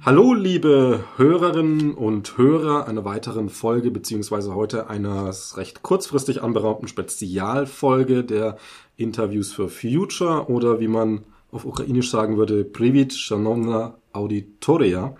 Hallo, 0.00 0.34
liebe 0.34 1.04
Hörerinnen 1.16 1.94
und 1.94 2.38
Hörer 2.38 2.88
einer 2.88 3.04
weiteren 3.04 3.50
Folge, 3.50 3.92
beziehungsweise 3.92 4.56
heute 4.56 4.90
einer 4.90 5.32
recht 5.54 5.82
kurzfristig 5.82 6.42
anberaumten 6.42 6.88
Spezialfolge 6.88 8.24
der 8.24 8.56
Interviews 8.96 9.52
for 9.52 9.68
Future 9.68 10.50
oder 10.50 10.80
wie 10.80 10.88
man 10.88 11.24
auf 11.50 11.64
Ukrainisch 11.64 12.10
sagen 12.10 12.36
würde, 12.36 12.64
Privit 12.64 13.12
Shanovna 13.14 13.94
Auditoria. 14.12 15.16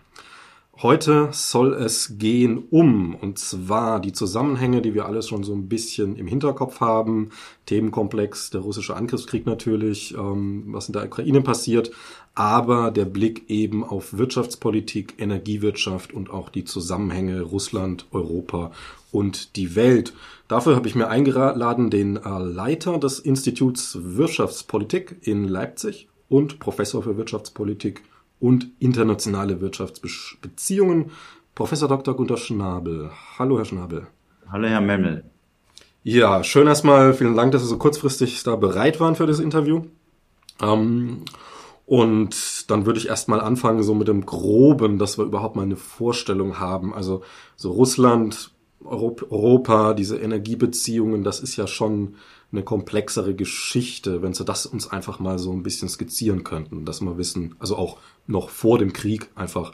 Heute 0.80 1.30
soll 1.32 1.74
es 1.74 2.18
gehen 2.18 2.58
um, 2.70 3.16
und 3.16 3.36
zwar 3.40 3.98
die 3.98 4.12
Zusammenhänge, 4.12 4.80
die 4.80 4.94
wir 4.94 5.06
alles 5.06 5.26
schon 5.26 5.42
so 5.42 5.52
ein 5.52 5.68
bisschen 5.68 6.14
im 6.14 6.28
Hinterkopf 6.28 6.78
haben. 6.78 7.30
Themenkomplex, 7.66 8.50
der 8.50 8.60
russische 8.60 8.94
Angriffskrieg 8.94 9.44
natürlich, 9.44 10.14
ähm, 10.14 10.66
was 10.68 10.86
in 10.86 10.92
der 10.92 11.06
Ukraine 11.06 11.40
passiert, 11.40 11.90
aber 12.36 12.92
der 12.92 13.06
Blick 13.06 13.50
eben 13.50 13.82
auf 13.82 14.16
Wirtschaftspolitik, 14.16 15.14
Energiewirtschaft 15.18 16.12
und 16.12 16.30
auch 16.30 16.48
die 16.48 16.64
Zusammenhänge 16.64 17.42
Russland, 17.42 18.06
Europa 18.12 18.70
und 19.10 19.56
die 19.56 19.74
Welt. 19.74 20.12
Dafür 20.46 20.76
habe 20.76 20.86
ich 20.86 20.94
mir 20.94 21.08
eingeladen 21.08 21.90
den 21.90 22.16
äh, 22.16 22.38
Leiter 22.38 22.98
des 22.98 23.18
Instituts 23.18 23.98
Wirtschaftspolitik 24.00 25.16
in 25.22 25.48
Leipzig 25.48 26.07
und 26.28 26.58
Professor 26.58 27.02
für 27.02 27.16
Wirtschaftspolitik 27.16 28.02
und 28.40 28.68
internationale 28.78 29.60
Wirtschaftsbeziehungen, 29.60 31.10
Professor 31.54 31.88
Dr. 31.88 32.14
Gunter 32.14 32.36
Schnabel. 32.36 33.10
Hallo, 33.38 33.58
Herr 33.58 33.64
Schnabel. 33.64 34.06
Hallo, 34.50 34.68
Herr 34.68 34.80
Memmel. 34.80 35.24
Ja, 36.04 36.44
schön 36.44 36.66
erstmal. 36.66 37.12
Vielen 37.14 37.36
Dank, 37.36 37.52
dass 37.52 37.62
Sie 37.62 37.68
so 37.68 37.78
kurzfristig 37.78 38.42
da 38.44 38.56
bereit 38.56 39.00
waren 39.00 39.16
für 39.16 39.26
das 39.26 39.40
Interview. 39.40 39.82
Ähm, 40.62 41.24
und 41.84 42.70
dann 42.70 42.86
würde 42.86 43.00
ich 43.00 43.08
erstmal 43.08 43.40
anfangen, 43.40 43.82
so 43.82 43.94
mit 43.94 44.08
dem 44.08 44.24
Groben, 44.24 44.98
dass 44.98 45.18
wir 45.18 45.24
überhaupt 45.24 45.56
mal 45.56 45.62
eine 45.62 45.76
Vorstellung 45.76 46.58
haben. 46.58 46.94
Also 46.94 47.22
so 47.56 47.72
Russland, 47.72 48.52
Europa, 48.84 49.94
diese 49.94 50.18
Energiebeziehungen, 50.18 51.24
das 51.24 51.40
ist 51.40 51.56
ja 51.56 51.66
schon 51.66 52.14
eine 52.52 52.62
komplexere 52.62 53.34
Geschichte, 53.34 54.22
wenn 54.22 54.32
Sie 54.32 54.44
das 54.44 54.66
uns 54.66 54.90
einfach 54.90 55.18
mal 55.18 55.38
so 55.38 55.52
ein 55.52 55.62
bisschen 55.62 55.88
skizzieren 55.88 56.44
könnten, 56.44 56.84
dass 56.84 57.00
wir 57.00 57.18
wissen, 57.18 57.54
also 57.58 57.76
auch 57.76 57.98
noch 58.26 58.48
vor 58.48 58.78
dem 58.78 58.92
Krieg 58.92 59.28
einfach, 59.34 59.72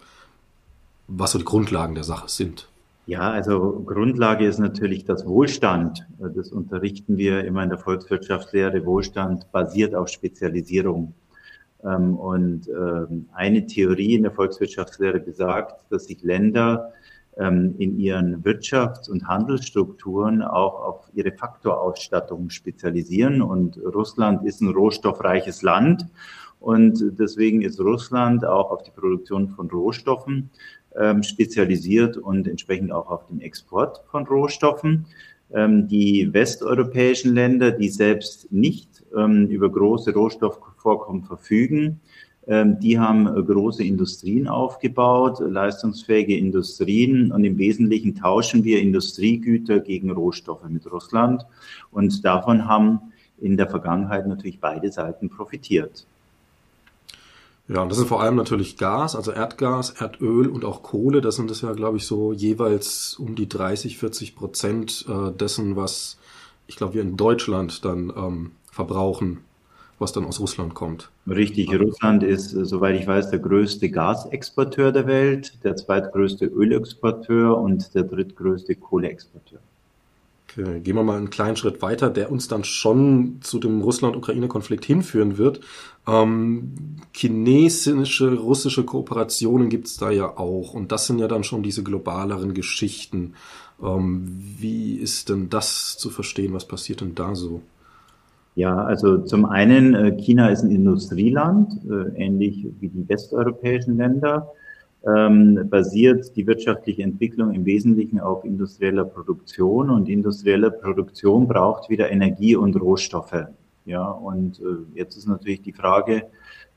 was 1.07 1.33
so 1.33 1.39
die 1.39 1.45
Grundlagen 1.45 1.95
der 1.95 2.05
Sache 2.05 2.29
sind. 2.29 2.69
Ja, 3.07 3.31
also 3.31 3.83
Grundlage 3.85 4.47
ist 4.47 4.59
natürlich 4.59 5.05
das 5.05 5.27
Wohlstand. 5.27 6.07
Das 6.19 6.51
unterrichten 6.51 7.19
wir 7.19 7.45
immer 7.45 7.63
in 7.63 7.69
der 7.69 7.79
Volkswirtschaftslehre. 7.79 8.87
Wohlstand 8.87 9.53
basiert 9.53 9.95
auf 9.95 10.09
Spezialisierung. 10.09 11.13
Ähm, 11.85 12.17
und 12.17 12.67
ähm, 12.69 13.29
eine 13.35 13.67
Theorie 13.67 14.15
in 14.15 14.23
der 14.23 14.33
Volkswirtschaftslehre 14.33 15.21
besagt, 15.21 15.85
dass 15.91 16.07
sich 16.07 16.23
Länder 16.23 16.93
in 17.37 17.99
ihren 17.99 18.45
Wirtschafts- 18.45 19.11
und 19.11 19.27
Handelsstrukturen 19.27 20.41
auch 20.41 20.81
auf 20.81 21.11
ihre 21.15 21.33
Faktorausstattung 21.33 22.49
spezialisieren. 22.51 23.43
Und 23.43 23.77
Russland 23.79 24.45
ist 24.45 24.61
ein 24.61 24.69
rohstoffreiches 24.69 25.63
Land. 25.63 26.07
Und 26.61 27.05
deswegen 27.19 27.63
ist 27.63 27.81
Russland 27.81 28.45
auch 28.45 28.71
auf 28.71 28.85
die 28.85 28.93
Produktion 28.93 29.49
von 29.49 29.69
Rohstoffen 29.69 30.51
ähm, 30.97 31.23
spezialisiert 31.23 32.17
und 32.17 32.47
entsprechend 32.47 32.93
auch 32.93 33.11
auf 33.11 33.27
den 33.27 33.41
Export 33.41 34.03
von 34.11 34.27
Rohstoffen. 34.27 35.07
Ähm, 35.53 35.89
die 35.89 36.33
westeuropäischen 36.33 37.35
Länder, 37.35 37.71
die 37.71 37.89
selbst 37.89 38.51
nicht 38.51 39.05
ähm, 39.17 39.47
über 39.49 39.71
große 39.71 40.13
Rohstoffvorkommen 40.15 41.25
verfügen, 41.25 41.83
ähm, 41.83 42.01
die 42.47 42.99
haben 42.99 43.27
äh, 43.27 43.43
große 43.43 43.83
Industrien 43.83 44.49
aufgebaut, 44.49 45.39
leistungsfähige 45.41 46.37
Industrien 46.37 47.33
und 47.33 47.45
im 47.45 47.59
Wesentlichen 47.59 48.15
tauschen 48.15 48.65
wir 48.65 48.81
Industriegüter 48.81 49.81
gegen 49.81 50.11
Rohstoffe 50.11 50.69
mit 50.69 50.91
Russland 50.91 51.47
und 51.91 52.25
davon 52.25 52.67
haben 52.67 53.01
in 53.39 53.57
der 53.57 53.69
Vergangenheit 53.69 54.27
natürlich 54.27 54.61
beide 54.61 54.93
Seiten 54.93 55.31
profitiert. 55.31 56.07
Ja, 57.67 57.81
und 57.81 57.89
das 57.89 57.99
ist 57.99 58.09
vor 58.09 58.23
allem 58.23 58.37
natürlich 58.37 58.77
Gas, 58.77 59.17
also 59.17 59.33
Erdgas, 59.33 59.91
Erdöl 59.99 60.49
und 60.49 60.67
auch 60.67 60.83
Kohle. 60.83 61.23
Das 61.23 61.37
sind 61.37 61.51
es 61.51 61.63
ja, 61.63 61.73
glaube 61.73 61.97
ich, 61.97 62.07
so 62.07 62.35
jeweils 62.35 63.17
um 63.19 63.37
die 63.37 63.49
30, 63.49 63.97
40 63.97 64.37
Prozent 64.37 65.07
äh, 65.09 65.33
dessen, 65.33 65.75
was 65.75 66.19
ich 66.67 66.77
glaube, 66.77 66.95
wir 66.95 67.03
in 67.03 67.17
Deutschland 67.17 67.85
dann 67.85 68.13
ähm, 68.15 68.51
verbrauchen, 68.71 69.41
was 69.99 70.13
dann 70.13 70.25
aus 70.25 70.41
Russland 70.41 70.75
kommt. 70.75 71.11
Richtig, 71.27 71.73
Russland 71.79 72.23
ist, 72.23 72.55
äh, 72.55 72.65
soweit 72.65 73.01
ich 73.01 73.07
weiß, 73.07 73.31
der 73.31 73.39
größte 73.39 73.91
Gasexporteur 73.91 74.93
der 74.93 75.07
Welt, 75.07 75.59
der 75.65 75.77
zweitgrößte 75.77 76.47
Ölexporteur 76.47 77.57
und 77.57 77.95
der 77.95 78.05
drittgrößte 78.05 78.75
Kohleexporteur. 78.75 79.61
Okay, 80.57 80.81
gehen 80.81 80.95
wir 80.95 81.03
mal 81.03 81.17
einen 81.17 81.31
kleinen 81.31 81.57
Schritt 81.57 81.83
weiter, 81.83 82.11
der 82.11 82.31
uns 82.31 82.47
dann 82.47 82.63
schon 82.63 83.39
zu 83.41 83.59
dem 83.59 83.81
Russland-Ukraine-Konflikt 83.83 84.85
hinführen 84.85 85.37
wird. 85.37 85.61
Ähm, 86.07 86.75
chinesische, 87.13 88.35
russische 88.35 88.85
Kooperationen 88.85 89.69
gibt 89.69 89.89
es 89.89 89.97
da 89.97 90.11
ja 90.11 90.37
auch. 90.37 90.75
Und 90.75 90.93
das 90.93 91.07
sind 91.07 91.19
ja 91.19 91.27
dann 91.27 91.43
schon 91.43 91.63
diese 91.65 91.83
globaleren 91.83 92.55
Geschichten. 92.55 93.35
Ähm, 93.83 94.39
wie 94.59 94.95
ist 94.95 95.29
denn 95.29 95.51
das 95.51 95.97
zu 95.99 96.11
verstehen? 96.11 96.53
Was 96.53 96.69
passiert 96.69 97.01
denn 97.01 97.17
da 97.17 97.35
so? 97.35 97.63
Ja, 98.57 98.77
also 98.85 99.19
zum 99.19 99.47
einen, 99.47 99.95
äh, 99.95 100.13
China 100.13 100.49
ist 100.49 100.63
ein 100.63 100.71
Industrieland, 100.71 101.73
äh, 101.91 102.23
ähnlich 102.23 102.67
wie 102.79 102.89
die 102.89 103.09
westeuropäischen 103.09 103.97
Länder 103.97 104.53
ähm, 105.07 105.69
basiert 105.69 106.35
die 106.37 106.47
wirtschaftliche 106.47 107.03
Entwicklung 107.03 107.53
im 107.53 107.65
Wesentlichen 107.65 108.21
auf 108.21 108.45
industrieller 108.45 109.05
Produktion 109.05 109.91
und 109.91 110.09
industrielle 110.09 110.71
Produktion 110.71 111.47
braucht 111.47 111.91
wieder 111.91 112.11
Energie 112.11 112.57
und 112.57 112.81
Rohstoffe. 112.81 113.47
Ja, 113.85 114.09
und 114.09 114.61
äh, 114.61 114.99
jetzt 114.99 115.17
ist 115.17 115.27
natürlich 115.27 115.61
die 115.61 115.73
Frage, 115.73 116.29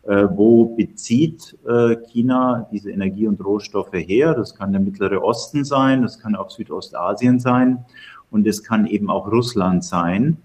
äh, 0.03 0.27
wo 0.29 0.75
bezieht 0.75 1.57
äh, 1.65 1.95
China 2.11 2.67
diese 2.71 2.91
Energie 2.91 3.27
und 3.27 3.43
Rohstoffe 3.43 3.93
her? 3.93 4.33
Das 4.33 4.55
kann 4.55 4.73
der 4.73 4.81
Mittlere 4.81 5.23
Osten 5.23 5.63
sein, 5.63 6.01
das 6.01 6.19
kann 6.19 6.35
auch 6.35 6.49
Südostasien 6.49 7.39
sein 7.39 7.85
und 8.29 8.45
es 8.45 8.61
kann 8.61 8.87
eben 8.87 9.09
auch 9.09 9.31
Russland 9.31 9.85
sein. 9.85 10.37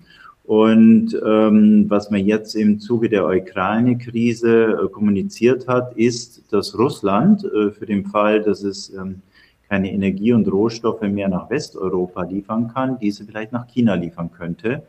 Und 0.53 1.19
ähm, 1.25 1.87
was 1.89 2.11
man 2.11 2.27
jetzt 2.27 2.57
im 2.57 2.79
Zuge 2.79 3.09
der 3.09 3.25
Ukraine-Krise 3.27 4.83
äh, 4.85 4.89
kommuniziert 4.91 5.67
hat, 5.67 5.97
ist, 5.97 6.43
dass 6.53 6.79
Russland 6.79 7.43
äh, 7.43 7.71
für 7.71 7.87
den 7.87 8.05
Fall, 8.05 8.43
dass 8.43 8.63
es 8.63 8.93
ähm, 8.93 9.23
keine 9.71 9.91
Energie 9.91 10.35
und 10.35 10.47
Rohstoffe 10.47 11.01
mehr 11.01 11.31
nach 11.31 11.49
Westeuropa 11.49 12.25
liefern 12.25 12.69
kann, 12.69 12.99
diese 12.99 13.25
vielleicht 13.25 13.53
nach 13.53 13.67
China 13.67 13.95
liefern 13.95 14.31
könnte. 14.31 14.83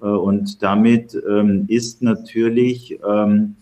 Äh, 0.00 0.06
und 0.06 0.62
damit 0.62 1.14
ähm, 1.28 1.66
ist 1.68 2.00
natürlich 2.00 2.98
ähm, 3.06 3.56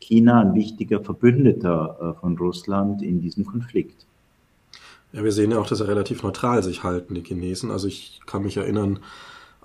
China 0.00 0.40
ein 0.40 0.56
wichtiger 0.56 0.98
Verbündeter 0.98 2.16
äh, 2.16 2.20
von 2.20 2.36
Russland 2.36 3.00
in 3.00 3.20
diesem 3.20 3.46
Konflikt. 3.46 4.04
Ja, 5.12 5.22
wir 5.22 5.30
sehen 5.30 5.52
ja 5.52 5.60
auch, 5.60 5.68
dass 5.68 5.78
sie 5.78 5.86
relativ 5.86 6.24
neutral 6.24 6.64
sich 6.64 6.82
halten, 6.82 7.14
die 7.14 7.22
Chinesen. 7.22 7.70
Also 7.70 7.86
ich 7.86 8.18
kann 8.26 8.42
mich 8.42 8.56
erinnern, 8.56 8.98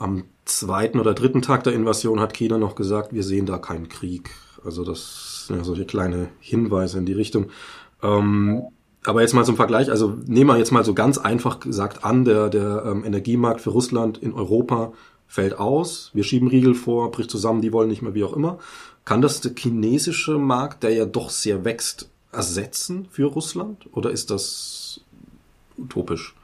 am 0.02 0.24
zweiten 0.46 1.00
oder 1.00 1.14
dritten 1.14 1.42
Tag 1.42 1.64
der 1.64 1.74
Invasion 1.74 2.20
hat 2.20 2.34
China 2.34 2.58
noch 2.58 2.76
gesagt, 2.76 3.14
wir 3.14 3.24
sehen 3.24 3.46
da 3.46 3.58
keinen 3.58 3.88
Krieg. 3.88 4.32
Also 4.66 4.84
das 4.84 5.46
sind 5.48 5.58
ja 5.58 5.64
solche 5.64 5.86
kleine 5.86 6.30
Hinweise 6.40 6.98
in 6.98 7.06
die 7.06 7.14
Richtung. 7.14 7.48
Ähm, 8.02 8.64
aber 9.06 9.22
jetzt 9.22 9.34
mal 9.34 9.46
zum 9.46 9.56
Vergleich, 9.56 9.90
also 9.90 10.18
nehmen 10.26 10.50
wir 10.50 10.58
jetzt 10.58 10.72
mal 10.72 10.86
so 10.86 10.94
ganz 10.94 11.18
einfach 11.18 11.60
gesagt 11.60 12.04
an, 12.04 12.26
der, 12.26 12.50
der 12.50 12.84
ähm, 12.86 13.04
Energiemarkt 13.04 13.62
für 13.62 13.72
Russland 13.72 14.18
in 14.18 14.34
Europa 14.34 14.94
fällt 15.28 15.58
aus, 15.58 16.12
wir 16.14 16.24
schieben 16.24 16.50
Riegel 16.50 16.76
vor, 16.76 17.10
bricht 17.12 17.32
zusammen, 17.32 17.62
die 17.62 17.72
wollen 17.72 17.88
nicht 17.88 18.02
mehr, 18.02 18.14
wie 18.14 18.24
auch 18.24 18.34
immer. 18.34 18.60
Kann 19.06 19.22
das 19.22 19.42
der 19.42 19.54
chinesische 19.56 20.38
Markt, 20.38 20.84
der 20.84 20.94
ja 20.94 21.06
doch 21.06 21.30
sehr 21.30 21.64
wächst, 21.64 22.10
ersetzen 22.32 23.08
für 23.10 23.28
Russland? 23.28 23.88
Oder 23.94 24.12
ist 24.12 24.30
das 24.30 25.02
utopisch? 25.78 26.36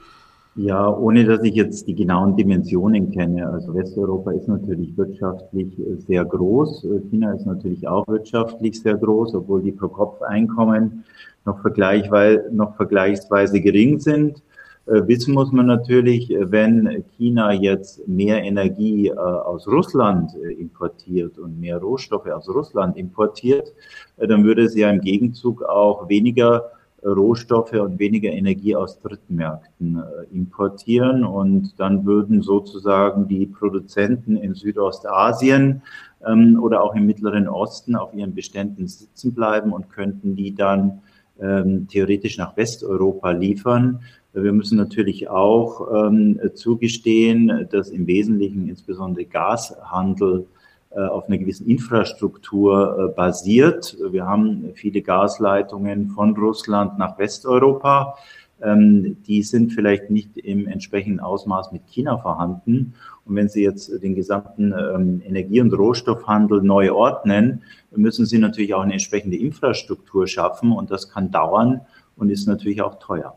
Ja, 0.57 0.89
ohne 0.89 1.23
dass 1.23 1.43
ich 1.43 1.53
jetzt 1.53 1.87
die 1.87 1.93
genauen 1.93 2.35
Dimensionen 2.35 3.11
kenne. 3.11 3.47
Also 3.47 3.75
Westeuropa 3.75 4.31
ist 4.31 4.47
natürlich 4.47 4.97
wirtschaftlich 4.97 5.77
äh, 5.77 5.97
sehr 5.97 6.25
groß. 6.25 6.83
Äh, 6.83 6.99
China 7.11 7.31
ist 7.33 7.45
natürlich 7.45 7.87
auch 7.87 8.07
wirtschaftlich 8.07 8.81
sehr 8.81 8.95
groß, 8.97 9.35
obwohl 9.35 9.61
die 9.61 9.71
Pro-Kopf-Einkommen 9.71 11.03
noch, 11.45 11.61
vergleichweise, 11.61 12.49
noch 12.51 12.75
vergleichsweise 12.75 13.61
gering 13.61 13.99
sind. 13.99 14.41
Äh, 14.87 15.05
wissen 15.05 15.35
muss 15.35 15.51
man 15.51 15.67
natürlich, 15.67 16.35
wenn 16.35 17.03
China 17.15 17.53
jetzt 17.53 18.07
mehr 18.07 18.41
Energie 18.43 19.13
aus 19.13 19.67
Russland 19.67 20.33
importiert 20.57 21.37
und 21.37 21.59
mehr 21.59 21.77
Rohstoffe 21.77 22.25
aus 22.25 22.49
Russland 22.49 22.97
importiert, 22.97 23.73
dann 24.17 24.43
würde 24.43 24.63
es 24.63 24.75
ja 24.75 24.89
im 24.89 25.01
Gegenzug 25.01 25.61
auch 25.61 26.09
weniger 26.09 26.71
Rohstoffe 27.03 27.73
und 27.73 27.99
weniger 27.99 28.31
Energie 28.31 28.75
aus 28.75 28.99
Drittmärkten 28.99 30.01
importieren 30.33 31.23
und 31.23 31.79
dann 31.79 32.05
würden 32.05 32.41
sozusagen 32.41 33.27
die 33.27 33.45
Produzenten 33.45 34.35
in 34.35 34.55
Südostasien 34.55 35.83
ähm, 36.27 36.59
oder 36.61 36.83
auch 36.83 36.95
im 36.95 37.05
Mittleren 37.05 37.47
Osten 37.47 37.95
auf 37.95 38.13
ihren 38.13 38.33
Beständen 38.33 38.87
sitzen 38.87 39.33
bleiben 39.33 39.73
und 39.73 39.89
könnten 39.89 40.35
die 40.35 40.55
dann 40.55 41.01
ähm, 41.39 41.87
theoretisch 41.87 42.37
nach 42.37 42.57
Westeuropa 42.57 43.31
liefern. 43.31 44.01
Wir 44.33 44.53
müssen 44.53 44.77
natürlich 44.77 45.29
auch 45.29 46.07
ähm, 46.07 46.39
zugestehen, 46.53 47.67
dass 47.71 47.89
im 47.89 48.07
Wesentlichen 48.07 48.67
insbesondere 48.69 49.25
Gashandel 49.25 50.41
äh, 50.41 50.56
auf 50.95 51.27
einer 51.27 51.37
gewissen 51.37 51.67
Infrastruktur 51.67 53.09
äh, 53.11 53.15
basiert. 53.15 53.97
Wir 54.09 54.25
haben 54.25 54.71
viele 54.75 55.01
Gasleitungen 55.01 56.09
von 56.09 56.35
Russland 56.35 56.97
nach 56.97 57.17
Westeuropa. 57.17 58.15
Ähm, 58.61 59.17
die 59.27 59.43
sind 59.43 59.73
vielleicht 59.73 60.09
nicht 60.09 60.37
im 60.37 60.67
entsprechenden 60.67 61.19
Ausmaß 61.19 61.71
mit 61.71 61.85
China 61.87 62.17
vorhanden. 62.17 62.93
Und 63.25 63.35
wenn 63.35 63.49
Sie 63.49 63.63
jetzt 63.63 63.91
den 64.01 64.15
gesamten 64.15 64.73
ähm, 64.73 65.21
Energie- 65.25 65.61
und 65.61 65.73
Rohstoffhandel 65.73 66.61
neu 66.61 66.91
ordnen, 66.91 67.61
müssen 67.95 68.25
Sie 68.25 68.39
natürlich 68.39 68.73
auch 68.73 68.81
eine 68.81 68.93
entsprechende 68.93 69.37
Infrastruktur 69.37 70.27
schaffen. 70.27 70.71
Und 70.71 70.89
das 70.89 71.09
kann 71.09 71.29
dauern 71.29 71.81
und 72.15 72.29
ist 72.29 72.47
natürlich 72.47 72.81
auch 72.81 72.97
teuer. 72.99 73.35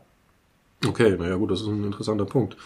Okay, 0.87 1.15
naja 1.17 1.35
gut, 1.35 1.51
das 1.51 1.61
ist 1.61 1.67
ein 1.67 1.83
interessanter 1.83 2.25
Punkt. 2.25 2.57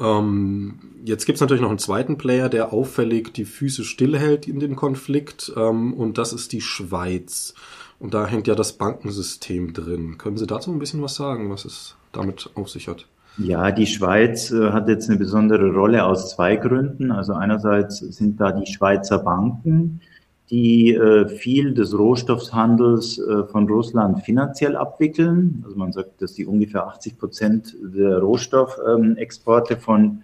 Ähm, 0.00 0.78
jetzt 1.04 1.26
gibt's 1.26 1.40
natürlich 1.40 1.62
noch 1.62 1.68
einen 1.68 1.78
zweiten 1.78 2.18
Player, 2.18 2.48
der 2.48 2.72
auffällig 2.72 3.32
die 3.34 3.44
Füße 3.44 3.84
stillhält 3.84 4.48
in 4.48 4.60
dem 4.60 4.76
Konflikt, 4.76 5.52
ähm, 5.56 5.94
und 5.94 6.18
das 6.18 6.32
ist 6.32 6.52
die 6.52 6.60
Schweiz. 6.60 7.54
Und 7.98 8.14
da 8.14 8.26
hängt 8.26 8.48
ja 8.48 8.56
das 8.56 8.72
Bankensystem 8.72 9.72
drin. 9.72 10.18
Können 10.18 10.36
Sie 10.36 10.46
dazu 10.46 10.72
ein 10.72 10.80
bisschen 10.80 11.02
was 11.02 11.14
sagen, 11.14 11.50
was 11.50 11.64
es 11.64 11.94
damit 12.10 12.50
auf 12.54 12.68
sich 12.68 12.88
hat? 12.88 13.06
Ja, 13.38 13.70
die 13.70 13.86
Schweiz 13.86 14.50
äh, 14.50 14.70
hat 14.72 14.88
jetzt 14.88 15.08
eine 15.08 15.18
besondere 15.18 15.72
Rolle 15.72 16.04
aus 16.04 16.30
zwei 16.30 16.56
Gründen. 16.56 17.12
Also 17.12 17.32
einerseits 17.32 17.98
sind 17.98 18.40
da 18.40 18.52
die 18.52 18.70
Schweizer 18.70 19.18
Banken, 19.18 20.00
die 20.52 20.94
äh, 20.94 21.28
viel 21.28 21.72
des 21.72 21.98
Rohstoffhandels 21.98 23.18
äh, 23.18 23.44
von 23.44 23.66
Russland 23.66 24.20
finanziell 24.22 24.76
abwickeln. 24.76 25.62
Also 25.64 25.78
man 25.78 25.92
sagt, 25.92 26.20
dass 26.20 26.34
die 26.34 26.44
ungefähr 26.44 26.86
80 26.86 27.18
Prozent 27.18 27.74
der 27.82 28.18
Rohstoffexporte 28.18 29.78
von 29.78 30.22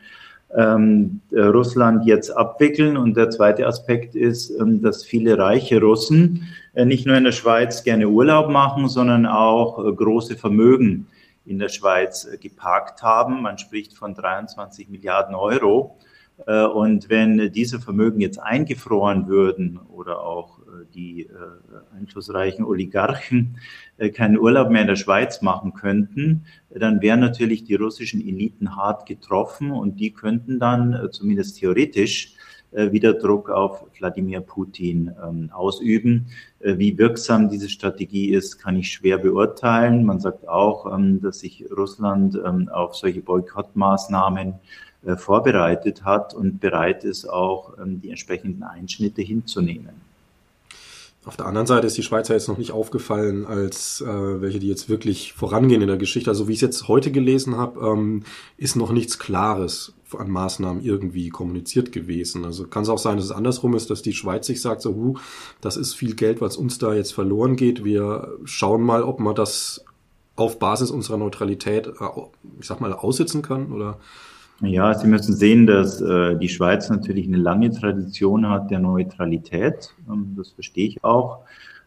ähm, 0.55 1.21
Russland 1.33 2.05
jetzt 2.05 2.31
abwickeln. 2.31 2.99
Und 2.99 3.17
der 3.17 3.31
zweite 3.31 3.67
Aspekt 3.67 4.15
ist, 4.15 4.51
ähm, 4.51 4.83
dass 4.83 5.03
viele 5.03 5.39
reiche 5.39 5.81
Russen 5.81 6.47
äh, 6.75 6.85
nicht 6.85 7.07
nur 7.07 7.17
in 7.17 7.25
der 7.25 7.33
Schweiz 7.33 7.83
gerne 7.83 8.07
Urlaub 8.09 8.51
machen, 8.51 8.89
sondern 8.89 9.25
auch 9.25 9.83
äh, 9.83 9.93
große 9.93 10.37
Vermögen 10.37 11.07
in 11.47 11.59
der 11.59 11.71
Schweiz 11.71 12.29
äh, 12.31 12.37
geparkt 12.37 13.03
haben. 13.03 13.41
Man 13.41 13.57
spricht 13.57 13.95
von 13.95 14.15
23 14.15 14.91
Milliarden 14.91 15.35
Euro. 15.35 15.97
Äh, 16.47 16.65
und 16.65 17.09
wenn 17.11 17.53
diese 17.53 17.81
Vermögen 17.81 18.21
jetzt 18.21 18.39
eingefroren 18.39 19.29
würden 19.29 19.79
oder 19.89 20.23
auch 20.23 20.61
äh, 20.61 20.87
die 20.95 21.23
äh, 21.23 21.97
einflussreichen 21.97 22.65
Oligarchen 22.65 23.59
keinen 24.15 24.39
Urlaub 24.39 24.71
mehr 24.71 24.83
in 24.83 24.87
der 24.87 24.95
Schweiz 24.95 25.43
machen 25.43 25.75
könnten, 25.75 26.45
dann 26.71 27.03
wären 27.03 27.19
natürlich 27.19 27.65
die 27.65 27.75
russischen 27.75 28.21
Eliten 28.21 28.77
hart 28.77 29.07
getroffen 29.07 29.73
und 29.73 29.99
die 29.99 30.13
könnten 30.13 30.61
dann 30.61 31.09
zumindest 31.11 31.59
theoretisch 31.59 32.37
wieder 32.71 33.15
Druck 33.15 33.51
auf 33.51 33.87
Wladimir 33.99 34.41
Putin 34.41 35.11
ähm, 35.27 35.51
ausüben. 35.53 36.27
Wie 36.61 36.97
wirksam 36.97 37.49
diese 37.49 37.69
Strategie 37.69 38.29
ist, 38.29 38.59
kann 38.59 38.77
ich 38.77 38.93
schwer 38.93 39.19
beurteilen. 39.19 40.05
Man 40.05 40.21
sagt 40.21 40.47
auch, 40.47 40.87
ähm, 40.95 41.21
dass 41.21 41.41
sich 41.41 41.65
Russland 41.77 42.39
ähm, 42.47 42.69
auf 42.69 42.95
solche 42.95 43.23
Boykottmaßnahmen 43.23 44.49
äh, 44.49 44.57
vorbereitet 45.17 46.05
hat 46.05 46.35
und 46.35 46.61
bereit 46.61 47.05
ist, 47.05 47.29
auch 47.29 47.79
ähm, 47.79 48.01
die 48.01 48.11
entsprechenden 48.11 48.63
Einschnitte 48.63 49.23
hinzunehmen. 49.23 50.09
Auf 51.25 51.37
der 51.37 51.47
anderen 51.47 51.67
Seite 51.67 51.87
ist 51.87 51.97
die 51.97 52.03
Schweizer 52.03 52.35
jetzt 52.35 52.49
noch 52.49 52.59
nicht 52.59 52.73
aufgefallen 52.73 53.45
als 53.45 54.01
äh, 54.01 54.41
welche, 54.41 54.61
die 54.61 54.69
jetzt 54.69 54.89
wirklich 54.89 55.35
vorangehen 55.35 55.83
in 55.83 55.89
der 55.89 55.99
Geschichte. 55.99 56.31
Also 56.31 56.49
wie 56.49 56.53
ich 56.53 56.59
es 56.59 56.63
jetzt 56.63 56.89
heute 56.89 57.11
gelesen 57.13 57.57
habe, 57.57 57.87
ähm, 57.87 58.23
ist 58.57 58.77
noch 58.77 58.93
nichts 58.93 59.19
Klares 59.19 59.93
an 60.17 60.31
Maßnahmen 60.31 60.83
irgendwie 60.83 61.29
kommuniziert 61.29 61.93
gewesen. 61.93 62.45
Also 62.45 62.67
kann 62.67 62.85
es 62.85 62.89
auch 62.89 62.99
sein, 62.99 63.17
dass 63.17 63.27
es 63.27 63.33
andersrum 63.33 63.75
ist, 63.75 63.91
dass 63.91 64.01
die 64.01 64.15
Schweiz 64.15 64.47
sich 64.47 64.63
sagt, 64.63 64.81
so, 64.81 64.95
huh, 64.95 65.15
das 65.61 65.77
ist 65.77 65.95
viel 65.95 66.15
Geld, 66.15 66.41
was 66.41 66.57
uns 66.57 66.79
da 66.79 66.95
jetzt 66.95 67.13
verloren 67.13 67.57
geht. 67.57 67.85
Wir 67.85 68.33
schauen 68.45 68.83
mal, 68.83 69.03
ob 69.03 69.21
man 69.21 69.35
das 69.35 69.85
auf 70.35 70.59
Basis 70.59 70.91
unserer 70.91 71.19
Neutralität, 71.19 71.89
äh, 71.89 71.93
ich 72.59 72.67
sag 72.67 72.81
mal, 72.81 72.93
aussitzen 72.95 73.43
kann 73.43 73.73
oder 73.73 73.99
ja, 74.61 74.93
Sie 74.95 75.07
müssen 75.07 75.35
sehen, 75.35 75.67
dass 75.67 76.01
äh, 76.01 76.37
die 76.37 76.49
Schweiz 76.49 76.91
natürlich 76.91 77.27
eine 77.27 77.37
lange 77.37 77.71
Tradition 77.71 78.49
hat 78.49 78.71
der 78.71 78.81
Neutralität. 78.81 79.95
Ähm, 80.09 80.35
das 80.37 80.51
verstehe 80.51 80.89
ich 80.89 81.05
auch. 81.05 81.45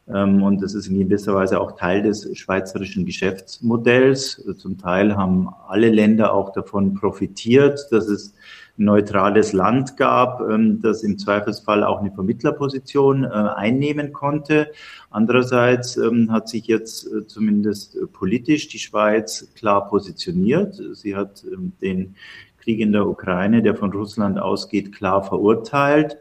Ähm, 0.08 0.42
und 0.42 0.62
das 0.62 0.74
ist 0.74 0.88
in 0.88 1.00
gewisser 1.00 1.36
Weise 1.36 1.60
auch 1.60 1.74
Teil 1.74 2.04
des 2.04 2.30
schweizerischen 2.38 3.06
Geschäftsmodells. 3.06 4.44
Zum 4.58 4.78
Teil 4.78 5.16
haben 5.16 5.50
alle 5.68 5.90
Länder 5.90 6.34
auch 6.34 6.54
davon 6.54 6.94
profitiert, 6.94 7.88
dass 7.92 8.08
es 8.08 8.34
ein 8.78 8.86
neutrales 8.86 9.54
Land 9.54 9.98
gab, 9.98 10.42
ähm, 10.42 10.82
das 10.82 11.04
im 11.04 11.18
Zweifelsfall 11.18 11.84
auch 11.84 12.00
eine 12.00 12.12
Vermittlerposition 12.12 13.24
äh, 13.24 13.28
einnehmen 13.28 14.12
konnte. 14.12 14.72
Andererseits 15.10 15.98
ähm, 15.98 16.32
hat 16.32 16.50
sich 16.50 16.68
jetzt 16.68 17.06
äh, 17.06 17.28
zumindest 17.28 17.98
politisch 18.14 18.70
die 18.70 18.80
Schweiz 18.80 19.50
klar 19.56 19.88
positioniert. 19.88 20.82
Sie 20.94 21.16
hat 21.16 21.44
ähm, 21.44 21.74
den 21.82 22.16
Krieg 22.62 22.80
in 22.80 22.92
der 22.92 23.08
Ukraine, 23.08 23.62
der 23.62 23.76
von 23.76 23.92
Russland 23.92 24.40
ausgeht, 24.40 24.94
klar 24.94 25.24
verurteilt. 25.24 26.18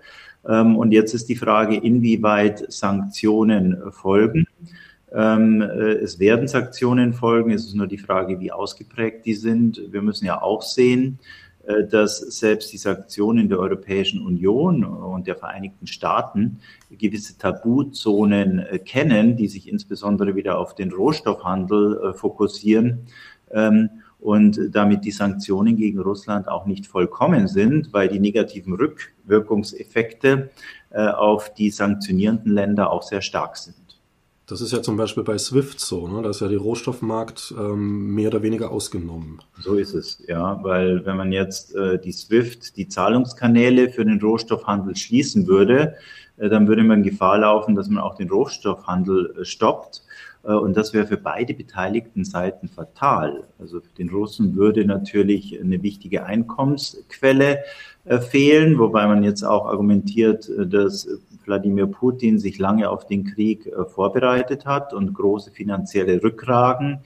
Ähm, 0.49 0.77
und 0.77 0.93
jetzt 0.93 1.15
ist 1.15 1.29
die 1.29 1.37
Frage, 1.37 1.77
inwieweit 1.77 2.71
Sanktionen 2.73 3.93
folgen. 3.93 4.47
Ähm, 5.13 5.61
äh, 5.61 5.93
es 5.95 6.19
werden 6.19 6.49
Sanktionen 6.49 7.13
folgen. 7.13 7.51
Es 7.51 7.65
ist 7.67 7.75
nur 7.75 7.87
die 7.87 7.99
Frage, 7.99 8.41
wie 8.41 8.53
ausgeprägt 8.53 9.27
die 9.27 9.35
sind. 9.35 9.83
Wir 9.91 10.03
müssen 10.03 10.25
ja 10.25 10.41
auch 10.41 10.63
sehen, 10.63 11.19
äh, 11.67 11.87
dass 11.87 12.19
selbst 12.19 12.73
die 12.73 12.79
Sanktionen 12.79 13.49
der 13.49 13.59
Europäischen 13.59 14.25
Union 14.25 14.85
und 14.85 15.27
der 15.27 15.37
Vereinigten 15.37 15.87
Staaten 15.87 16.61
gewisse 16.91 17.37
Tabuzonen 17.39 18.61
äh, 18.61 18.79
kennen, 18.79 19.37
die 19.37 19.49
sich 19.49 19.69
insbesondere 19.69 20.37
wieder 20.37 20.59
auf 20.59 20.75
den 20.75 20.93
Rohstoffhandel 20.93 22.15
fokussieren. 22.15 23.07
Und 24.21 24.61
damit 24.73 25.05
die 25.05 25.11
Sanktionen 25.11 25.77
gegen 25.77 25.99
Russland 25.99 26.47
auch 26.49 26.67
nicht 26.67 26.87
vollkommen 26.87 27.49
sind, 27.49 27.93
weil 27.93 28.09
die 28.09 28.21
negativen 28.21 28.75
Rückwirkungseffekte 28.75 30.51
äh, 30.91 31.09
auf 31.09 31.55
die 31.55 31.71
sanktionierenden 31.71 32.53
Länder 32.53 32.91
auch 32.91 33.03
sehr 33.03 33.23
stark 33.23 33.57
sind. 33.57 33.90
Das 34.51 34.61
ist 34.61 34.73
ja 34.73 34.83
zum 34.83 34.97
Beispiel 34.97 35.23
bei 35.23 35.39
SWIFT 35.39 35.79
so, 35.79 36.09
ne? 36.09 36.23
da 36.23 36.31
ist 36.31 36.41
ja 36.41 36.49
der 36.49 36.59
Rohstoffmarkt 36.59 37.55
ähm, 37.57 38.17
mehr 38.17 38.31
oder 38.31 38.43
weniger 38.43 38.73
ausgenommen. 38.73 39.39
So 39.61 39.75
ist 39.75 39.95
es, 39.95 40.21
ja, 40.27 40.59
weil 40.65 41.07
wenn 41.07 41.17
man 41.17 41.31
jetzt 41.31 41.77
äh, 41.77 42.01
die 42.01 42.11
SWIFT, 42.11 42.77
die 42.77 42.89
Zahlungskanäle 42.89 43.91
für 43.91 44.05
den 44.05 44.21
Rohstoffhandel 44.21 44.97
schließen 44.97 45.47
würde, 45.47 45.95
äh, 46.37 46.49
dann 46.49 46.67
würde 46.67 46.83
man 46.83 47.05
Gefahr 47.05 47.39
laufen, 47.39 47.77
dass 47.77 47.89
man 47.89 48.03
auch 48.03 48.17
den 48.17 48.29
Rohstoffhandel 48.29 49.37
äh, 49.41 49.45
stoppt. 49.45 50.03
Äh, 50.43 50.53
und 50.53 50.77
das 50.77 50.93
wäre 50.93 51.07
für 51.07 51.17
beide 51.17 51.55
beteiligten 51.55 52.25
Seiten 52.25 52.69
fatal. 52.69 53.45
Also 53.61 53.81
für 53.81 53.95
den 53.99 54.09
Russen 54.09 54.57
würde 54.57 54.85
natürlich 54.85 55.61
eine 55.61 55.81
wichtige 55.85 56.25
Einkommensquelle 56.25 57.61
äh, 58.05 58.19
fehlen, 58.19 58.79
wobei 58.79 59.07
man 59.07 59.23
jetzt 59.23 59.45
auch 59.45 59.67
argumentiert, 59.67 60.49
äh, 60.49 60.67
dass 60.67 61.07
Wladimir 61.51 61.87
Putin 61.87 62.39
sich 62.39 62.59
lange 62.59 62.89
auf 62.89 63.07
den 63.07 63.25
Krieg 63.25 63.71
vorbereitet 63.89 64.65
hat 64.65 64.95
und 64.95 65.13
große 65.13 65.51
finanzielle 65.51 66.23
Rückragen 66.23 67.01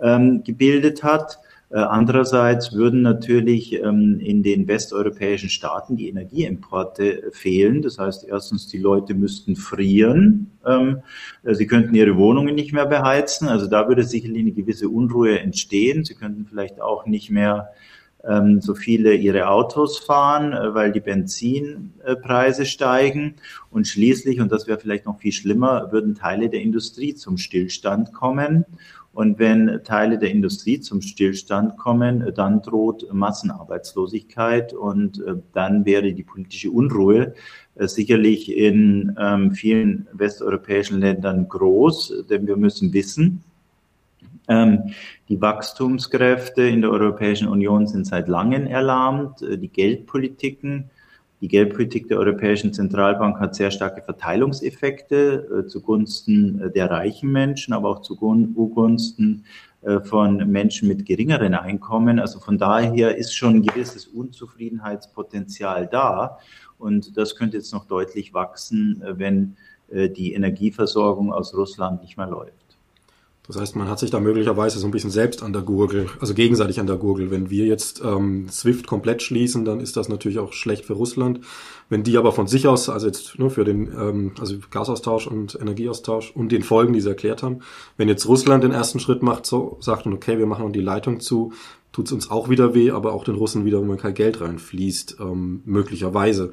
ähm, 0.00 0.44
gebildet 0.44 1.02
hat. 1.02 1.38
Äh, 1.70 1.80
andererseits 1.80 2.72
würden 2.72 3.02
natürlich 3.02 3.74
ähm, 3.74 4.20
in 4.20 4.42
den 4.42 4.68
westeuropäischen 4.68 5.50
Staaten 5.50 5.96
die 5.96 6.08
Energieimporte 6.08 7.30
fehlen. 7.32 7.82
Das 7.82 7.98
heißt, 7.98 8.26
erstens, 8.26 8.68
die 8.68 8.78
Leute 8.78 9.12
müssten 9.12 9.54
frieren. 9.54 10.50
Ähm, 10.64 11.02
äh, 11.42 11.54
sie 11.54 11.66
könnten 11.66 11.94
ihre 11.94 12.16
Wohnungen 12.16 12.54
nicht 12.54 12.72
mehr 12.72 12.86
beheizen. 12.86 13.48
Also 13.48 13.66
da 13.66 13.86
würde 13.86 14.04
sicherlich 14.04 14.40
eine 14.40 14.52
gewisse 14.52 14.88
Unruhe 14.88 15.40
entstehen. 15.40 16.04
Sie 16.04 16.14
könnten 16.14 16.46
vielleicht 16.46 16.80
auch 16.80 17.04
nicht 17.04 17.30
mehr 17.30 17.68
ähm, 18.24 18.60
so 18.60 18.74
viele 18.74 19.14
ihre 19.14 19.48
Autos 19.48 19.98
fahren, 19.98 20.52
äh, 20.52 20.74
weil 20.74 20.92
die 20.92 21.00
Benzinpreise 21.00 22.66
steigen. 22.66 23.34
Und 23.70 23.86
schließlich, 23.86 24.40
und 24.40 24.50
das 24.50 24.66
wäre 24.66 24.78
vielleicht 24.78 25.06
noch 25.06 25.18
viel 25.18 25.32
schlimmer, 25.32 25.92
würden 25.92 26.14
Teile 26.14 26.48
der 26.48 26.60
Industrie 26.60 27.14
zum 27.14 27.38
Stillstand 27.38 28.12
kommen. 28.12 28.64
Und 29.12 29.38
wenn 29.40 29.80
Teile 29.82 30.18
der 30.18 30.30
Industrie 30.30 30.78
zum 30.78 31.00
Stillstand 31.00 31.76
kommen, 31.76 32.32
dann 32.36 32.62
droht 32.62 33.12
Massenarbeitslosigkeit 33.12 34.72
und 34.72 35.20
äh, 35.24 35.34
dann 35.52 35.84
wäre 35.84 36.12
die 36.12 36.22
politische 36.22 36.70
Unruhe 36.70 37.34
äh, 37.74 37.88
sicherlich 37.88 38.54
in 38.54 39.16
ähm, 39.18 39.52
vielen 39.52 40.06
westeuropäischen 40.12 41.00
Ländern 41.00 41.48
groß, 41.48 42.26
denn 42.30 42.46
wir 42.46 42.56
müssen 42.56 42.92
wissen, 42.92 43.42
ähm, 44.48 44.94
die 45.28 45.40
Wachstumskräfte 45.40 46.62
in 46.62 46.80
der 46.80 46.90
Europäischen 46.90 47.48
Union 47.48 47.86
sind 47.86 48.06
seit 48.06 48.28
langem 48.28 48.66
erlahmt. 48.66 49.42
Äh, 49.42 49.58
die 49.58 49.68
Geldpolitiken, 49.68 50.90
die 51.42 51.48
Geldpolitik 51.48 52.08
der 52.08 52.18
Europäischen 52.18 52.72
Zentralbank 52.72 53.38
hat 53.38 53.54
sehr 53.54 53.70
starke 53.70 54.02
Verteilungseffekte 54.02 55.64
äh, 55.64 55.66
zugunsten 55.68 56.60
äh, 56.60 56.70
der 56.70 56.90
reichen 56.90 57.30
Menschen, 57.30 57.74
aber 57.74 57.90
auch 57.90 58.02
zugunsten 58.02 59.44
von 60.02 60.38
Menschen 60.50 60.88
mit 60.88 61.06
geringeren 61.06 61.54
Einkommen. 61.54 62.18
Also 62.18 62.40
von 62.40 62.58
daher 62.58 63.16
ist 63.16 63.32
schon 63.32 63.54
ein 63.54 63.62
gewisses 63.62 64.08
Unzufriedenheitspotenzial 64.08 65.86
da. 65.86 66.40
Und 66.78 67.16
das 67.16 67.36
könnte 67.36 67.58
jetzt 67.58 67.72
noch 67.72 67.84
deutlich 67.84 68.34
wachsen, 68.34 69.00
wenn 69.06 69.56
die 69.88 70.32
Energieversorgung 70.32 71.32
aus 71.32 71.54
Russland 71.54 72.02
nicht 72.02 72.16
mehr 72.16 72.26
läuft. 72.26 72.67
Das 73.48 73.58
heißt, 73.58 73.76
man 73.76 73.88
hat 73.88 73.98
sich 73.98 74.10
da 74.10 74.20
möglicherweise 74.20 74.78
so 74.78 74.86
ein 74.86 74.90
bisschen 74.90 75.10
selbst 75.10 75.42
an 75.42 75.54
der 75.54 75.62
Gurgel, 75.62 76.06
also 76.20 76.34
gegenseitig 76.34 76.80
an 76.80 76.86
der 76.86 76.96
Gurgel. 76.96 77.30
Wenn 77.30 77.48
wir 77.48 77.64
jetzt 77.64 78.02
ähm, 78.04 78.46
SWIFT 78.50 78.86
komplett 78.86 79.22
schließen, 79.22 79.64
dann 79.64 79.80
ist 79.80 79.96
das 79.96 80.10
natürlich 80.10 80.38
auch 80.38 80.52
schlecht 80.52 80.84
für 80.84 80.92
Russland. 80.92 81.40
Wenn 81.88 82.02
die 82.02 82.18
aber 82.18 82.32
von 82.32 82.46
sich 82.46 82.68
aus, 82.68 82.90
also 82.90 83.06
jetzt 83.06 83.38
nur 83.38 83.50
für 83.50 83.64
den 83.64 83.90
ähm, 83.90 84.32
also 84.38 84.56
Gasaustausch 84.70 85.26
und 85.26 85.58
Energieaustausch 85.58 86.30
und 86.36 86.52
den 86.52 86.62
Folgen, 86.62 86.92
die 86.92 87.00
sie 87.00 87.08
erklärt 87.08 87.42
haben, 87.42 87.60
wenn 87.96 88.08
jetzt 88.08 88.28
Russland 88.28 88.64
den 88.64 88.72
ersten 88.72 89.00
Schritt 89.00 89.22
macht, 89.22 89.46
so 89.46 89.78
sagt 89.80 90.04
und 90.04 90.12
okay, 90.12 90.38
wir 90.38 90.46
machen 90.46 90.70
die 90.74 90.82
Leitung 90.82 91.20
zu, 91.20 91.54
tut's 91.90 92.12
uns 92.12 92.30
auch 92.30 92.50
wieder 92.50 92.74
weh, 92.74 92.90
aber 92.90 93.14
auch 93.14 93.24
den 93.24 93.34
Russen 93.34 93.64
wieder, 93.64 93.80
wenn 93.80 93.96
kein 93.96 94.12
Geld 94.12 94.42
reinfließt, 94.42 95.16
ähm, 95.20 95.62
möglicherweise. 95.64 96.50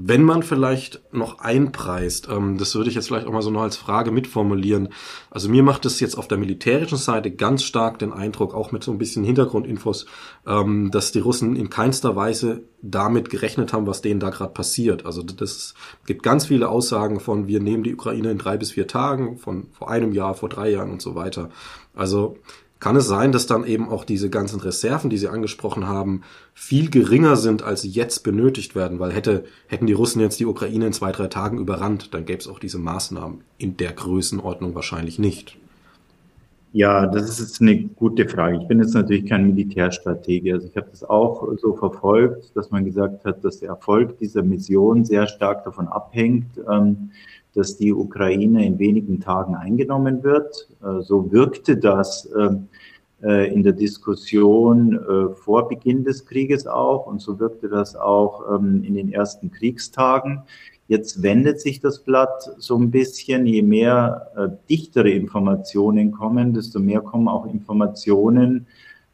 Wenn 0.00 0.22
man 0.22 0.44
vielleicht 0.44 1.02
noch 1.12 1.40
einpreist, 1.40 2.28
ähm, 2.30 2.56
das 2.56 2.76
würde 2.76 2.88
ich 2.88 2.94
jetzt 2.94 3.08
vielleicht 3.08 3.26
auch 3.26 3.32
mal 3.32 3.42
so 3.42 3.50
noch 3.50 3.62
als 3.62 3.76
Frage 3.76 4.12
mitformulieren. 4.12 4.90
Also 5.28 5.48
mir 5.48 5.64
macht 5.64 5.84
es 5.86 5.98
jetzt 5.98 6.16
auf 6.16 6.28
der 6.28 6.38
militärischen 6.38 6.98
Seite 6.98 7.32
ganz 7.32 7.64
stark 7.64 7.98
den 7.98 8.12
Eindruck, 8.12 8.54
auch 8.54 8.70
mit 8.70 8.84
so 8.84 8.92
ein 8.92 8.98
bisschen 8.98 9.24
Hintergrundinfos, 9.24 10.06
ähm, 10.46 10.92
dass 10.92 11.10
die 11.10 11.18
Russen 11.18 11.56
in 11.56 11.68
keinster 11.68 12.14
Weise 12.14 12.62
damit 12.80 13.28
gerechnet 13.28 13.72
haben, 13.72 13.88
was 13.88 14.00
denen 14.00 14.20
da 14.20 14.30
gerade 14.30 14.52
passiert. 14.52 15.04
Also 15.04 15.24
das 15.24 15.74
gibt 16.06 16.22
ganz 16.22 16.46
viele 16.46 16.68
Aussagen 16.68 17.18
von, 17.18 17.48
wir 17.48 17.58
nehmen 17.58 17.82
die 17.82 17.94
Ukraine 17.94 18.30
in 18.30 18.38
drei 18.38 18.56
bis 18.56 18.70
vier 18.70 18.86
Tagen, 18.86 19.36
von 19.36 19.66
vor 19.72 19.90
einem 19.90 20.12
Jahr, 20.12 20.34
vor 20.34 20.48
drei 20.48 20.70
Jahren 20.70 20.92
und 20.92 21.02
so 21.02 21.16
weiter. 21.16 21.50
Also 21.96 22.36
kann 22.80 22.96
es 22.96 23.06
sein, 23.06 23.32
dass 23.32 23.46
dann 23.46 23.64
eben 23.64 23.88
auch 23.88 24.04
diese 24.04 24.30
ganzen 24.30 24.60
Reserven, 24.60 25.10
die 25.10 25.18
Sie 25.18 25.28
angesprochen 25.28 25.86
haben, 25.86 26.22
viel 26.54 26.90
geringer 26.90 27.36
sind, 27.36 27.62
als 27.62 27.82
sie 27.82 27.90
jetzt 27.90 28.22
benötigt 28.22 28.74
werden? 28.74 28.98
Weil 28.98 29.12
hätte, 29.12 29.44
hätten 29.66 29.86
die 29.86 29.92
Russen 29.92 30.20
jetzt 30.20 30.38
die 30.38 30.46
Ukraine 30.46 30.86
in 30.86 30.92
zwei, 30.92 31.12
drei 31.12 31.26
Tagen 31.26 31.58
überrannt, 31.58 32.14
dann 32.14 32.24
gäbe 32.24 32.38
es 32.38 32.48
auch 32.48 32.58
diese 32.58 32.78
Maßnahmen 32.78 33.42
in 33.58 33.76
der 33.76 33.92
Größenordnung 33.92 34.74
wahrscheinlich 34.74 35.18
nicht. 35.18 35.56
Ja, 36.72 37.06
das 37.06 37.30
ist 37.30 37.40
jetzt 37.40 37.62
eine 37.62 37.84
gute 37.84 38.28
Frage. 38.28 38.58
Ich 38.60 38.68
bin 38.68 38.78
jetzt 38.78 38.94
natürlich 38.94 39.24
kein 39.24 39.46
Militärstratege. 39.46 40.52
Also 40.52 40.68
ich 40.68 40.76
habe 40.76 40.88
das 40.90 41.02
auch 41.02 41.48
so 41.56 41.74
verfolgt, 41.74 42.54
dass 42.54 42.70
man 42.70 42.84
gesagt 42.84 43.24
hat, 43.24 43.42
dass 43.42 43.60
der 43.60 43.70
Erfolg 43.70 44.18
dieser 44.18 44.42
Mission 44.42 45.04
sehr 45.04 45.26
stark 45.26 45.64
davon 45.64 45.88
abhängt, 45.88 46.60
ähm, 46.70 47.10
dass 47.54 47.78
die 47.78 47.92
Ukraine 47.92 48.66
in 48.66 48.78
wenigen 48.78 49.18
Tagen 49.18 49.54
eingenommen 49.54 50.22
wird. 50.22 50.68
Äh, 50.82 51.00
so 51.00 51.32
wirkte 51.32 51.78
das 51.78 52.28
ähm, 52.38 52.68
äh, 53.22 53.52
in 53.52 53.62
der 53.62 53.72
Diskussion 53.72 54.92
äh, 54.92 55.34
vor 55.34 55.68
Beginn 55.68 56.04
des 56.04 56.26
Krieges 56.26 56.66
auch 56.66 57.06
und 57.06 57.22
so 57.22 57.40
wirkte 57.40 57.68
das 57.70 57.96
auch 57.96 58.54
ähm, 58.54 58.84
in 58.84 58.94
den 58.94 59.10
ersten 59.10 59.50
Kriegstagen. 59.50 60.42
Jetzt 60.88 61.22
wendet 61.22 61.60
sich 61.60 61.80
das 61.80 62.02
Blatt 62.02 62.50
so 62.58 62.76
ein 62.76 62.90
bisschen, 62.90 63.46
je 63.46 63.62
mehr 63.62 64.56
dichtere 64.68 65.10
Informationen 65.10 66.12
kommen, 66.12 66.54
desto 66.54 66.80
mehr 66.80 67.02
kommen 67.02 67.28
auch 67.28 67.46
Informationen, 67.46 68.66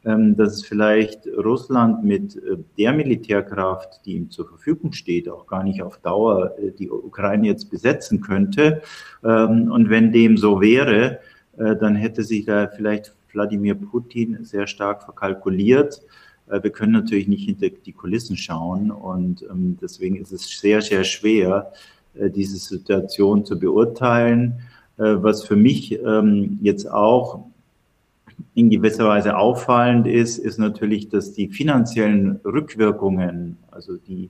ähm, 0.05 0.35
dass 0.35 0.63
vielleicht 0.63 1.25
Russland 1.25 2.03
mit 2.03 2.35
äh, 2.35 2.57
der 2.77 2.93
Militärkraft, 2.93 4.05
die 4.05 4.13
ihm 4.17 4.29
zur 4.29 4.47
Verfügung 4.47 4.91
steht, 4.91 5.27
auch 5.27 5.47
gar 5.47 5.63
nicht 5.63 5.81
auf 5.81 5.97
Dauer 5.97 6.53
äh, 6.59 6.71
die 6.71 6.91
Ukraine 6.91 7.47
jetzt 7.47 7.71
besetzen 7.71 8.21
könnte. 8.21 8.83
Ähm, 9.23 9.71
und 9.71 9.89
wenn 9.89 10.11
dem 10.11 10.37
so 10.37 10.61
wäre, 10.61 11.21
äh, 11.57 11.75
dann 11.75 11.95
hätte 11.95 12.23
sich 12.23 12.45
da 12.45 12.67
vielleicht 12.67 13.15
Wladimir 13.33 13.73
Putin 13.73 14.43
sehr 14.43 14.67
stark 14.67 15.01
verkalkuliert. 15.01 16.03
Wir 16.47 16.69
können 16.69 16.91
natürlich 16.91 17.27
nicht 17.27 17.45
hinter 17.45 17.69
die 17.69 17.91
Kulissen 17.91 18.37
schauen 18.37 18.91
und 18.91 19.43
ähm, 19.43 19.77
deswegen 19.81 20.17
ist 20.17 20.31
es 20.31 20.59
sehr, 20.59 20.81
sehr 20.81 21.03
schwer, 21.03 21.71
diese 22.13 22.57
Situation 22.57 23.43
zu 23.43 23.59
beurteilen. 23.59 24.61
Was 24.95 25.43
für 25.43 25.57
mich 25.57 25.99
jetzt 26.61 26.89
auch 26.89 27.43
in 28.53 28.69
gewisser 28.69 29.05
Weise 29.05 29.37
auffallend 29.37 30.07
ist, 30.07 30.37
ist 30.37 30.57
natürlich, 30.57 31.09
dass 31.09 31.33
die 31.33 31.49
finanziellen 31.49 32.39
Rückwirkungen, 32.45 33.57
also 33.71 33.97
die 33.97 34.29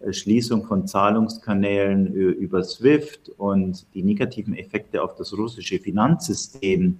äh, 0.00 0.12
Schließung 0.12 0.64
von 0.64 0.86
Zahlungskanälen 0.86 2.12
über 2.12 2.62
SWIFT 2.62 3.30
und 3.36 3.86
die 3.94 4.02
negativen 4.02 4.54
Effekte 4.54 5.02
auf 5.02 5.14
das 5.16 5.36
russische 5.36 5.78
Finanzsystem, 5.78 6.98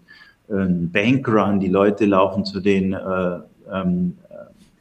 Bankrun, 0.53 1.61
die 1.61 1.69
Leute 1.69 2.07
laufen 2.07 2.45
zu 2.45 2.59
den 2.59 2.93
äh, 2.93 3.39
ähm, 3.73 4.17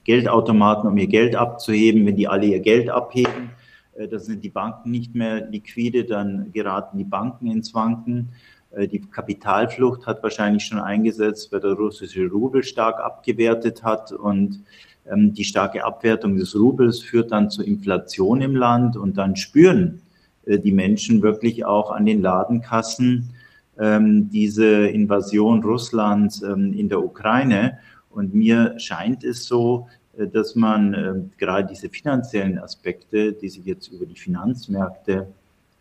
Geldautomaten, 0.09 0.89
um 0.89 0.97
ihr 0.97 1.05
Geld 1.05 1.35
abzuheben. 1.35 2.03
Wenn 2.07 2.15
die 2.15 2.27
alle 2.27 2.47
ihr 2.47 2.61
Geld 2.61 2.89
abheben, 2.89 3.51
äh, 3.95 4.07
dann 4.07 4.19
sind 4.19 4.43
die 4.43 4.49
Banken 4.49 4.89
nicht 4.89 5.13
mehr 5.13 5.47
liquide, 5.47 6.03
dann 6.03 6.51
geraten 6.51 6.97
die 6.97 7.03
Banken 7.03 7.45
ins 7.45 7.75
Wanken. 7.75 8.29
Äh, 8.71 8.87
die 8.87 9.01
Kapitalflucht 9.01 10.07
hat 10.07 10.23
wahrscheinlich 10.23 10.63
schon 10.63 10.79
eingesetzt, 10.79 11.51
weil 11.51 11.59
der 11.59 11.73
russische 11.73 12.27
Rubel 12.27 12.63
stark 12.63 12.99
abgewertet 12.99 13.83
hat 13.83 14.11
und 14.11 14.63
ähm, 15.07 15.35
die 15.35 15.43
starke 15.43 15.85
Abwertung 15.85 16.37
des 16.37 16.55
Rubels 16.55 17.01
führt 17.01 17.31
dann 17.31 17.51
zu 17.51 17.61
Inflation 17.61 18.41
im 18.41 18.55
Land 18.55 18.97
und 18.97 19.15
dann 19.15 19.35
spüren 19.35 20.01
äh, 20.47 20.57
die 20.57 20.71
Menschen 20.71 21.21
wirklich 21.21 21.65
auch 21.65 21.91
an 21.91 22.07
den 22.07 22.23
Ladenkassen 22.23 23.29
ähm, 23.77 24.27
diese 24.31 24.87
Invasion 24.87 25.63
Russlands 25.63 26.41
ähm, 26.41 26.73
in 26.73 26.89
der 26.89 27.03
Ukraine. 27.03 27.77
Und 28.09 28.33
mir 28.33 28.73
scheint 28.79 29.23
es 29.23 29.45
so, 29.45 29.87
dass 30.27 30.55
man 30.55 31.31
gerade 31.37 31.67
diese 31.67 31.89
finanziellen 31.89 32.59
Aspekte, 32.59 33.33
die 33.33 33.49
sich 33.49 33.65
jetzt 33.65 33.87
über 33.87 34.05
die 34.05 34.17
Finanzmärkte 34.17 35.27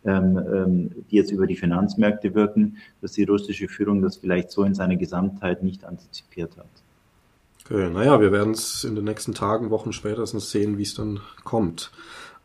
ähm, 0.05 0.37
ähm, 0.37 1.05
die 1.11 1.17
jetzt 1.17 1.31
über 1.31 1.45
die 1.45 1.57
Finanzmärkte 1.57 2.33
wirken, 2.33 2.77
dass 3.01 3.11
die 3.13 3.25
russische 3.25 3.67
Führung 3.67 4.01
das 4.01 4.15
vielleicht 4.15 4.49
so 4.49 4.63
in 4.63 4.73
seiner 4.73 4.95
Gesamtheit 4.95 5.61
nicht 5.61 5.83
antizipiert 5.83 6.55
hat. 6.55 6.69
Okay, 7.65 7.89
naja, 7.89 8.21
wir 8.21 8.31
werden 8.31 8.53
es 8.53 8.85
in 8.85 8.95
den 8.95 9.03
nächsten 9.03 9.33
Tagen, 9.33 9.71
Wochen 9.71 9.91
spätestens 9.91 10.51
sehen, 10.51 10.77
wie 10.77 10.83
es 10.83 10.93
dann 10.93 11.19
kommt. 11.43 11.91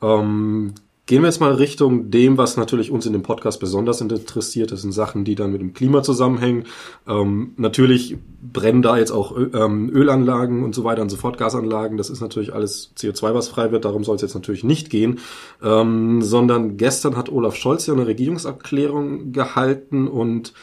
Ähm, 0.02 0.74
Gehen 1.06 1.20
wir 1.20 1.28
jetzt 1.28 1.40
mal 1.40 1.52
Richtung 1.52 2.10
dem, 2.10 2.38
was 2.38 2.56
natürlich 2.56 2.90
uns 2.90 3.04
in 3.04 3.12
dem 3.12 3.22
Podcast 3.22 3.60
besonders 3.60 4.00
interessiert. 4.00 4.72
Das 4.72 4.80
sind 4.80 4.92
Sachen, 4.92 5.26
die 5.26 5.34
dann 5.34 5.52
mit 5.52 5.60
dem 5.60 5.74
Klima 5.74 6.02
zusammenhängen. 6.02 6.64
Ähm, 7.06 7.52
natürlich 7.58 8.16
brennen 8.40 8.80
da 8.80 8.96
jetzt 8.96 9.10
auch 9.10 9.36
ähm, 9.36 9.90
Ölanlagen 9.90 10.64
und 10.64 10.74
so 10.74 10.82
weiter 10.82 11.02
und 11.02 11.10
so 11.10 11.18
Gasanlagen. 11.36 11.98
Das 11.98 12.08
ist 12.08 12.22
natürlich 12.22 12.54
alles 12.54 12.92
CO2, 12.96 13.34
was 13.34 13.48
frei 13.48 13.70
wird. 13.70 13.84
Darum 13.84 14.02
soll 14.02 14.16
es 14.16 14.22
jetzt 14.22 14.34
natürlich 14.34 14.64
nicht 14.64 14.88
gehen. 14.88 15.18
Ähm, 15.62 16.22
sondern 16.22 16.78
gestern 16.78 17.18
hat 17.18 17.30
Olaf 17.30 17.54
Scholz 17.54 17.86
ja 17.86 17.92
eine 17.92 18.06
Regierungserklärung 18.06 19.32
gehalten 19.32 20.08
und 20.08 20.54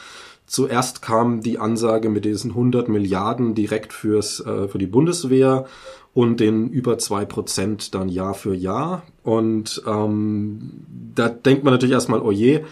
Zuerst 0.52 1.00
kam 1.00 1.40
die 1.40 1.58
Ansage 1.58 2.10
mit 2.10 2.26
diesen 2.26 2.50
100 2.50 2.86
Milliarden 2.86 3.54
direkt 3.54 3.94
fürs, 3.94 4.38
äh, 4.40 4.68
für 4.68 4.76
die 4.76 4.86
Bundeswehr 4.86 5.64
und 6.12 6.40
den 6.40 6.68
über 6.68 6.98
zwei 6.98 7.24
Prozent 7.24 7.94
dann 7.94 8.10
Jahr 8.10 8.34
für 8.34 8.54
Jahr. 8.54 9.02
Und 9.22 9.82
ähm, 9.86 10.84
da 11.14 11.30
denkt 11.30 11.64
man 11.64 11.72
natürlich 11.72 11.94
erstmal, 11.94 12.20
oh 12.20 12.32
je, 12.32 12.64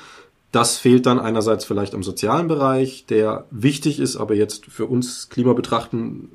das 0.53 0.77
fehlt 0.77 1.07
dann 1.07 1.19
einerseits 1.19 1.65
vielleicht 1.65 1.95
im 1.95 2.03
sozialen 2.03 2.49
Bereich, 2.49 3.07
der 3.07 3.47
wichtig 3.51 3.99
ist, 3.99 4.19
aber 4.19 4.35
jetzt 4.35 4.67
für 4.67 4.85
uns 4.85 5.31
Klima 5.31 5.55
betrachten 5.55 6.33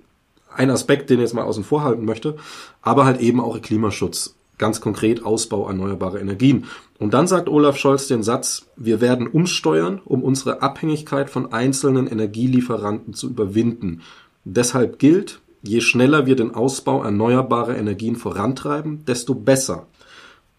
ein 0.51 0.71
Aspekt, 0.71 1.11
den 1.11 1.19
ich 1.19 1.25
jetzt 1.25 1.35
mal 1.35 1.43
außen 1.43 1.63
vor 1.63 1.83
halten 1.83 2.05
möchte, 2.05 2.37
aber 2.81 3.05
halt 3.05 3.21
eben 3.21 3.39
auch 3.39 3.61
Klimaschutz, 3.61 4.33
ganz 4.57 4.81
konkret 4.81 5.23
Ausbau 5.23 5.67
erneuerbarer 5.67 6.19
Energien. 6.19 6.65
Und 6.99 7.13
dann 7.13 7.27
sagt 7.27 7.49
Olaf 7.49 7.77
Scholz 7.77 8.07
den 8.07 8.23
Satz, 8.23 8.65
wir 8.75 9.01
werden 9.01 9.27
umsteuern, 9.27 10.01
um 10.05 10.23
unsere 10.23 10.61
Abhängigkeit 10.61 11.29
von 11.29 11.51
einzelnen 11.51 12.07
Energielieferanten 12.07 13.13
zu 13.13 13.27
überwinden. 13.27 14.01
Deshalb 14.45 14.99
gilt, 14.99 15.41
Je 15.67 15.81
schneller 15.81 16.27
wir 16.27 16.35
den 16.35 16.53
Ausbau 16.53 17.03
erneuerbarer 17.03 17.75
Energien 17.75 18.15
vorantreiben, 18.15 19.03
desto 19.05 19.33
besser. 19.33 19.87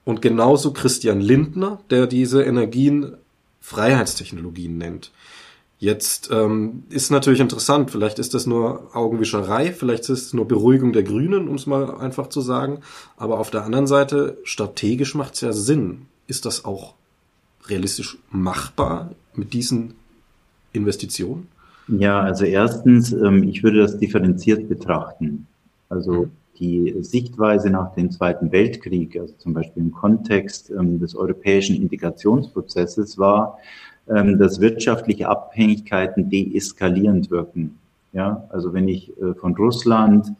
Und 0.04 0.20
genauso 0.20 0.72
Christian 0.72 1.20
Lindner, 1.20 1.80
der 1.90 2.08
diese 2.08 2.42
Energien 2.42 3.16
Freiheitstechnologien 3.60 4.76
nennt. 4.78 5.12
Jetzt 5.78 6.30
ähm, 6.32 6.84
ist 6.88 7.10
natürlich 7.10 7.40
interessant, 7.40 7.90
vielleicht 7.90 8.18
ist 8.18 8.32
das 8.32 8.46
nur 8.46 8.96
Augenwischerei, 8.96 9.72
vielleicht 9.72 10.04
ist 10.04 10.10
es 10.10 10.32
nur 10.32 10.48
Beruhigung 10.48 10.94
der 10.94 11.02
Grünen, 11.02 11.48
um 11.48 11.56
es 11.56 11.66
mal 11.66 11.98
einfach 11.98 12.28
zu 12.28 12.40
sagen. 12.40 12.80
Aber 13.16 13.38
auf 13.38 13.50
der 13.50 13.64
anderen 13.64 13.86
Seite, 13.86 14.38
strategisch 14.44 15.14
macht 15.14 15.34
es 15.34 15.42
ja 15.42 15.52
Sinn. 15.52 16.06
Ist 16.26 16.46
das 16.46 16.64
auch 16.64 16.94
realistisch 17.68 18.16
machbar 18.30 19.10
mit 19.34 19.52
diesen 19.52 19.94
Investitionen? 20.72 21.48
Ja, 21.88 22.20
also 22.20 22.44
erstens, 22.46 23.12
ähm, 23.12 23.44
ich 23.44 23.62
würde 23.62 23.80
das 23.80 23.98
differenziert 23.98 24.68
betrachten. 24.68 25.46
Also 25.88 26.28
die 26.58 26.94
Sichtweise 27.00 27.70
nach 27.70 27.94
dem 27.94 28.10
Zweiten 28.10 28.50
Weltkrieg, 28.50 29.18
also 29.18 29.34
zum 29.38 29.52
Beispiel 29.52 29.82
im 29.82 29.92
Kontext 29.92 30.70
ähm, 30.70 30.98
des 30.98 31.14
europäischen 31.14 31.76
Integrationsprozesses, 31.76 33.18
war, 33.18 33.58
dass 34.06 34.60
wirtschaftliche 34.60 35.28
Abhängigkeiten 35.28 36.30
deeskalierend 36.30 37.30
wirken. 37.30 37.78
Ja, 38.12 38.44
also 38.50 38.72
wenn 38.72 38.88
ich 38.88 39.10
äh, 39.20 39.34
von 39.34 39.54
Russland 39.56 40.32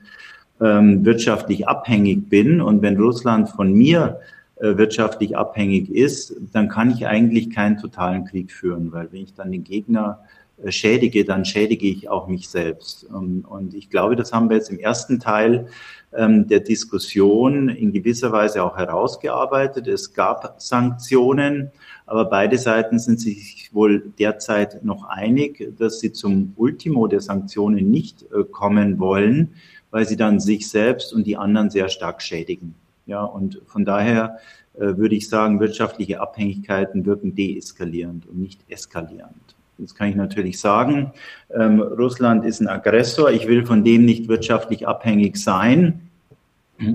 ähm, 0.61 1.05
wirtschaftlich 1.05 1.69
abhängig 1.69 2.31
bin 2.31 2.61
und 2.63 2.81
wenn 2.81 2.97
Russland 2.97 3.51
von 3.51 3.73
mir 3.75 4.21
äh, 4.57 4.79
wirtschaftlich 4.79 5.37
abhängig 5.37 5.91
ist, 5.91 6.35
dann 6.53 6.69
kann 6.69 6.91
ich 6.91 7.07
eigentlich 7.07 7.51
keinen 7.51 7.77
totalen 7.77 8.25
Krieg 8.25 8.51
führen, 8.51 8.93
weil 8.93 9.13
wenn 9.13 9.23
ich 9.23 9.35
dann 9.35 9.53
den 9.53 9.65
Gegner 9.65 10.21
schädige, 10.69 11.25
dann 11.25 11.45
schädige 11.45 11.87
ich 11.87 12.09
auch 12.09 12.29
mich 12.29 12.49
selbst. 12.49 13.05
Und 13.05 13.75
ich 13.75 13.91
glaube, 13.91 14.17
das 14.17 14.33
haben 14.33 14.49
wir 14.49 14.57
jetzt 14.57 14.71
im 14.71 14.79
ersten 14.79 15.21
Teil 15.21 15.69
ähm, 16.17 16.47
der 16.49 16.61
Diskussion 16.61 17.69
in 17.69 17.93
gewisser 17.93 18.33
Weise 18.33 18.63
auch 18.63 18.77
herausgearbeitet. 18.77 19.87
Es 19.87 20.15
gab 20.15 20.55
Sanktionen, 20.59 21.71
aber 22.07 22.25
beide 22.25 22.59
Seiten 22.59 22.99
sind 22.99 23.21
sich 23.21 23.71
wohl 23.73 24.13
derzeit 24.19 24.85
noch 24.85 25.05
einig, 25.05 25.75
dass 25.79 26.01
sie 26.01 26.13
zum 26.13 26.55
Ultimo 26.57 27.07
der 27.07 27.21
Sanktionen 27.21 27.91
nicht 27.91 28.23
äh, 28.33 28.45
kommen 28.45 28.99
wollen, 28.99 29.55
weil 29.91 30.07
sie 30.07 30.17
dann 30.17 30.41
sich 30.41 30.69
selbst 30.69 31.13
und 31.13 31.27
die 31.27 31.37
anderen 31.37 31.71
sehr 31.71 31.89
stark 31.89 32.23
schädigen. 32.23 32.75
Ja, 33.07 33.23
und 33.23 33.61
von 33.67 33.85
daher 33.85 34.39
äh, 34.75 34.97
würde 34.97 35.15
ich 35.15 35.29
sagen, 35.29 35.61
wirtschaftliche 35.61 36.21
Abhängigkeiten 36.21 37.05
wirken 37.05 37.35
deeskalierend 37.35 38.27
und 38.27 38.39
nicht 38.39 38.61
eskalierend. 38.69 39.56
Jetzt 39.79 39.95
kann 39.95 40.09
ich 40.09 40.17
natürlich 40.17 40.59
sagen, 40.59 41.13
ähm, 41.55 41.81
Russland 41.81 42.45
ist 42.45 42.61
ein 42.61 42.69
Aggressor, 42.69 43.31
ich 43.31 43.47
will 43.47 43.67
von 43.67 43.85
dem 43.85 44.05
nicht 44.05 44.29
wirtschaftlich 44.29 44.89
abhängig 44.89 45.37
sein. 45.37 46.01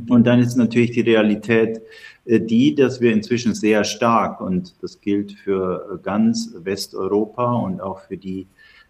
Und 0.10 0.26
dann 0.26 0.40
ist 0.40 0.56
natürlich 0.58 0.92
die 0.92 1.02
Realität 1.02 1.82
äh, 2.26 2.40
die, 2.40 2.76
dass 2.76 3.02
wir 3.02 3.12
inzwischen 3.12 3.54
sehr 3.54 3.84
stark, 3.84 4.42
und 4.42 4.76
das 4.82 5.02
gilt 5.02 5.34
für 5.34 6.00
äh, 6.00 6.04
ganz 6.04 6.54
Westeuropa 6.56 7.54
und 7.54 7.82
auch 7.82 8.02
für 8.02 8.18
die 8.18 8.48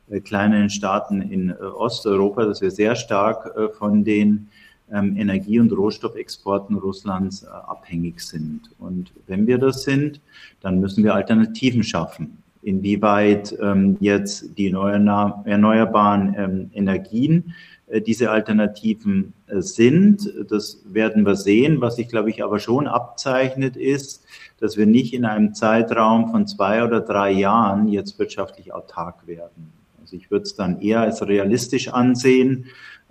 äh, 0.10 0.20
kleinen 0.20 0.70
Staaten 0.70 1.22
in 1.22 1.54
Osteuropa, 1.54 2.46
dass 2.46 2.62
wir 2.62 2.72
sehr 2.72 2.96
stark 2.96 3.74
von 3.78 4.04
den 4.04 4.50
ähm, 4.92 5.16
Energie- 5.18 5.60
und 5.60 5.72
Rohstoffexporten 5.72 6.78
Russlands 6.78 7.46
abhängig 7.46 8.20
sind. 8.20 8.70
Und 8.80 9.12
wenn 9.28 9.48
wir 9.48 9.58
das 9.58 9.84
sind, 9.84 10.20
dann 10.60 10.80
müssen 10.80 11.04
wir 11.04 11.16
Alternativen 11.16 11.84
schaffen. 11.84 12.41
Inwieweit 12.64 13.58
ähm, 13.62 13.98
jetzt 14.00 14.58
die 14.58 14.70
erneuerbaren 14.70 16.36
ähm, 16.38 16.70
Energien 16.74 17.54
äh, 17.88 18.02
diese 18.02 18.32
Alternativen 18.32 19.34
äh, 19.48 19.62
sind. 19.62 20.32
Das 20.50 20.82
werden 20.86 21.26
wir 21.26 21.36
sehen. 21.36 21.82
Was 21.82 21.96
sich, 21.96 22.08
glaube 22.08 22.30
ich, 22.30 22.44
aber 22.44 22.60
schon 22.60 22.88
abzeichnet, 22.88 23.76
ist, 23.76 24.26
dass 24.60 24.78
wir 24.78 24.86
nicht 24.86 25.14
in 25.14 25.26
einem 25.26 25.54
Zeitraum 25.54 26.30
von 26.30 26.48
zwei 26.48 26.84
oder 26.84 27.02
drei 27.02 27.32
Jahren 27.32 27.88
jetzt 27.88 28.20
wirtschaftlich 28.20 28.74
autark 28.74 29.28
werden. 29.28 29.74
Also 30.02 30.16
ich 30.16 30.32
würde 30.32 30.44
es 30.44 30.56
dann 30.56 30.82
eher 30.82 31.02
als 31.02 31.26
realistisch 31.26 31.90
ansehen, 31.90 32.66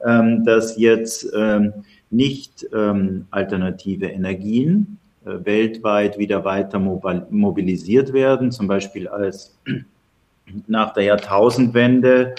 ähm, 0.05 0.45
dass 0.45 0.77
jetzt 0.79 1.27
ähm, 1.35 1.73
nicht 2.11 2.67
ähm, 2.73 3.27
alternative 3.31 4.07
Energien 4.07 4.99
weltweit 5.45 6.19
wieder 6.19 6.45
weiter 6.45 6.79
mobilisiert 6.79 8.13
werden, 8.13 8.51
zum 8.51 8.67
Beispiel 8.67 9.09
als 9.09 9.59
nach 10.67 10.93
der 10.93 11.05
Jahrtausendwende 11.05 12.35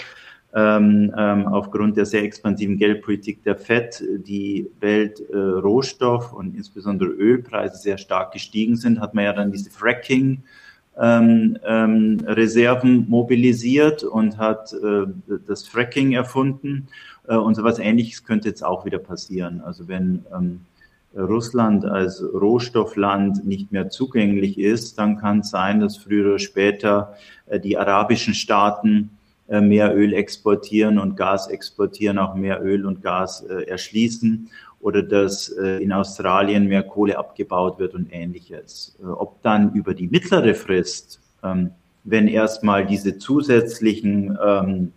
ähm, 0.54 1.14
ähm, 1.16 1.46
aufgrund 1.46 1.96
der 1.96 2.04
sehr 2.04 2.22
expansiven 2.22 2.76
Geldpolitik 2.76 3.42
der 3.42 3.56
FED 3.56 4.04
die 4.26 4.70
Weltrohstoff- 4.80 6.32
äh, 6.32 6.36
und 6.36 6.54
insbesondere 6.54 7.08
Ölpreise 7.08 7.76
sehr 7.78 7.96
stark 7.96 8.32
gestiegen 8.32 8.76
sind, 8.76 9.00
hat 9.00 9.14
man 9.14 9.24
ja 9.24 9.32
dann 9.32 9.50
diese 9.50 9.70
Fracking 9.70 10.42
ähm, 11.00 11.58
ähm, 11.64 12.20
Reserven 12.26 13.08
mobilisiert 13.08 14.04
und 14.04 14.36
hat 14.36 14.74
äh, 14.74 15.06
das 15.46 15.66
Fracking 15.66 16.12
erfunden. 16.12 16.88
Äh, 17.26 17.36
und 17.36 17.54
so 17.54 17.64
was 17.64 17.78
Ähnliches 17.78 18.24
könnte 18.24 18.48
jetzt 18.48 18.62
auch 18.62 18.84
wieder 18.84 18.98
passieren. 18.98 19.62
Also 19.62 19.88
wenn 19.88 20.26
ähm, 20.34 20.60
Russland 21.16 21.84
als 21.84 22.22
Rohstoffland 22.22 23.44
nicht 23.44 23.72
mehr 23.72 23.90
zugänglich 23.90 24.58
ist, 24.58 24.98
dann 24.98 25.18
kann 25.18 25.40
es 25.40 25.50
sein, 25.50 25.80
dass 25.80 25.96
früher 25.96 26.26
oder 26.26 26.38
später 26.38 27.14
äh, 27.46 27.60
die 27.60 27.76
arabischen 27.76 28.34
Staaten 28.34 29.10
äh, 29.48 29.60
mehr 29.60 29.94
Öl 29.94 30.14
exportieren 30.14 30.98
und 30.98 31.16
Gas 31.16 31.48
exportieren, 31.48 32.18
auch 32.18 32.34
mehr 32.34 32.62
Öl 32.62 32.86
und 32.86 33.02
Gas 33.02 33.42
äh, 33.42 33.64
erschließen 33.64 34.48
oder 34.80 35.00
dass 35.04 35.46
in 35.48 35.92
Australien 35.92 36.66
mehr 36.66 36.82
Kohle 36.82 37.16
abgebaut 37.16 37.78
wird 37.78 37.94
und 37.94 38.12
ähnliches. 38.12 38.98
Ob 39.00 39.40
dann 39.42 39.72
über 39.74 39.94
die 39.94 40.08
mittlere 40.08 40.56
Frist, 40.56 41.20
ähm, 41.44 41.70
wenn 42.02 42.26
erstmal 42.26 42.84
diese 42.84 43.16
zusätzlichen 43.16 44.36
ähm, 44.44 44.92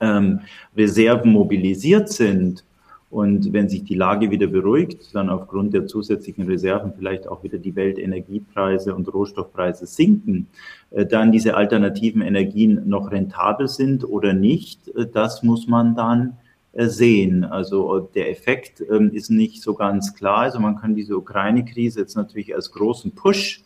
ähm, 0.00 0.40
Reserven 0.76 1.32
mobilisiert 1.32 2.10
sind, 2.10 2.64
und 3.10 3.52
wenn 3.52 3.68
sich 3.68 3.82
die 3.82 3.96
Lage 3.96 4.30
wieder 4.30 4.46
beruhigt, 4.46 5.14
dann 5.14 5.30
aufgrund 5.30 5.74
der 5.74 5.86
zusätzlichen 5.86 6.46
Reserven 6.46 6.92
vielleicht 6.96 7.26
auch 7.26 7.42
wieder 7.42 7.58
die 7.58 7.74
Weltenergiepreise 7.74 8.94
und 8.94 9.12
Rohstoffpreise 9.12 9.86
sinken, 9.86 10.46
äh, 10.92 11.04
dann 11.04 11.32
diese 11.32 11.56
alternativen 11.56 12.22
Energien 12.22 12.88
noch 12.88 13.10
rentabel 13.10 13.66
sind 13.66 14.04
oder 14.04 14.32
nicht, 14.32 14.86
äh, 14.94 15.06
das 15.12 15.42
muss 15.42 15.66
man 15.66 15.96
dann 15.96 16.36
äh, 16.72 16.86
sehen. 16.86 17.42
Also 17.42 17.98
der 18.14 18.30
Effekt 18.30 18.80
ähm, 18.88 19.10
ist 19.12 19.28
nicht 19.28 19.60
so 19.60 19.74
ganz 19.74 20.14
klar. 20.14 20.42
Also 20.42 20.60
man 20.60 20.76
kann 20.76 20.94
diese 20.94 21.16
Ukraine-Krise 21.16 21.98
jetzt 21.98 22.14
natürlich 22.14 22.54
als 22.54 22.70
großen 22.70 23.12
Push 23.12 23.62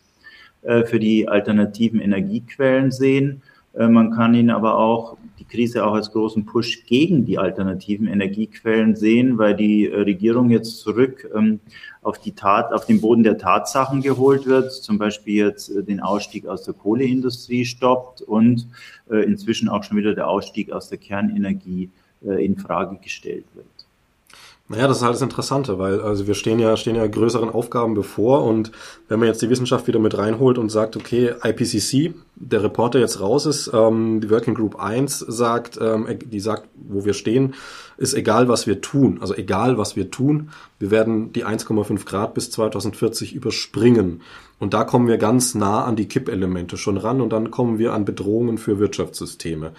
für 0.87 0.98
die 0.98 1.28
alternativen 1.28 2.00
Energiequellen 2.00 2.90
sehen. 2.90 3.42
Man 3.74 4.12
kann 4.12 4.33
ihn 4.33 4.48
aber 4.48 4.78
auch 4.78 5.18
die 5.38 5.44
Krise 5.44 5.85
auch 5.85 5.94
als 5.94 6.12
großen 6.12 6.47
Push 6.47 6.87
gegen 6.87 7.25
die 7.25 7.38
alternativen 7.38 8.07
Energiequellen 8.07 8.94
sehen, 8.94 9.38
weil 9.38 9.55
die 9.55 9.87
äh, 9.87 10.01
Regierung 10.01 10.51
jetzt 10.51 10.79
zurück 10.79 11.29
ähm, 11.35 11.61
auf 12.03 12.18
die 12.18 12.33
Tat, 12.33 12.73
auf 12.73 12.87
den 12.87 13.01
Boden 13.01 13.23
der 13.23 13.38
Tatsachen 13.38 14.01
geholt 14.01 14.47
wird, 14.47 14.73
zum 14.73 14.99
Beispiel 14.99 15.47
jetzt 15.47 15.70
äh, 15.70 15.83
den 15.83 16.01
Ausstieg 16.01 16.47
aus 16.47 16.62
der 16.62 16.75
Kohleindustrie 16.75 17.64
stoppt 17.64 18.23
und 18.23 18.68
äh, 19.11 19.25
inzwischen 19.25 19.68
auch 19.68 19.83
schon 19.83 19.97
wieder 19.97 20.14
der 20.14 20.29
Ausstieg 20.29 20.73
aus 20.73 20.88
der 20.88 20.99
Kernenergie 20.99 21.90
in 22.38 22.57
Frage 22.57 22.97
gestellt 23.03 23.44
wird. 23.53 23.66
Naja, 24.66 24.88
das 24.88 24.96
ist 24.96 25.03
halt 25.03 25.14
das 25.14 25.20
Interessante, 25.20 25.79
weil 25.79 26.00
also 26.00 26.27
wir 26.27 26.33
stehen 26.33 26.59
ja, 26.59 26.74
stehen 26.79 26.96
ja 26.96 27.07
größeren 27.07 27.50
Aufgaben 27.50 27.92
bevor 27.92 28.44
und 28.44 28.72
wenn 29.09 29.18
man 29.18 29.29
jetzt 29.29 29.42
die 29.42 29.50
Wissenschaft 29.50 29.87
wieder 29.87 29.98
mit 29.98 30.16
reinholt 30.16 30.57
und 30.57 30.70
sagt, 30.70 30.96
okay, 30.96 31.35
IPCC, 31.42 32.14
der 32.37 32.62
Reporter 32.62 32.98
jetzt 32.98 33.20
raus 33.20 33.44
ist, 33.44 33.70
ähm, 33.74 34.22
die 34.22 34.31
Working 34.31 34.55
Group 34.55 34.77
1 34.77 35.18
sagt, 35.18 35.79
ähm, 35.83 36.07
die 36.24 36.40
sagt, 36.40 36.66
wo 36.77 37.05
wir 37.05 37.12
stehen, 37.12 37.55
ist 37.98 38.14
egal, 38.14 38.48
was 38.48 38.66
wir 38.66 38.81
tun. 38.81 39.18
Also 39.20 39.35
egal, 39.35 39.77
was 39.77 39.96
wir 39.96 40.11
tun, 40.11 40.48
wir 40.79 40.90
werden 40.90 41.35
die 41.35 41.44
1,5 41.44 42.07
Grad 42.07 42.33
bis 42.33 42.50
2040 42.50 43.35
überspringen. 43.35 44.22
Und 44.59 44.72
da 44.72 44.85
kommen 44.85 45.09
wir 45.09 45.18
ganz 45.18 45.55
nah 45.55 45.85
an 45.85 45.94
die 45.94 46.09
Kippelemente 46.09 46.79
schon 46.79 46.96
ran 46.96 47.20
und 47.20 47.35
dann 47.35 47.50
kommen 47.50 47.79
wir 47.79 47.92
an 47.92 48.07
Bedrohungen 48.07 48.57
für 48.57 48.79
Wirtschaftssysteme. 48.79 49.72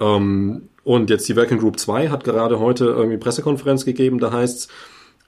Ähm, 0.00 0.68
und 0.82 1.10
jetzt 1.10 1.28
die 1.28 1.36
Working 1.36 1.58
Group 1.58 1.78
2 1.78 2.08
hat 2.08 2.24
gerade 2.24 2.58
heute 2.58 2.86
irgendwie 2.86 3.18
Pressekonferenz 3.18 3.84
gegeben, 3.84 4.18
da 4.18 4.32
heißt's, 4.32 4.68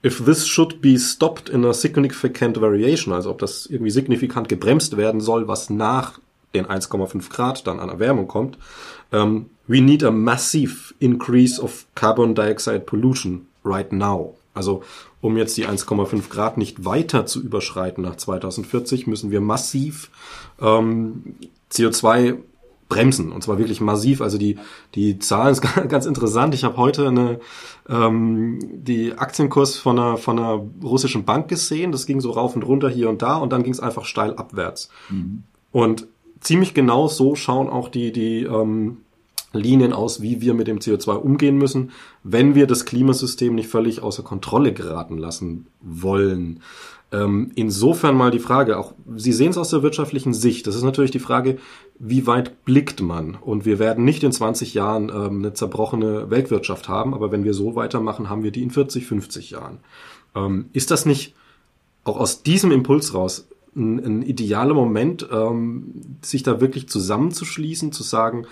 if 0.03 0.25
this 0.25 0.47
should 0.47 0.81
be 0.81 0.99
stopped 0.99 1.47
in 1.47 1.63
a 1.63 1.73
significant 1.73 2.59
variation, 2.59 3.13
also 3.13 3.29
ob 3.29 3.39
das 3.39 3.67
irgendwie 3.67 3.91
signifikant 3.91 4.49
gebremst 4.49 4.97
werden 4.97 5.21
soll, 5.21 5.47
was 5.47 5.69
nach 5.69 6.19
den 6.53 6.65
1,5 6.65 7.29
Grad 7.29 7.65
dann 7.67 7.79
an 7.79 7.89
Erwärmung 7.89 8.27
kommt, 8.27 8.57
um, 9.11 9.19
ähm, 9.19 9.45
we 9.65 9.79
need 9.79 10.03
a 10.03 10.11
massive 10.11 10.93
increase 10.99 11.61
of 11.61 11.85
carbon 11.95 12.35
dioxide 12.35 12.81
pollution 12.81 13.47
right 13.63 13.93
now. 13.93 14.35
Also 14.53 14.83
um 15.21 15.37
jetzt 15.37 15.55
die 15.55 15.65
1,5 15.65 16.29
Grad 16.29 16.57
nicht 16.57 16.83
weiter 16.83 17.25
zu 17.25 17.41
überschreiten 17.41 18.03
nach 18.03 18.17
2040, 18.17 19.07
müssen 19.07 19.31
wir 19.31 19.39
massiv 19.39 20.11
ähm, 20.59 21.35
CO2 21.71 22.39
bremsen 22.93 23.31
und 23.31 23.43
zwar 23.43 23.57
wirklich 23.57 23.81
massiv. 23.81 24.21
Also 24.21 24.37
die 24.37 24.57
die 24.95 25.19
Zahlen 25.19 25.51
ist 25.51 25.61
ganz 25.89 26.05
interessant. 26.05 26.53
Ich 26.53 26.63
habe 26.63 26.77
heute 26.77 27.07
eine 27.07 27.39
ähm, 27.89 28.59
die 28.61 29.13
Aktienkurs 29.13 29.77
von 29.77 29.99
einer 29.99 30.17
von 30.17 30.39
einer 30.39 30.63
russischen 30.83 31.25
Bank 31.25 31.47
gesehen. 31.47 31.91
Das 31.91 32.05
ging 32.05 32.21
so 32.21 32.31
rauf 32.31 32.55
und 32.55 32.63
runter 32.63 32.89
hier 32.89 33.09
und 33.09 33.21
da 33.21 33.35
und 33.35 33.51
dann 33.51 33.63
ging 33.63 33.73
es 33.73 33.79
einfach 33.79 34.05
steil 34.05 34.35
abwärts. 34.35 34.89
Mhm. 35.09 35.43
Und 35.71 36.07
ziemlich 36.39 36.73
genau 36.73 37.07
so 37.07 37.35
schauen 37.35 37.69
auch 37.69 37.89
die, 37.89 38.11
die 38.11 38.43
ähm, 38.43 38.97
Linien 39.53 39.93
aus, 39.93 40.21
wie 40.21 40.41
wir 40.41 40.53
mit 40.53 40.67
dem 40.67 40.79
CO2 40.79 41.13
umgehen 41.15 41.57
müssen, 41.57 41.91
wenn 42.23 42.55
wir 42.55 42.67
das 42.67 42.85
Klimasystem 42.85 43.55
nicht 43.55 43.69
völlig 43.69 44.01
außer 44.01 44.23
Kontrolle 44.23 44.73
geraten 44.73 45.17
lassen 45.17 45.67
wollen. 45.81 46.61
Ähm, 47.11 47.51
insofern 47.53 48.15
mal 48.15 48.31
die 48.31 48.39
Frage, 48.39 48.77
auch 48.77 48.93
Sie 49.15 49.31
sehen 49.31 49.51
es 49.51 49.57
aus 49.57 49.69
der 49.69 49.83
wirtschaftlichen 49.83 50.33
Sicht, 50.33 50.65
das 50.65 50.75
ist 50.75 50.83
natürlich 50.83 51.11
die 51.11 51.19
Frage, 51.19 51.59
wie 52.05 52.27
weit 52.27 52.65
blickt 52.65 53.01
man? 53.01 53.35
Und 53.35 53.63
wir 53.63 53.79
werden 53.79 54.03
nicht 54.03 54.23
in 54.23 54.33
20 54.33 54.73
Jahren 54.73 55.09
ähm, 55.09 55.39
eine 55.39 55.53
zerbrochene 55.53 56.29
Weltwirtschaft 56.29 56.89
haben, 56.89 57.13
aber 57.13 57.31
wenn 57.31 57.45
wir 57.45 57.53
so 57.53 57.75
weitermachen, 57.75 58.29
haben 58.29 58.43
wir 58.43 58.51
die 58.51 58.61
in 58.61 58.71
40, 58.71 59.05
50 59.05 59.51
Jahren. 59.51 59.79
Ähm, 60.35 60.65
ist 60.73 60.91
das 60.91 61.05
nicht 61.05 61.33
auch 62.03 62.17
aus 62.17 62.43
diesem 62.43 62.71
Impuls 62.71 63.13
raus 63.13 63.47
ein, 63.73 64.03
ein 64.03 64.21
idealer 64.21 64.73
Moment, 64.73 65.25
ähm, 65.31 66.17
sich 66.21 66.43
da 66.43 66.59
wirklich 66.59 66.89
zusammenzuschließen, 66.89 67.93
zu 67.93 68.03
sagen, 68.03 68.47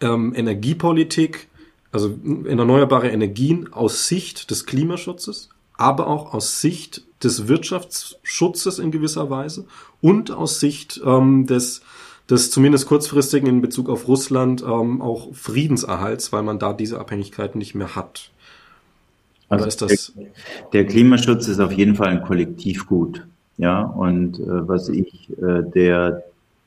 ähm, 0.00 0.32
Energiepolitik, 0.34 1.48
also 1.92 2.18
erneuerbare 2.46 3.10
Energien 3.10 3.72
aus 3.74 4.08
Sicht 4.08 4.50
des 4.50 4.64
Klimaschutzes, 4.64 5.50
aber 5.76 6.06
auch 6.06 6.32
aus 6.32 6.62
Sicht 6.62 7.02
des 7.22 7.46
Wirtschaftsschutzes 7.46 8.78
in 8.78 8.90
gewisser 8.90 9.28
Weise 9.28 9.66
und 10.00 10.30
aus 10.30 10.60
Sicht 10.60 10.98
ähm, 11.04 11.46
des, 11.46 11.82
des 12.30 12.50
zumindest 12.50 12.86
kurzfristigen 12.86 13.48
in 13.48 13.60
Bezug 13.60 13.88
auf 13.88 14.06
Russland 14.06 14.62
ähm, 14.62 15.02
auch 15.02 15.34
Friedenserhalts, 15.34 16.32
weil 16.32 16.42
man 16.42 16.58
da 16.58 16.72
diese 16.72 16.98
Abhängigkeit 17.00 17.56
nicht 17.56 17.74
mehr 17.74 17.96
hat. 17.96 18.30
Also 19.48 19.66
ist 19.66 19.82
das 19.82 20.12
der, 20.16 20.26
der, 20.72 20.86
Klimaschutz 20.86 21.48
ist 21.48 21.58
auf 21.58 21.72
jeden 21.72 21.96
Fall 21.96 22.08
ein 22.08 22.22
Kollektivgut. 22.22 23.26
Ja, 23.56 23.82
und 23.82 24.38
äh, 24.38 24.68
was 24.68 24.88
ich 24.88 25.30
äh, 25.38 25.62
der 25.74 26.22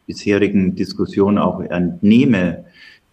bisherigen 0.05 0.75
Diskussion 0.75 1.37
auch 1.37 1.61
entnehme, 1.61 2.65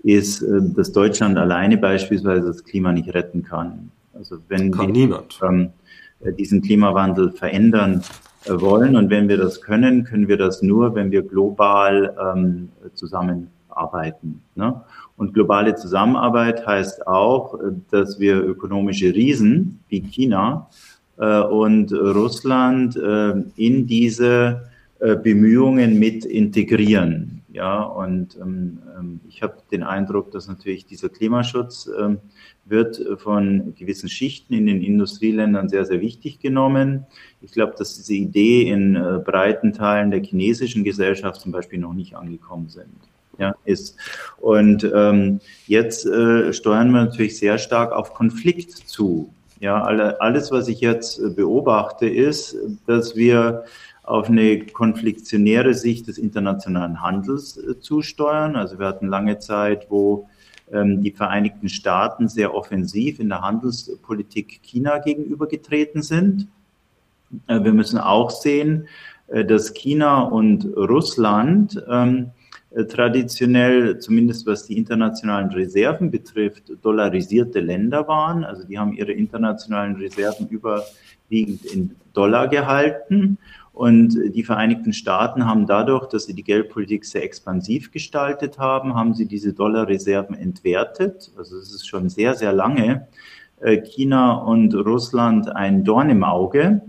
ist, 0.02 0.42
äh, 0.42 0.60
dass 0.60 0.92
Deutschland 0.92 1.38
alleine 1.38 1.78
beispielsweise 1.78 2.48
das 2.48 2.64
Klima 2.64 2.92
nicht 2.92 3.14
retten 3.14 3.44
kann. 3.44 3.90
Also 4.12 4.38
wenn 4.48 4.72
kann 4.72 4.88
wir 4.88 4.92
niemand. 4.92 5.40
Ähm, 5.42 5.70
äh, 6.20 6.32
diesen 6.32 6.62
Klimawandel 6.62 7.30
verändern 7.30 8.02
wollen 8.46 8.96
und 8.96 9.10
wenn 9.10 9.28
wir 9.28 9.36
das 9.36 9.60
können, 9.60 10.04
können 10.04 10.28
wir 10.28 10.36
das 10.36 10.62
nur, 10.62 10.94
wenn 10.94 11.10
wir 11.10 11.22
global 11.22 12.16
ähm, 12.34 12.70
zusammenarbeiten. 12.94 14.40
Ne? 14.54 14.80
Und 15.16 15.34
globale 15.34 15.74
Zusammenarbeit 15.74 16.66
heißt 16.66 17.06
auch, 17.06 17.58
dass 17.90 18.18
wir 18.18 18.42
ökonomische 18.42 19.14
Riesen 19.14 19.80
wie 19.88 20.00
China 20.00 20.68
äh, 21.18 21.40
und 21.40 21.92
Russland 21.92 22.96
äh, 22.96 23.34
in 23.56 23.86
diese 23.86 24.70
äh, 25.00 25.16
Bemühungen 25.16 25.98
mit 25.98 26.24
integrieren. 26.24 27.39
Ja, 27.52 27.82
und 27.82 28.36
ähm, 28.36 28.78
ähm, 28.96 29.20
ich 29.28 29.42
habe 29.42 29.56
den 29.72 29.82
Eindruck, 29.82 30.30
dass 30.30 30.46
natürlich 30.46 30.86
dieser 30.86 31.08
Klimaschutz 31.08 31.90
ähm, 31.98 32.18
wird 32.64 33.02
von 33.18 33.74
gewissen 33.76 34.08
Schichten 34.08 34.54
in 34.54 34.66
den 34.66 34.82
Industrieländern 34.82 35.68
sehr, 35.68 35.84
sehr 35.84 36.00
wichtig 36.00 36.38
genommen. 36.38 37.06
Ich 37.40 37.50
glaube, 37.50 37.74
dass 37.76 37.96
diese 37.96 38.14
Idee 38.14 38.70
in 38.70 38.94
äh, 38.94 39.18
breiten 39.24 39.72
Teilen 39.72 40.12
der 40.12 40.22
chinesischen 40.22 40.84
Gesellschaft 40.84 41.40
zum 41.40 41.50
Beispiel 41.50 41.80
noch 41.80 41.94
nicht 41.94 42.14
angekommen 42.14 42.68
sind. 42.68 42.86
Ja, 43.38 43.56
ist. 43.64 43.96
Und 44.38 44.88
ähm, 44.94 45.40
jetzt 45.66 46.06
äh, 46.06 46.52
steuern 46.52 46.90
wir 46.92 47.06
natürlich 47.06 47.38
sehr 47.38 47.58
stark 47.58 47.90
auf 47.90 48.14
Konflikt 48.14 48.70
zu. 48.70 49.32
Ja, 49.60 49.82
alle, 49.82 50.20
alles, 50.20 50.52
was 50.52 50.68
ich 50.68 50.80
jetzt 50.80 51.18
äh, 51.18 51.30
beobachte, 51.30 52.06
ist, 52.08 52.56
dass 52.86 53.16
wir 53.16 53.64
auf 54.10 54.28
eine 54.28 54.66
konfliktionäre 54.66 55.72
Sicht 55.72 56.08
des 56.08 56.18
internationalen 56.18 57.00
Handels 57.00 57.56
äh, 57.56 57.78
zusteuern. 57.78 58.56
Also 58.56 58.80
wir 58.80 58.86
hatten 58.86 59.06
lange 59.06 59.38
Zeit, 59.38 59.86
wo 59.88 60.28
ähm, 60.72 61.00
die 61.00 61.12
Vereinigten 61.12 61.68
Staaten 61.68 62.28
sehr 62.28 62.52
offensiv 62.52 63.20
in 63.20 63.28
der 63.28 63.40
Handelspolitik 63.42 64.62
China 64.62 64.98
gegenübergetreten 64.98 66.02
sind. 66.02 66.48
Äh, 67.46 67.62
wir 67.62 67.72
müssen 67.72 67.98
auch 67.98 68.30
sehen, 68.30 68.88
äh, 69.28 69.44
dass 69.44 69.74
China 69.74 70.22
und 70.22 70.64
Russland 70.76 71.80
ähm, 71.88 72.32
äh, 72.70 72.84
traditionell, 72.86 74.00
zumindest 74.00 74.44
was 74.44 74.66
die 74.66 74.76
internationalen 74.76 75.50
Reserven 75.50 76.10
betrifft, 76.10 76.64
dollarisierte 76.82 77.60
Länder 77.60 78.08
waren. 78.08 78.42
Also 78.42 78.64
die 78.64 78.76
haben 78.76 78.92
ihre 78.92 79.12
internationalen 79.12 79.94
Reserven 79.94 80.48
überwiegend 80.48 81.64
in 81.64 81.94
Dollar 82.12 82.48
gehalten. 82.48 83.38
Und 83.72 84.18
die 84.34 84.42
Vereinigten 84.42 84.92
Staaten 84.92 85.46
haben 85.46 85.66
dadurch, 85.66 86.06
dass 86.06 86.26
sie 86.26 86.34
die 86.34 86.42
Geldpolitik 86.42 87.04
sehr 87.04 87.22
expansiv 87.22 87.92
gestaltet 87.92 88.58
haben, 88.58 88.94
haben 88.94 89.14
sie 89.14 89.26
diese 89.26 89.52
Dollarreserven 89.52 90.36
entwertet. 90.36 91.30
Also 91.36 91.56
es 91.56 91.72
ist 91.72 91.88
schon 91.88 92.08
sehr, 92.08 92.34
sehr 92.34 92.52
lange 92.52 93.06
äh, 93.60 93.80
China 93.80 94.34
und 94.34 94.74
Russland 94.74 95.54
ein 95.54 95.84
Dorn 95.84 96.10
im 96.10 96.24
Auge. 96.24 96.82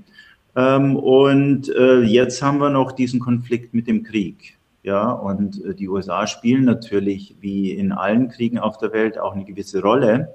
Ähm, 0.55 0.95
und 0.95 1.69
äh, 1.69 2.01
jetzt 2.01 2.41
haben 2.41 2.59
wir 2.59 2.69
noch 2.69 2.91
diesen 2.91 3.19
Konflikt 3.19 3.73
mit 3.73 3.87
dem 3.87 4.03
Krieg. 4.03 4.57
Ja, 4.83 5.11
und 5.11 5.63
äh, 5.63 5.75
die 5.75 5.87
USA 5.87 6.25
spielen 6.27 6.65
natürlich 6.65 7.35
wie 7.39 7.71
in 7.71 7.91
allen 7.91 8.29
Kriegen 8.29 8.57
auf 8.57 8.77
der 8.77 8.93
Welt 8.93 9.19
auch 9.19 9.33
eine 9.33 9.45
gewisse 9.45 9.81
Rolle 9.81 10.33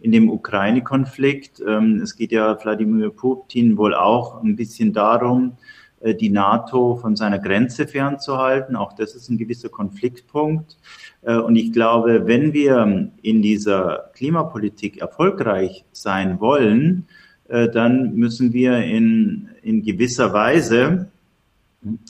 in 0.00 0.12
dem 0.12 0.30
Ukraine-Konflikt. 0.30 1.60
Ähm, 1.66 2.00
es 2.02 2.16
geht 2.16 2.32
ja 2.32 2.56
Wladimir 2.62 3.10
Putin 3.10 3.76
wohl 3.76 3.94
auch 3.94 4.42
ein 4.42 4.56
bisschen 4.56 4.92
darum, 4.92 5.56
die 6.00 6.30
NATO 6.30 6.96
von 6.96 7.16
seiner 7.16 7.38
Grenze 7.38 7.86
fernzuhalten. 7.86 8.76
Auch 8.76 8.92
das 8.92 9.14
ist 9.14 9.28
ein 9.28 9.38
gewisser 9.38 9.68
Konfliktpunkt. 9.68 10.76
Äh, 11.22 11.36
und 11.36 11.56
ich 11.56 11.72
glaube, 11.72 12.26
wenn 12.26 12.52
wir 12.52 13.10
in 13.22 13.42
dieser 13.42 14.10
Klimapolitik 14.14 14.98
erfolgreich 14.98 15.84
sein 15.92 16.40
wollen, 16.40 17.06
äh, 17.48 17.68
dann 17.68 18.14
müssen 18.14 18.52
wir 18.52 18.78
in, 18.78 19.48
in 19.62 19.82
gewisser 19.82 20.32
Weise 20.32 21.10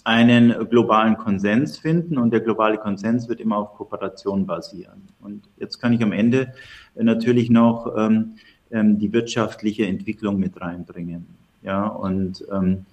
einen 0.03 0.69
globalen 0.71 1.17
Konsens 1.19 1.79
finden 1.79 2.17
und 2.17 2.31
der 2.33 2.41
globale 2.41 2.79
Konsens 2.79 3.29
wird 3.29 3.41
immer 3.41 3.59
auf 3.59 3.75
Kooperation 3.75 4.47
basieren. 4.47 5.03
Und 5.21 5.49
jetzt 5.59 5.79
kann 5.79 5.93
ich 5.93 6.03
am 6.03 6.13
Ende 6.13 6.55
natürlich 6.95 7.51
noch 7.51 7.95
ähm, 7.97 8.37
ähm 8.71 8.99
die 8.99 9.13
wirtschaftliche 9.13 9.87
Entwicklung 9.87 10.39
mit 10.39 10.59
reinbringen. 10.59 11.27
Ja, 11.63 11.87
und 11.87 12.47
ähm, 12.51 12.63
ähm, 12.63 12.87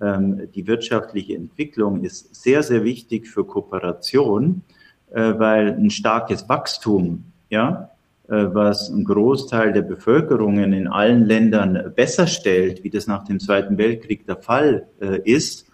die 0.00 0.66
wirtschaftliche 0.66 1.34
Entwicklung 1.34 2.04
ist 2.04 2.34
sehr, 2.34 2.62
sehr 2.62 2.84
wichtig 2.84 3.26
für 3.28 3.44
Kooperation, 3.44 4.62
äh, 5.10 5.34
weil 5.38 5.74
ein 5.74 5.90
starkes 5.90 6.48
Wachstum, 6.48 7.24
ja, 7.50 7.90
äh, 8.28 8.46
was 8.52 8.90
ein 8.90 9.04
Großteil 9.04 9.72
der 9.72 9.82
Bevölkerungen 9.82 10.72
in 10.72 10.86
allen 10.86 11.24
Ländern 11.24 11.92
besser 11.96 12.26
stellt, 12.26 12.84
wie 12.84 12.90
das 12.90 13.06
nach 13.06 13.24
dem 13.24 13.40
Zweiten 13.40 13.78
Weltkrieg 13.78 14.26
der 14.26 14.36
Fall 14.36 14.86
äh, 15.00 15.20
ist, 15.24 15.66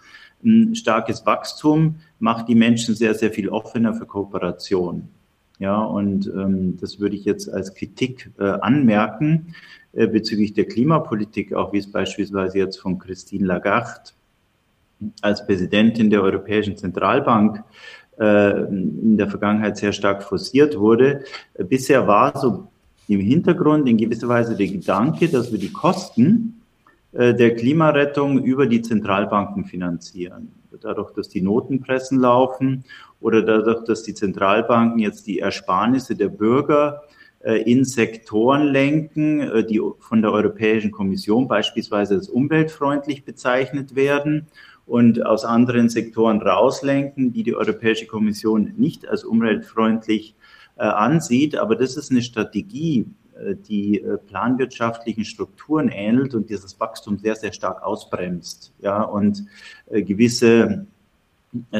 ein 0.43 0.75
starkes 0.75 1.25
Wachstum 1.25 1.95
macht 2.19 2.47
die 2.47 2.55
Menschen 2.55 2.95
sehr, 2.95 3.15
sehr 3.15 3.31
viel 3.31 3.49
offener 3.49 3.93
für 3.93 4.05
Kooperation. 4.05 5.09
Ja, 5.59 5.81
und 5.81 6.27
ähm, 6.27 6.77
das 6.81 6.99
würde 6.99 7.15
ich 7.15 7.23
jetzt 7.23 7.51
als 7.51 7.73
Kritik 7.73 8.31
äh, 8.39 8.43
anmerken 8.43 9.55
äh, 9.93 10.07
bezüglich 10.07 10.53
der 10.53 10.65
Klimapolitik, 10.65 11.53
auch 11.53 11.71
wie 11.71 11.77
es 11.77 11.89
beispielsweise 11.89 12.57
jetzt 12.57 12.77
von 12.77 12.99
Christine 12.99 13.45
Lagarde 13.45 14.11
als 15.21 15.45
Präsidentin 15.45 16.09
der 16.09 16.23
Europäischen 16.23 16.75
Zentralbank 16.77 17.63
äh, 18.19 18.63
in 18.63 19.17
der 19.17 19.29
Vergangenheit 19.29 19.77
sehr 19.77 19.93
stark 19.93 20.23
forciert 20.23 20.77
wurde. 20.77 21.23
Bisher 21.57 22.05
war 22.07 22.37
so 22.37 22.67
im 23.07 23.19
Hintergrund 23.19 23.87
in 23.87 23.97
gewisser 23.97 24.27
Weise 24.27 24.55
der 24.55 24.67
Gedanke, 24.67 25.29
dass 25.29 25.51
wir 25.51 25.59
die 25.59 25.71
Kosten 25.71 26.61
äh, 27.11 27.33
der 27.33 27.55
Klimarettung 27.55 28.43
über 28.43 28.65
die 28.67 28.81
Zentralbanken 28.81 29.65
finanzieren. 29.65 30.51
Dadurch, 30.81 31.11
dass 31.13 31.29
die 31.29 31.41
Notenpressen 31.41 32.19
laufen 32.19 32.83
oder 33.25 33.41
dadurch, 33.41 33.83
dass 33.85 34.03
die 34.03 34.13
Zentralbanken 34.13 34.99
jetzt 34.99 35.25
die 35.25 35.39
Ersparnisse 35.39 36.15
der 36.15 36.29
Bürger 36.29 37.01
äh, 37.39 37.59
in 37.63 37.83
Sektoren 37.83 38.67
lenken, 38.67 39.65
die 39.67 39.81
von 39.99 40.21
der 40.21 40.31
Europäischen 40.31 40.91
Kommission 40.91 41.47
beispielsweise 41.47 42.13
als 42.13 42.29
umweltfreundlich 42.29 43.25
bezeichnet 43.25 43.95
werden 43.95 44.45
und 44.85 45.25
aus 45.25 45.43
anderen 45.43 45.89
Sektoren 45.89 46.39
rauslenken, 46.39 47.33
die 47.33 47.41
die 47.41 47.55
Europäische 47.55 48.05
Kommission 48.05 48.73
nicht 48.77 49.07
als 49.07 49.23
umweltfreundlich 49.23 50.35
äh, 50.77 50.83
ansieht. 50.83 51.57
Aber 51.57 51.75
das 51.75 51.97
ist 51.97 52.11
eine 52.11 52.21
Strategie, 52.21 53.07
äh, 53.35 53.55
die 53.55 54.01
äh, 54.01 54.17
planwirtschaftlichen 54.17 55.25
Strukturen 55.25 55.89
ähnelt 55.89 56.35
und 56.35 56.49
dieses 56.49 56.79
Wachstum 56.79 57.17
sehr, 57.17 57.35
sehr 57.35 57.53
stark 57.53 57.81
ausbremst. 57.83 58.73
Ja, 58.79 59.01
und 59.01 59.45
äh, 59.89 60.03
gewisse 60.03 60.63
äh, 60.63 60.77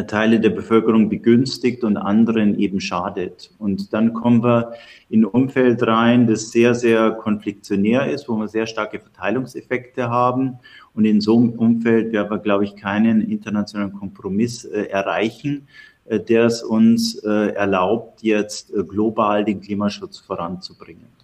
Teile 0.07 0.39
der 0.39 0.49
Bevölkerung 0.49 1.09
begünstigt 1.09 1.83
und 1.83 1.97
anderen 1.97 2.59
eben 2.59 2.79
schadet. 2.79 3.51
Und 3.57 3.93
dann 3.93 4.13
kommen 4.13 4.43
wir 4.43 4.73
in 5.09 5.21
ein 5.21 5.25
Umfeld 5.25 5.85
rein, 5.85 6.27
das 6.27 6.51
sehr, 6.51 6.75
sehr 6.75 7.11
konfliktionär 7.11 8.09
ist, 8.09 8.27
wo 8.27 8.35
wir 8.35 8.47
sehr 8.47 8.67
starke 8.67 8.99
Verteilungseffekte 8.99 10.09
haben 10.09 10.59
und 10.95 11.05
in 11.05 11.19
so 11.19 11.37
einem 11.37 11.49
Umfeld 11.49 12.13
werden 12.13 12.31
wir, 12.31 12.39
glaube 12.39 12.63
ich, 12.63 12.75
keinen 12.75 13.21
internationalen 13.21 13.93
Kompromiss 13.93 14.63
äh, 14.63 14.83
erreichen, 14.85 15.67
äh, 16.05 16.19
der 16.19 16.45
es 16.45 16.63
uns 16.63 17.15
äh, 17.23 17.53
erlaubt, 17.53 18.23
jetzt 18.23 18.73
äh, 18.73 18.83
global 18.83 19.43
den 19.43 19.59
Klimaschutz 19.59 20.19
voranzubringen. 20.19 21.14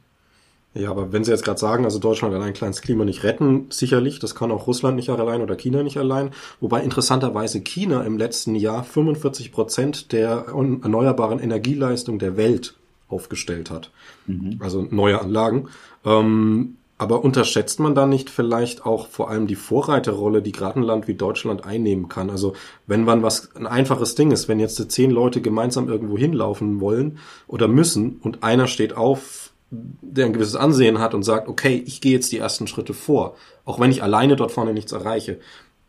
Ja, 0.74 0.90
aber 0.90 1.12
wenn 1.12 1.26
Sie 1.26 1.32
jetzt 1.32 1.44
gerade 1.44 1.60
sagen, 1.60 1.84
also 1.84 2.00
Deutschland 2.00 2.34
allein 2.34 2.54
kann 2.54 2.70
das 2.70 2.82
Klima 2.82 3.04
nicht 3.04 3.24
retten, 3.24 3.66
sicherlich, 3.70 4.20
das 4.20 4.36
kann 4.36 4.52
auch 4.52 4.68
Russland 4.68 4.96
nicht 4.96 5.10
allein 5.10 5.42
oder 5.42 5.56
China 5.56 5.84
nicht 5.84 5.98
allein. 5.98 6.32
Wobei 6.62 6.82
interessanterweise 6.82 7.60
China 7.60 8.04
im 8.04 8.18
letzten 8.18 8.56
Jahr 8.56 8.84
45 8.84 9.52
Prozent 9.52 10.14
der 10.14 10.46
erneuerbaren 10.48 11.40
Energieleistung 11.40 12.20
der 12.20 12.38
Welt 12.38 12.76
aufgestellt 13.10 13.70
hat. 13.70 13.92
Mhm. 14.28 14.60
Also 14.60 14.88
neue 14.90 15.20
Anlagen. 15.20 15.68
Ähm, 16.06 16.78
aber 16.98 17.24
unterschätzt 17.24 17.80
man 17.80 17.96
da 17.96 18.06
nicht 18.06 18.30
vielleicht 18.30 18.86
auch 18.86 19.08
vor 19.08 19.30
allem 19.32 19.48
die 19.48 19.56
Vorreiterrolle, 19.56 20.44
die 20.44 20.52
gerade 20.52 20.80
ein 20.80 20.84
Land 20.84 21.08
wie 21.08 21.16
Deutschland 21.16 21.66
einnehmen 21.66 22.08
kann? 22.08 22.30
Also 22.30 22.54
wenn 22.86 23.04
man 23.04 23.24
was 23.24 23.56
ein 23.56 23.66
einfaches 23.66 24.16
Ding 24.16 24.32
ist, 24.32 24.48
wenn 24.48 24.60
jetzt 24.60 24.92
zehn 24.92 25.10
Leute 25.10 25.42
gemeinsam 25.42 25.90
irgendwo 25.90 26.18
hinlaufen 26.18 26.80
wollen 26.80 27.18
oder 27.48 27.68
müssen 27.68 28.20
und 28.22 28.44
einer 28.44 28.68
steht 28.68 28.96
auf, 28.96 29.51
der 29.72 30.26
ein 30.26 30.34
gewisses 30.34 30.56
Ansehen 30.56 31.00
hat 31.00 31.14
und 31.14 31.24
sagt, 31.24 31.48
okay, 31.48 31.82
ich 31.86 32.02
gehe 32.02 32.12
jetzt 32.12 32.32
die 32.32 32.38
ersten 32.38 32.68
Schritte 32.68 32.94
vor, 32.94 33.36
auch 33.66 33.80
wenn 33.80 33.92
ich 33.92 34.04
alleine 34.04 34.36
dort 34.36 34.52
vorne 34.52 34.74
nichts 34.74 34.92
erreiche, 34.92 35.40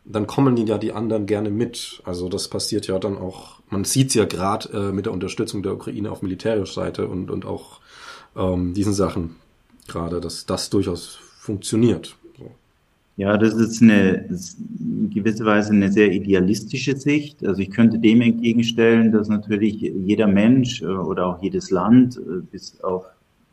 dann 0.05 0.27
kommen 0.27 0.57
ja 0.57 0.77
die 0.77 0.93
anderen 0.93 1.25
gerne 1.25 1.49
mit. 1.49 2.01
Also 2.05 2.29
das 2.29 2.47
passiert 2.47 2.87
ja 2.87 2.99
dann 2.99 3.17
auch, 3.17 3.59
man 3.69 3.83
sieht 3.83 4.09
es 4.09 4.15
ja 4.15 4.25
gerade 4.25 4.69
äh, 4.73 4.91
mit 4.91 5.05
der 5.05 5.13
Unterstützung 5.13 5.63
der 5.63 5.73
Ukraine 5.73 6.11
auf 6.11 6.21
militärischer 6.21 6.73
Seite 6.73 7.07
und, 7.07 7.29
und 7.29 7.45
auch 7.45 7.79
ähm, 8.35 8.73
diesen 8.73 8.93
Sachen 8.93 9.35
gerade, 9.87 10.21
dass 10.21 10.45
das 10.45 10.69
durchaus 10.69 11.19
funktioniert. 11.37 12.15
So. 12.37 12.51
Ja, 13.17 13.37
das 13.37 13.53
ist 13.53 13.81
eine 13.81 14.29
in 14.79 15.09
gewisser 15.13 15.45
Weise 15.45 15.71
eine 15.71 15.91
sehr 15.91 16.11
idealistische 16.11 16.97
Sicht. 16.97 17.45
Also 17.45 17.61
ich 17.61 17.71
könnte 17.71 17.99
dem 17.99 18.21
entgegenstellen, 18.21 19.11
dass 19.11 19.27
natürlich 19.27 19.81
jeder 19.81 20.27
Mensch 20.27 20.81
äh, 20.81 20.85
oder 20.85 21.27
auch 21.27 21.41
jedes 21.41 21.69
Land 21.69 22.17
äh, 22.17 22.41
bis 22.51 22.81
auf 22.81 23.05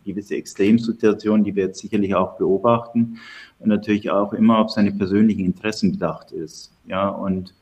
gewisse 0.04 0.36
Extremsituationen, 0.36 1.44
die 1.44 1.54
wir 1.54 1.64
jetzt 1.64 1.80
sicherlich 1.80 2.14
auch 2.14 2.36
beobachten, 2.38 3.18
und 3.58 3.68
natürlich 3.68 4.10
auch 4.10 4.32
immer 4.32 4.58
auf 4.58 4.70
seine 4.70 4.92
persönlichen 4.92 5.44
Interessen 5.44 5.92
bedacht 5.92 6.32
ist. 6.32 6.72
Ja, 6.86 7.08
und 7.08 7.54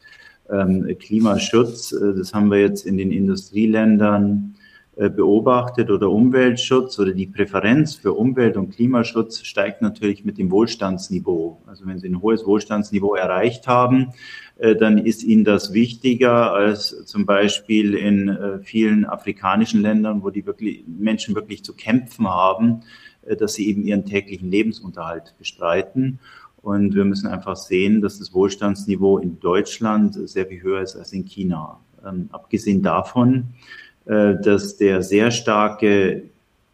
ähm, 0.50 0.86
Klimaschutz, 0.98 1.92
äh, 1.92 2.14
das 2.16 2.32
haben 2.32 2.50
wir 2.50 2.60
jetzt 2.60 2.86
in 2.86 2.96
den 2.96 3.10
Industrieländern 3.10 4.54
beobachtet 4.98 5.90
oder 5.90 6.10
Umweltschutz 6.10 6.98
oder 6.98 7.12
die 7.12 7.28
Präferenz 7.28 7.94
für 7.94 8.14
Umwelt- 8.14 8.56
und 8.56 8.70
Klimaschutz 8.70 9.44
steigt 9.44 9.80
natürlich 9.80 10.24
mit 10.24 10.38
dem 10.38 10.50
Wohlstandsniveau. 10.50 11.62
Also 11.66 11.86
wenn 11.86 12.00
Sie 12.00 12.08
ein 12.08 12.20
hohes 12.20 12.44
Wohlstandsniveau 12.44 13.14
erreicht 13.14 13.68
haben, 13.68 14.12
äh, 14.58 14.74
dann 14.74 14.98
ist 14.98 15.22
ihnen 15.22 15.44
das 15.44 15.72
wichtiger 15.72 16.52
als 16.52 17.04
zum 17.06 17.26
Beispiel 17.26 17.94
in 17.94 18.28
äh, 18.28 18.58
vielen 18.58 19.06
afrikanischen 19.06 19.82
Ländern, 19.82 20.22
wo 20.22 20.30
die 20.30 20.44
wirklich, 20.46 20.84
Menschen 20.86 21.34
wirklich 21.34 21.64
zu 21.64 21.74
kämpfen 21.74 22.28
haben, 22.28 22.80
äh, 23.24 23.36
dass 23.36 23.54
sie 23.54 23.68
eben 23.68 23.84
ihren 23.84 24.04
täglichen 24.04 24.50
Lebensunterhalt 24.50 25.34
bestreiten. 25.38 26.18
Und 26.60 26.96
wir 26.96 27.04
müssen 27.04 27.28
einfach 27.28 27.56
sehen, 27.56 28.00
dass 28.00 28.18
das 28.18 28.34
Wohlstandsniveau 28.34 29.18
in 29.18 29.38
Deutschland 29.38 30.28
sehr 30.28 30.46
viel 30.46 30.60
höher 30.60 30.82
ist 30.82 30.96
als 30.96 31.12
in 31.12 31.24
China. 31.24 31.78
Ähm, 32.04 32.28
abgesehen 32.32 32.82
davon, 32.82 33.44
äh, 33.44 33.68
dass 34.08 34.78
der 34.78 35.02
sehr 35.02 35.30
starke, 35.30 36.22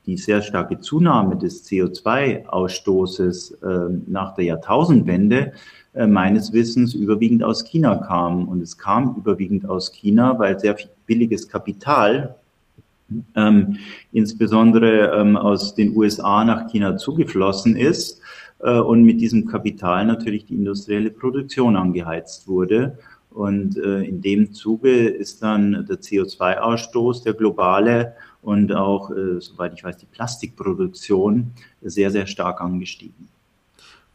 die 0.06 0.16
sehr 0.16 0.40
starke 0.40 0.78
Zunahme 0.78 1.36
des 1.36 1.68
CO2-Ausstoßes 1.68 3.54
äh, 3.62 4.00
nach 4.06 4.36
der 4.36 4.44
Jahrtausendwende 4.44 5.52
äh, 5.94 6.06
meines 6.06 6.52
Wissens 6.52 6.94
überwiegend 6.94 7.42
aus 7.42 7.64
China 7.64 7.96
kam. 7.96 8.48
Und 8.48 8.60
es 8.60 8.76
kam 8.78 9.14
überwiegend 9.16 9.68
aus 9.68 9.92
China, 9.92 10.38
weil 10.38 10.58
sehr 10.58 10.76
viel 10.76 10.90
billiges 11.06 11.48
Kapital, 11.48 12.34
ähm, 13.36 13.76
insbesondere 14.12 15.12
ähm, 15.16 15.36
aus 15.36 15.74
den 15.74 15.96
USA 15.96 16.44
nach 16.44 16.68
China 16.68 16.96
zugeflossen 16.96 17.76
ist 17.76 18.20
äh, 18.60 18.78
und 18.78 19.04
mit 19.04 19.20
diesem 19.20 19.46
Kapital 19.46 20.06
natürlich 20.06 20.46
die 20.46 20.54
industrielle 20.54 21.10
Produktion 21.10 21.76
angeheizt 21.76 22.48
wurde. 22.48 22.98
Und 23.34 23.76
äh, 23.76 24.02
in 24.04 24.22
dem 24.22 24.52
Zuge 24.52 25.08
ist 25.08 25.42
dann 25.42 25.84
der 25.88 26.00
CO2-Ausstoß, 26.00 27.24
der 27.24 27.34
globale 27.34 28.14
und 28.42 28.72
auch, 28.72 29.10
äh, 29.10 29.40
soweit 29.40 29.74
ich 29.74 29.82
weiß, 29.82 29.96
die 29.96 30.06
Plastikproduktion 30.06 31.50
sehr, 31.82 32.12
sehr 32.12 32.28
stark 32.28 32.60
angestiegen. 32.60 33.28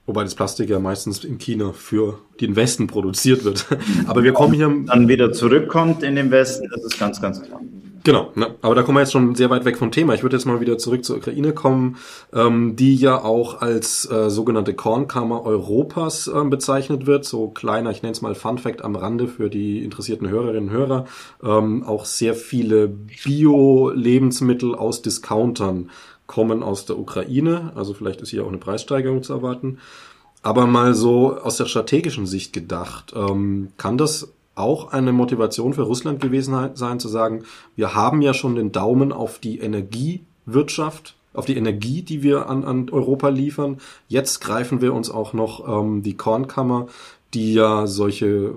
Wobei 0.05 0.23
das 0.23 0.35
Plastik 0.35 0.69
ja 0.69 0.79
meistens 0.79 1.25
in 1.25 1.37
China 1.37 1.73
für 1.73 2.19
den 2.39 2.55
Westen 2.55 2.87
produziert 2.87 3.43
wird. 3.43 3.67
Aber 4.07 4.23
wir 4.23 4.31
kommen 4.31 4.53
hier. 4.53 4.73
Dann 4.85 5.09
wieder 5.09 5.33
zurückkommt 5.33 6.01
in 6.01 6.15
den 6.15 6.31
Westen, 6.31 6.69
das 6.73 6.85
ist 6.85 6.97
ganz, 6.97 7.21
ganz 7.21 7.41
klar. 7.41 7.59
Genau, 8.03 8.31
ne? 8.35 8.55
aber 8.61 8.75
da 8.75 8.83
kommen 8.83 8.97
wir 8.97 9.01
jetzt 9.01 9.11
schon 9.11 9.35
sehr 9.35 9.49
weit 9.49 9.65
weg 9.65 9.77
vom 9.77 9.91
Thema. 9.91 10.13
Ich 10.13 10.23
würde 10.23 10.35
jetzt 10.35 10.45
mal 10.45 10.61
wieder 10.61 10.77
zurück 10.77 11.03
zur 11.03 11.17
Ukraine 11.17 11.53
kommen, 11.53 11.97
ähm, 12.33 12.75
die 12.75 12.95
ja 12.95 13.23
auch 13.23 13.61
als 13.61 14.09
äh, 14.09 14.29
sogenannte 14.29 14.73
Kornkammer 14.73 15.43
Europas 15.43 16.27
äh, 16.27 16.43
bezeichnet 16.45 17.07
wird. 17.07 17.25
So 17.25 17.49
kleiner, 17.49 17.91
ich 17.91 18.01
nenne 18.01 18.13
es 18.13 18.21
mal 18.21 18.35
Fun 18.35 18.57
Fact 18.57 18.83
am 18.83 18.95
Rande 18.95 19.27
für 19.27 19.49
die 19.49 19.83
interessierten 19.83 20.29
Hörerinnen 20.29 20.69
und 20.69 20.75
Hörer. 20.75 21.05
Ähm, 21.43 21.83
auch 21.83 22.05
sehr 22.05 22.35
viele 22.35 22.87
Bio-Lebensmittel 22.87 24.75
aus 24.75 25.01
Discountern 25.01 25.89
kommen 26.27 26.61
aus 26.61 26.85
der 26.85 26.99
Ukraine, 26.99 27.71
also 27.73 27.95
vielleicht 27.95 28.21
ist 28.21 28.29
hier 28.29 28.43
auch 28.43 28.49
eine 28.49 28.59
Preissteigerung 28.59 29.23
zu 29.23 29.33
erwarten. 29.33 29.79
Aber 30.41 30.67
mal 30.67 30.93
so 30.93 31.35
aus 31.35 31.57
der 31.57 31.65
strategischen 31.65 32.27
Sicht 32.27 32.53
gedacht, 32.53 33.13
ähm, 33.15 33.69
kann 33.77 33.97
das 33.97 34.31
auch 34.59 34.91
eine 34.91 35.13
Motivation 35.13 35.73
für 35.73 35.83
Russland 35.83 36.21
gewesen 36.21 36.75
sein, 36.75 36.99
zu 36.99 37.07
sagen, 37.07 37.43
wir 37.75 37.95
haben 37.95 38.21
ja 38.21 38.33
schon 38.33 38.55
den 38.55 38.71
Daumen 38.71 39.11
auf 39.11 39.39
die 39.39 39.59
Energiewirtschaft, 39.59 41.15
auf 41.33 41.45
die 41.45 41.57
Energie, 41.57 42.01
die 42.01 42.23
wir 42.23 42.49
an, 42.49 42.63
an 42.63 42.89
Europa 42.89 43.29
liefern. 43.29 43.77
Jetzt 44.07 44.41
greifen 44.41 44.81
wir 44.81 44.93
uns 44.93 45.09
auch 45.09 45.33
noch 45.33 45.67
ähm, 45.67 46.03
die 46.03 46.17
Kornkammer, 46.17 46.87
die 47.33 47.53
ja 47.53 47.87
solche 47.87 48.53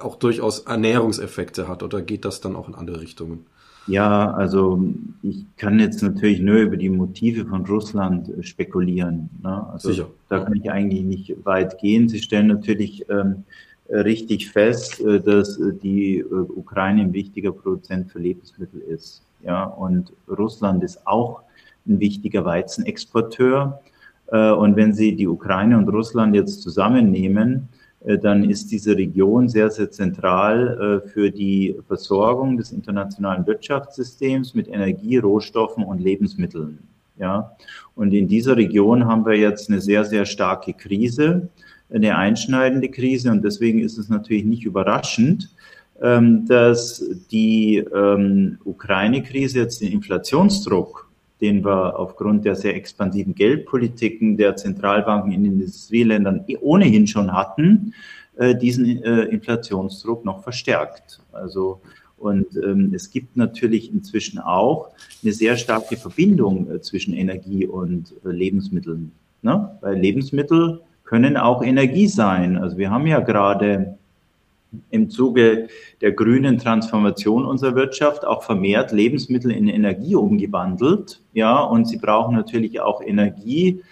auch 0.00 0.16
durchaus 0.16 0.60
Ernährungseffekte 0.60 1.68
hat. 1.68 1.82
Oder 1.82 2.02
geht 2.02 2.24
das 2.24 2.40
dann 2.40 2.56
auch 2.56 2.68
in 2.68 2.74
andere 2.74 3.00
Richtungen? 3.00 3.46
Ja, 3.86 4.30
also 4.30 4.80
ich 5.22 5.46
kann 5.56 5.80
jetzt 5.80 6.02
natürlich 6.02 6.40
nur 6.40 6.56
über 6.56 6.76
die 6.76 6.90
Motive 6.90 7.46
von 7.46 7.66
Russland 7.66 8.28
äh, 8.28 8.42
spekulieren. 8.42 9.30
Ne? 9.42 9.66
Also 9.72 9.90
Sicher. 9.90 10.06
Da 10.28 10.44
kann 10.44 10.54
ich 10.54 10.70
eigentlich 10.70 11.02
nicht 11.02 11.44
weit 11.44 11.78
gehen. 11.78 12.08
Sie 12.08 12.20
stellen 12.20 12.46
natürlich 12.46 13.06
ähm, 13.08 13.44
richtig 13.90 14.50
fest, 14.50 15.00
äh, 15.00 15.20
dass 15.20 15.58
äh, 15.58 15.72
die 15.72 16.18
äh, 16.18 16.24
Ukraine 16.24 17.02
ein 17.02 17.12
wichtiger 17.12 17.52
Produzent 17.52 18.10
für 18.10 18.18
Lebensmittel 18.18 18.80
ist. 18.80 19.22
Ja, 19.44 19.64
und 19.64 20.12
Russland 20.28 20.82
ist 20.84 21.06
auch 21.06 21.40
ein 21.86 21.98
wichtiger 21.98 22.44
Weizenexporteur. 22.44 23.80
Und 24.30 24.76
wenn 24.76 24.92
Sie 24.92 25.16
die 25.16 25.26
Ukraine 25.26 25.76
und 25.76 25.88
Russland 25.88 26.36
jetzt 26.36 26.62
zusammennehmen, 26.62 27.68
dann 28.22 28.48
ist 28.48 28.70
diese 28.70 28.96
Region 28.96 29.48
sehr, 29.48 29.70
sehr 29.70 29.90
zentral 29.90 31.02
für 31.06 31.30
die 31.30 31.74
Versorgung 31.88 32.58
des 32.58 32.70
internationalen 32.70 33.44
Wirtschaftssystems 33.46 34.54
mit 34.54 34.68
Energie, 34.68 35.16
Rohstoffen 35.16 35.82
und 35.82 36.00
Lebensmitteln. 36.00 36.78
Ja, 37.18 37.56
und 37.96 38.12
in 38.12 38.28
dieser 38.28 38.56
Region 38.56 39.06
haben 39.06 39.26
wir 39.26 39.36
jetzt 39.36 39.68
eine 39.68 39.80
sehr, 39.80 40.04
sehr 40.04 40.26
starke 40.26 40.74
Krise, 40.74 41.48
eine 41.92 42.16
einschneidende 42.16 42.88
Krise. 42.88 43.30
Und 43.30 43.44
deswegen 43.44 43.80
ist 43.80 43.98
es 43.98 44.08
natürlich 44.08 44.44
nicht 44.44 44.64
überraschend, 44.64 45.50
ähm, 46.00 46.46
dass 46.46 47.04
die 47.30 47.78
ähm, 47.78 48.58
Ukraine-Krise 48.64 49.60
jetzt 49.60 49.80
den 49.80 49.92
Inflationsdruck 49.92 51.10
den 51.40 51.64
wir 51.64 51.98
aufgrund 51.98 52.44
der 52.44 52.54
sehr 52.54 52.76
expansiven 52.76 53.34
Geldpolitiken 53.34 54.36
der 54.36 54.56
Zentralbanken 54.56 55.32
in 55.32 55.44
den 55.44 55.52
Industrieländern 55.54 56.44
eh 56.46 56.58
ohnehin 56.58 57.06
schon 57.06 57.32
hatten, 57.32 57.94
äh, 58.36 58.54
diesen 58.54 59.02
äh, 59.02 59.22
Inflationsdruck 59.24 60.24
noch 60.24 60.42
verstärkt. 60.42 61.20
Also 61.32 61.80
und 62.18 62.54
ähm, 62.56 62.92
es 62.94 63.10
gibt 63.10 63.38
natürlich 63.38 63.90
inzwischen 63.90 64.38
auch 64.38 64.90
eine 65.22 65.32
sehr 65.32 65.56
starke 65.56 65.96
Verbindung 65.96 66.70
äh, 66.70 66.80
zwischen 66.82 67.14
Energie 67.14 67.66
und 67.66 68.14
äh, 68.26 68.28
Lebensmitteln. 68.28 69.12
Ne? 69.40 69.78
Weil 69.80 69.98
Lebensmittel 69.98 70.82
können 71.10 71.36
auch 71.36 71.64
Energie 71.64 72.06
sein. 72.06 72.56
Also 72.56 72.78
wir 72.78 72.92
haben 72.92 73.04
ja 73.08 73.18
gerade 73.18 73.98
im 74.90 75.10
Zuge 75.10 75.66
der 76.00 76.12
grünen 76.12 76.56
Transformation 76.56 77.44
unserer 77.44 77.74
Wirtschaft 77.74 78.24
auch 78.24 78.44
vermehrt 78.44 78.92
Lebensmittel 78.92 79.50
in 79.50 79.66
Energie 79.66 80.14
umgewandelt. 80.14 81.20
Ja, 81.32 81.58
und 81.64 81.88
sie 81.88 81.96
brauchen 81.96 82.36
natürlich 82.36 82.80
auch 82.80 83.02
Energie 83.02 83.82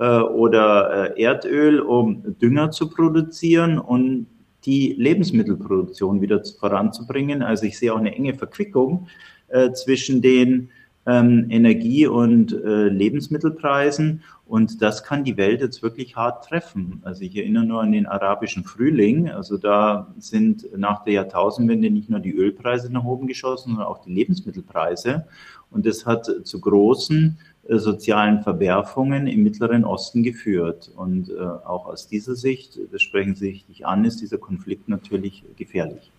äh, 0.00 0.18
oder 0.18 1.16
äh, 1.16 1.22
Erdöl, 1.22 1.78
um 1.78 2.36
Dünger 2.42 2.72
zu 2.72 2.90
produzieren 2.90 3.78
und 3.78 4.26
die 4.66 4.96
Lebensmittelproduktion 4.98 6.20
wieder 6.20 6.42
voranzubringen. 6.58 7.44
Also 7.44 7.66
ich 7.66 7.78
sehe 7.78 7.94
auch 7.94 7.98
eine 7.98 8.16
enge 8.16 8.34
Verquickung 8.34 9.06
äh, 9.46 9.70
zwischen 9.70 10.22
den 10.22 10.70
ähm, 11.06 11.46
Energie- 11.50 12.06
und 12.06 12.52
äh, 12.52 12.88
Lebensmittelpreisen. 12.88 14.22
Und 14.46 14.82
das 14.82 15.02
kann 15.02 15.24
die 15.24 15.36
Welt 15.36 15.60
jetzt 15.60 15.82
wirklich 15.82 16.16
hart 16.16 16.44
treffen. 16.44 17.00
Also 17.02 17.22
ich 17.22 17.36
erinnere 17.36 17.64
nur 17.64 17.82
an 17.82 17.92
den 17.92 18.06
arabischen 18.06 18.64
Frühling. 18.64 19.30
Also 19.30 19.56
da 19.56 20.12
sind 20.18 20.66
nach 20.76 21.04
der 21.04 21.14
Jahrtausendwende 21.14 21.90
nicht 21.90 22.10
nur 22.10 22.20
die 22.20 22.34
Ölpreise 22.34 22.92
nach 22.92 23.04
oben 23.04 23.26
geschossen, 23.26 23.70
sondern 23.70 23.86
auch 23.86 24.02
die 24.04 24.12
Lebensmittelpreise. 24.12 25.26
Und 25.70 25.86
das 25.86 26.06
hat 26.06 26.30
zu 26.44 26.60
großen 26.60 27.38
äh, 27.68 27.78
sozialen 27.78 28.42
Verwerfungen 28.42 29.26
im 29.26 29.42
Mittleren 29.42 29.84
Osten 29.84 30.22
geführt. 30.22 30.90
Und 30.94 31.30
äh, 31.30 31.40
auch 31.40 31.86
aus 31.86 32.06
dieser 32.06 32.34
Sicht, 32.34 32.78
das 32.92 33.02
sprechen 33.02 33.34
Sie 33.34 33.48
richtig 33.48 33.86
an, 33.86 34.04
ist 34.04 34.20
dieser 34.20 34.38
Konflikt 34.38 34.88
natürlich 34.88 35.42
gefährlich. 35.56 36.10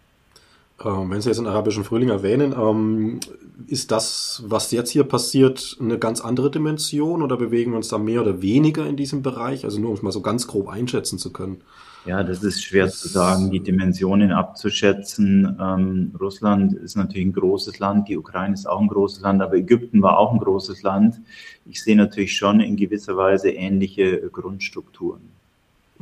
Ähm, 0.83 1.09
wenn 1.09 1.21
Sie 1.21 1.29
jetzt 1.29 1.37
den 1.37 1.47
arabischen 1.47 1.85
Frühling 1.85 2.09
erwähnen, 2.09 2.53
ähm, 2.57 3.19
ist 3.67 3.91
das, 3.91 4.43
was 4.45 4.71
jetzt 4.71 4.89
hier 4.89 5.05
passiert, 5.05 5.77
eine 5.79 5.97
ganz 5.97 6.19
andere 6.19 6.51
Dimension 6.51 7.21
oder 7.21 7.37
bewegen 7.37 7.71
wir 7.71 7.77
uns 7.77 7.87
da 7.87 7.97
mehr 7.97 8.21
oder 8.21 8.41
weniger 8.41 8.85
in 8.85 8.97
diesem 8.97 9.21
Bereich? 9.21 9.63
Also 9.63 9.79
nur 9.79 9.89
um 9.89 9.95
es 9.95 10.01
mal 10.01 10.11
so 10.11 10.21
ganz 10.21 10.47
grob 10.47 10.67
einschätzen 10.67 11.17
zu 11.17 11.31
können. 11.31 11.61
Ja, 12.05 12.23
das 12.23 12.43
ist 12.43 12.63
schwer 12.63 12.85
das 12.85 12.99
zu 12.99 13.07
sagen, 13.07 13.49
die 13.49 13.61
Dimensionen 13.61 14.31
abzuschätzen. 14.31 15.57
Ähm, 15.59 16.11
Russland 16.19 16.73
ist 16.73 16.95
natürlich 16.95 17.27
ein 17.27 17.33
großes 17.33 17.79
Land, 17.79 18.09
die 18.09 18.17
Ukraine 18.17 18.53
ist 18.53 18.67
auch 18.67 18.79
ein 18.79 18.87
großes 18.87 19.21
Land, 19.21 19.41
aber 19.41 19.55
Ägypten 19.55 20.01
war 20.03 20.19
auch 20.19 20.31
ein 20.31 20.39
großes 20.39 20.83
Land. 20.83 21.19
Ich 21.65 21.81
sehe 21.81 21.95
natürlich 21.95 22.35
schon 22.35 22.59
in 22.59 22.75
gewisser 22.75 23.17
Weise 23.17 23.49
ähnliche 23.49 24.29
Grundstrukturen. 24.29 25.21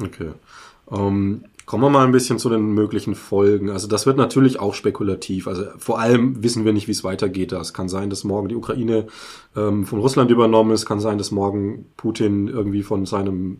Okay. 0.01 0.31
Ähm, 0.91 1.45
Kommen 1.65 1.83
wir 1.83 1.89
mal 1.89 2.05
ein 2.05 2.11
bisschen 2.11 2.39
zu 2.39 2.49
den 2.49 2.73
möglichen 2.73 3.15
Folgen. 3.15 3.69
Also 3.69 3.87
das 3.87 4.05
wird 4.05 4.17
natürlich 4.17 4.59
auch 4.59 4.73
spekulativ. 4.73 5.47
Also 5.47 5.65
vor 5.77 5.99
allem 5.99 6.43
wissen 6.43 6.65
wir 6.65 6.73
nicht, 6.73 6.87
wie 6.87 6.91
es 6.91 7.03
weitergeht. 7.03 7.53
Es 7.53 7.73
kann 7.73 7.87
sein, 7.87 8.09
dass 8.09 8.25
morgen 8.25 8.49
die 8.49 8.55
Ukraine 8.55 9.07
ähm, 9.55 9.85
von 9.85 9.99
Russland 9.99 10.29
übernommen 10.29 10.71
ist. 10.71 10.85
Kann 10.85 10.99
sein, 10.99 11.17
dass 11.17 11.31
morgen 11.31 11.85
Putin 11.95 12.49
irgendwie 12.49 12.83
von 12.83 13.05
seinem 13.05 13.59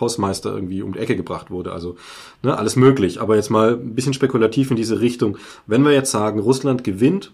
Hausmeister 0.00 0.52
irgendwie 0.52 0.82
um 0.82 0.92
die 0.92 0.98
Ecke 0.98 1.16
gebracht 1.16 1.50
wurde. 1.50 1.72
Also 1.72 1.96
ne, 2.42 2.58
alles 2.58 2.76
möglich. 2.76 3.20
Aber 3.20 3.36
jetzt 3.36 3.50
mal 3.50 3.74
ein 3.74 3.94
bisschen 3.94 4.12
spekulativ 4.12 4.70
in 4.70 4.76
diese 4.76 5.00
Richtung. 5.00 5.38
Wenn 5.66 5.84
wir 5.84 5.92
jetzt 5.92 6.10
sagen, 6.10 6.40
Russland 6.40 6.82
gewinnt, 6.84 7.32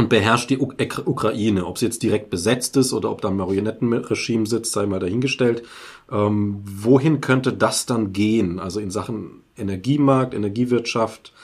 und 0.00 0.08
beherrscht 0.08 0.48
die 0.48 0.58
Ukraine. 0.58 1.66
Ob 1.66 1.76
sie 1.76 1.84
jetzt 1.84 2.02
direkt 2.02 2.30
besetzt 2.30 2.76
ist 2.78 2.94
oder 2.94 3.10
ob 3.10 3.20
da 3.20 3.28
ein 3.28 3.36
Marionettenregime 3.36 4.46
sitzt, 4.46 4.72
sei 4.72 4.86
mal 4.86 4.98
dahingestellt. 4.98 5.62
Ähm, 6.10 6.62
wohin 6.64 7.20
könnte 7.20 7.52
das 7.52 7.84
dann 7.84 8.14
gehen? 8.14 8.58
Also 8.58 8.80
in 8.80 8.90
Sachen 8.90 9.42
Energiemarkt, 9.58 10.32
Energiewirtschaft, 10.32 11.34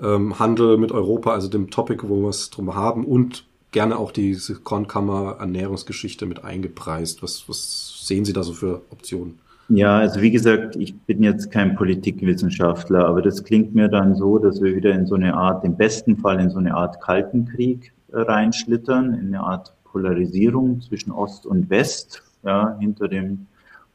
ähm, 0.00 0.38
Handel 0.38 0.78
mit 0.78 0.92
Europa, 0.92 1.32
also 1.32 1.48
dem 1.48 1.70
Topic, 1.70 2.08
wo 2.08 2.22
wir 2.22 2.28
es 2.28 2.50
drum 2.50 2.76
haben 2.76 3.04
und 3.04 3.46
gerne 3.72 3.98
auch 3.98 4.12
diese 4.12 4.54
Kornkammer 4.54 5.38
Ernährungsgeschichte 5.40 6.24
mit 6.24 6.44
eingepreist. 6.44 7.20
Was, 7.20 7.48
was 7.48 8.06
sehen 8.06 8.24
Sie 8.24 8.32
da 8.32 8.44
so 8.44 8.52
für 8.52 8.82
Optionen? 8.90 9.40
Ja, 9.68 9.98
also 9.98 10.20
wie 10.20 10.30
gesagt, 10.30 10.76
ich 10.76 10.94
bin 11.00 11.24
jetzt 11.24 11.50
kein 11.50 11.74
Politikwissenschaftler, 11.74 13.06
aber 13.06 13.22
das 13.22 13.42
klingt 13.42 13.74
mir 13.74 13.88
dann 13.88 14.14
so, 14.14 14.38
dass 14.38 14.62
wir 14.62 14.76
wieder 14.76 14.94
in 14.94 15.06
so 15.06 15.16
eine 15.16 15.34
Art, 15.34 15.64
im 15.64 15.76
besten 15.76 16.16
Fall 16.16 16.38
in 16.38 16.50
so 16.50 16.58
eine 16.58 16.74
Art 16.76 17.00
Kalten 17.00 17.46
Krieg 17.46 17.92
reinschlittern, 18.22 19.14
in 19.14 19.26
eine 19.28 19.40
Art 19.40 19.74
Polarisierung 19.84 20.80
zwischen 20.80 21.12
Ost 21.12 21.46
und 21.46 21.70
West. 21.70 22.22
Ja, 22.42 22.76
hinter 22.78 23.08
dem 23.08 23.46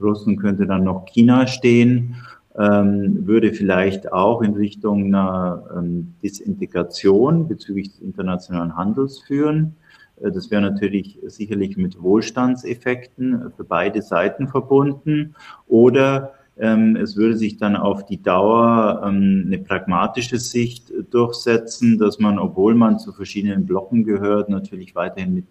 Russen 0.01 0.37
könnte 0.37 0.65
dann 0.65 0.83
noch 0.83 1.05
China 1.05 1.45
stehen, 1.45 2.15
ähm, 2.57 3.27
würde 3.27 3.53
vielleicht 3.53 4.11
auch 4.11 4.41
in 4.41 4.53
Richtung 4.53 5.05
einer 5.05 5.63
ähm, 5.77 6.15
Disintegration 6.23 7.47
bezüglich 7.47 7.89
des 7.91 7.99
internationalen 7.99 8.75
Handels 8.75 9.19
führen. 9.19 9.75
Äh, 10.21 10.31
das 10.31 10.49
wäre 10.51 10.61
natürlich 10.61 11.19
sicherlich 11.27 11.77
mit 11.77 12.01
Wohlstandseffekten 12.01 13.51
für 13.55 13.63
beide 13.63 14.01
Seiten 14.01 14.47
verbunden. 14.47 15.35
Oder 15.67 16.33
es 16.61 17.15
würde 17.15 17.37
sich 17.37 17.57
dann 17.57 17.75
auf 17.75 18.05
die 18.05 18.21
Dauer 18.21 19.01
ähm, 19.05 19.43
eine 19.47 19.59
pragmatische 19.59 20.39
Sicht 20.39 20.91
durchsetzen, 21.09 21.97
dass 21.97 22.19
man, 22.19 22.37
obwohl 22.37 22.75
man 22.75 22.99
zu 22.99 23.13
verschiedenen 23.13 23.65
Blocken 23.65 24.03
gehört, 24.03 24.49
natürlich 24.49 24.93
weiterhin 24.93 25.35
mit, 25.35 25.45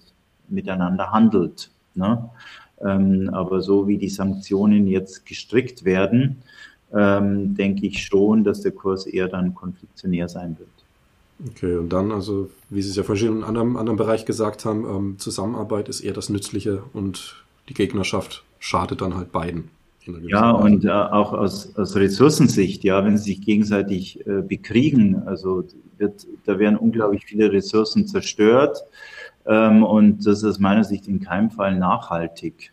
miteinander 0.48 1.10
handelt. 1.10 1.70
Ne? 1.94 2.28
Ähm, 2.84 3.30
aber 3.32 3.62
so 3.62 3.88
wie 3.88 3.96
die 3.96 4.10
Sanktionen 4.10 4.86
jetzt 4.86 5.24
gestrickt 5.24 5.84
werden, 5.84 6.42
denke 6.90 7.86
ich 7.86 8.02
schon, 8.02 8.44
dass 8.44 8.62
der 8.62 8.72
Kurs 8.72 9.04
eher 9.04 9.28
dann 9.28 9.54
konfliktionär 9.54 10.26
sein 10.26 10.56
wird. 10.58 10.70
Okay, 11.46 11.76
und 11.76 11.92
dann, 11.92 12.10
also 12.10 12.50
wie 12.68 12.82
Sie 12.82 12.90
es 12.90 12.96
ja 12.96 13.04
vorhin 13.04 13.38
in 13.38 13.44
einem 13.44 13.76
anderen, 13.76 13.96
Bereich 13.96 14.24
gesagt 14.24 14.64
haben, 14.64 14.84
ähm, 14.84 15.18
Zusammenarbeit 15.18 15.88
ist 15.88 16.00
eher 16.00 16.12
das 16.12 16.28
Nützliche 16.28 16.82
und 16.92 17.44
die 17.68 17.74
Gegnerschaft 17.74 18.42
schadet 18.58 19.00
dann 19.00 19.14
halt 19.14 19.30
beiden. 19.30 19.70
Ja, 20.22 20.50
und 20.50 20.84
äh, 20.84 20.90
auch 20.90 21.32
aus, 21.32 21.76
aus 21.76 21.96
Ressourcensicht, 21.96 22.84
ja, 22.84 23.04
wenn 23.04 23.18
sie 23.18 23.32
sich 23.32 23.42
gegenseitig 23.42 24.26
äh, 24.26 24.42
bekriegen, 24.42 25.22
also 25.26 25.64
wird, 25.98 26.26
da 26.44 26.58
werden 26.58 26.78
unglaublich 26.78 27.24
viele 27.26 27.52
Ressourcen 27.52 28.06
zerstört 28.06 28.84
ähm, 29.46 29.82
und 29.82 30.26
das 30.26 30.38
ist 30.38 30.44
aus 30.44 30.58
meiner 30.58 30.84
Sicht 30.84 31.08
in 31.08 31.20
keinem 31.20 31.50
Fall 31.50 31.78
nachhaltig. 31.78 32.72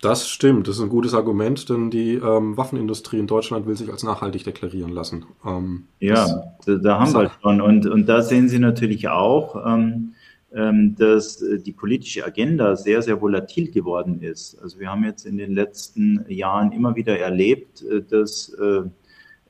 Das 0.00 0.28
stimmt, 0.28 0.68
das 0.68 0.76
ist 0.76 0.82
ein 0.82 0.90
gutes 0.90 1.12
Argument, 1.12 1.68
denn 1.68 1.90
die 1.90 2.14
ähm, 2.14 2.56
Waffenindustrie 2.56 3.18
in 3.18 3.26
Deutschland 3.26 3.66
will 3.66 3.76
sich 3.76 3.90
als 3.90 4.04
nachhaltig 4.04 4.44
deklarieren 4.44 4.92
lassen. 4.92 5.26
Ähm, 5.44 5.84
ja, 5.98 6.44
da, 6.64 6.76
da, 6.76 7.00
haben 7.00 7.12
wir 7.12 7.30
schon. 7.42 7.60
Und, 7.60 7.84
und 7.86 8.06
da 8.08 8.22
sehen 8.22 8.48
Sie 8.48 8.60
natürlich 8.60 9.08
auch, 9.08 9.56
ähm, 9.66 10.14
dass 10.50 11.44
die 11.62 11.72
politische 11.72 12.24
Agenda 12.24 12.74
sehr, 12.74 13.02
sehr 13.02 13.20
volatil 13.20 13.70
geworden 13.70 14.22
ist. 14.22 14.58
Also 14.62 14.80
wir 14.80 14.90
haben 14.90 15.04
jetzt 15.04 15.26
in 15.26 15.36
den 15.36 15.52
letzten 15.52 16.24
Jahren 16.26 16.72
immer 16.72 16.96
wieder 16.96 17.18
erlebt, 17.18 17.82
äh, 17.82 18.00
dass 18.02 18.54
äh, 18.54 18.82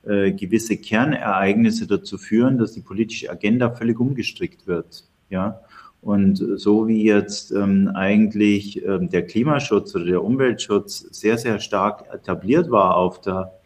äh, 0.03 0.31
gewisse 0.33 0.77
Kernereignisse 0.77 1.87
dazu 1.87 2.17
führen, 2.17 2.57
dass 2.57 2.73
die 2.73 2.81
politische 2.81 3.29
Agenda 3.29 3.71
völlig 3.71 3.99
umgestrickt 3.99 4.67
wird. 4.67 5.05
Ja, 5.29 5.61
und 6.01 6.37
so 6.55 6.87
wie 6.87 7.03
jetzt 7.03 7.51
ähm, 7.51 7.91
eigentlich 7.93 8.83
ähm, 8.85 9.09
der 9.09 9.25
Klimaschutz 9.25 9.93
oder 9.95 10.05
der 10.05 10.23
Umweltschutz 10.23 10.99
sehr, 11.11 11.37
sehr 11.37 11.59
stark 11.59 12.05
etabliert 12.13 12.71
war 12.71 12.95
auf 12.95 13.19
der 13.21 13.51
äh, 13.53 13.58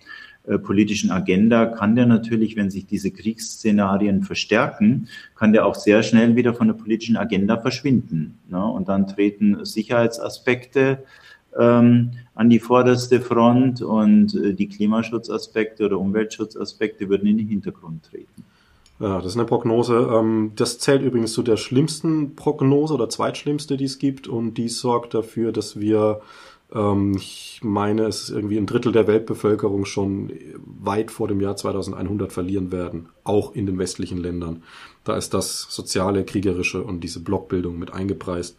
politischen 0.58 1.12
Agenda, 1.12 1.66
kann 1.66 1.96
der 1.96 2.06
natürlich, 2.06 2.56
wenn 2.56 2.70
sich 2.70 2.86
diese 2.86 3.12
Kriegsszenarien 3.12 4.24
verstärken, 4.24 5.08
kann 5.36 5.54
der 5.54 5.66
auch 5.66 5.76
sehr 5.76 6.04
schnell 6.04 6.36
wieder 6.36 6.54
von 6.54 6.68
der 6.68 6.74
politischen 6.74 7.16
Agenda 7.16 7.58
verschwinden. 7.58 8.40
Ne? 8.50 8.64
Und 8.64 8.90
dann 8.90 9.08
treten 9.08 9.64
Sicherheitsaspekte 9.64 11.04
ähm, 11.58 12.12
an 12.36 12.50
die 12.50 12.60
vorderste 12.60 13.22
Front 13.22 13.82
und 13.82 14.36
äh, 14.36 14.54
die 14.54 14.68
Klimaschutzaspekte 14.68 15.86
oder 15.86 16.00
Umweltschutzaspekte 16.00 17.10
würden 17.10 17.28
in 17.28 17.38
den 17.38 17.48
Hintergrund 17.48 18.04
treten. 18.04 18.44
Ja, 19.00 19.18
das 19.18 19.28
ist 19.28 19.38
eine 19.38 19.46
Prognose. 19.46 20.10
Ähm, 20.14 20.54
das 20.56 20.80
zählt 20.80 21.02
übrigens 21.02 21.34
zu 21.34 21.44
der 21.44 21.58
schlimmsten 21.58 22.36
Prognose 22.36 22.94
oder 22.94 23.10
zweitschlimmste, 23.10 23.78
die 23.78 23.86
es 23.86 24.00
gibt. 24.00 24.28
Und 24.28 24.56
die 24.56 24.70
sorgt 24.70 25.14
dafür, 25.14 25.52
dass 25.52 25.80
wir, 25.80 26.22
ich 27.16 27.60
meine, 27.62 28.06
es 28.06 28.24
ist 28.24 28.30
irgendwie 28.32 28.58
ein 28.58 28.66
Drittel 28.66 28.92
der 28.92 29.06
Weltbevölkerung 29.06 29.86
schon 29.86 30.32
weit 30.66 31.12
vor 31.12 31.28
dem 31.28 31.40
Jahr 31.40 31.56
2100 31.56 32.32
verlieren 32.34 32.72
werden. 32.72 33.10
Auch 33.24 33.54
in 33.54 33.66
den 33.66 33.78
westlichen 33.78 34.18
Ländern. 34.18 34.64
Da 35.04 35.16
ist 35.16 35.34
das 35.34 35.68
soziale, 35.70 36.26
kriegerische 36.26 36.84
und 36.84 37.02
diese 37.02 37.20
Blockbildung 37.20 37.78
mit 37.78 37.94
eingepreist. 37.94 38.58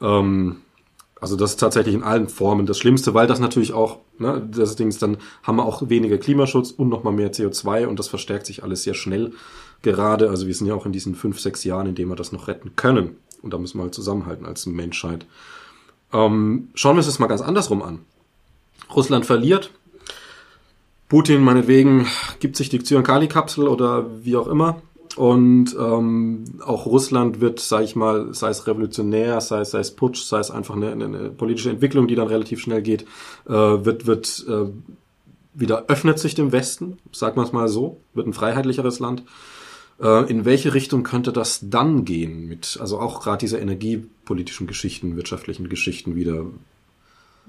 Ähm, 0.00 0.58
also 1.20 1.34
das 1.34 1.52
ist 1.52 1.60
tatsächlich 1.60 1.94
in 1.94 2.02
allen 2.02 2.28
Formen 2.28 2.66
das 2.66 2.78
Schlimmste, 2.78 3.14
weil 3.14 3.26
das 3.26 3.40
natürlich 3.40 3.72
auch, 3.72 3.98
ne, 4.18 4.46
das 4.48 4.76
Ding 4.76 4.88
ist, 4.88 5.02
dann 5.02 5.16
haben 5.42 5.56
wir 5.56 5.64
auch 5.64 5.88
weniger 5.88 6.18
Klimaschutz 6.18 6.70
und 6.70 6.88
nochmal 6.88 7.14
mehr 7.14 7.32
CO2 7.32 7.86
und 7.86 7.98
das 7.98 8.08
verstärkt 8.08 8.46
sich 8.46 8.62
alles 8.62 8.82
sehr 8.82 8.94
schnell 8.94 9.32
gerade. 9.82 10.28
Also 10.30 10.46
wir 10.46 10.54
sind 10.54 10.66
ja 10.66 10.74
auch 10.74 10.86
in 10.86 10.92
diesen 10.92 11.14
fünf, 11.14 11.40
sechs 11.40 11.64
Jahren, 11.64 11.86
in 11.86 11.94
denen 11.94 12.10
wir 12.10 12.16
das 12.16 12.32
noch 12.32 12.48
retten 12.48 12.76
können. 12.76 13.16
Und 13.42 13.54
da 13.54 13.58
müssen 13.58 13.78
wir 13.78 13.84
halt 13.84 13.94
zusammenhalten 13.94 14.46
als 14.46 14.66
Menschheit. 14.66 15.26
Ähm, 16.12 16.68
schauen 16.74 16.96
wir 16.96 16.98
uns 16.98 17.06
das 17.06 17.18
mal 17.18 17.26
ganz 17.26 17.40
andersrum 17.40 17.82
an. 17.82 18.00
Russland 18.94 19.26
verliert. 19.26 19.70
Putin 21.08 21.42
meinetwegen 21.42 22.06
gibt 22.40 22.56
sich 22.56 22.68
die 22.68 22.82
Zyankali-Kapsel 22.82 23.68
oder 23.68 24.06
wie 24.24 24.36
auch 24.36 24.48
immer. 24.48 24.82
Und 25.16 25.74
ähm, 25.78 26.44
auch 26.64 26.84
Russland 26.84 27.40
wird, 27.40 27.58
sage 27.58 27.84
ich 27.84 27.96
mal, 27.96 28.34
sei 28.34 28.50
es 28.50 28.66
revolutionär, 28.66 29.40
sei 29.40 29.60
es, 29.60 29.70
sei 29.70 29.78
es 29.78 29.92
Putsch, 29.92 30.22
sei 30.24 30.40
es 30.40 30.50
einfach 30.50 30.76
eine, 30.76 30.92
eine 30.92 31.30
politische 31.30 31.70
Entwicklung, 31.70 32.06
die 32.06 32.16
dann 32.16 32.28
relativ 32.28 32.60
schnell 32.60 32.82
geht, 32.82 33.06
äh, 33.46 33.52
wird, 33.52 34.06
wird 34.06 34.44
äh, 34.46 34.66
wieder 35.54 35.86
öffnet 35.88 36.18
sich 36.18 36.34
dem 36.34 36.52
Westen, 36.52 36.98
sagen 37.12 37.36
wir 37.36 37.44
es 37.44 37.52
mal 37.52 37.68
so, 37.68 38.00
wird 38.12 38.26
ein 38.26 38.34
freiheitlicheres 38.34 38.98
Land. 39.00 39.22
Äh, 40.00 40.30
in 40.30 40.44
welche 40.44 40.74
Richtung 40.74 41.02
könnte 41.02 41.32
das 41.32 41.68
dann 41.68 42.04
gehen 42.04 42.48
mit, 42.48 42.78
also 42.80 42.98
auch 42.98 43.20
gerade 43.22 43.38
diese 43.38 43.58
energiepolitischen 43.58 44.66
Geschichten, 44.66 45.16
wirtschaftlichen 45.16 45.68
Geschichten 45.68 46.16
wieder? 46.16 46.46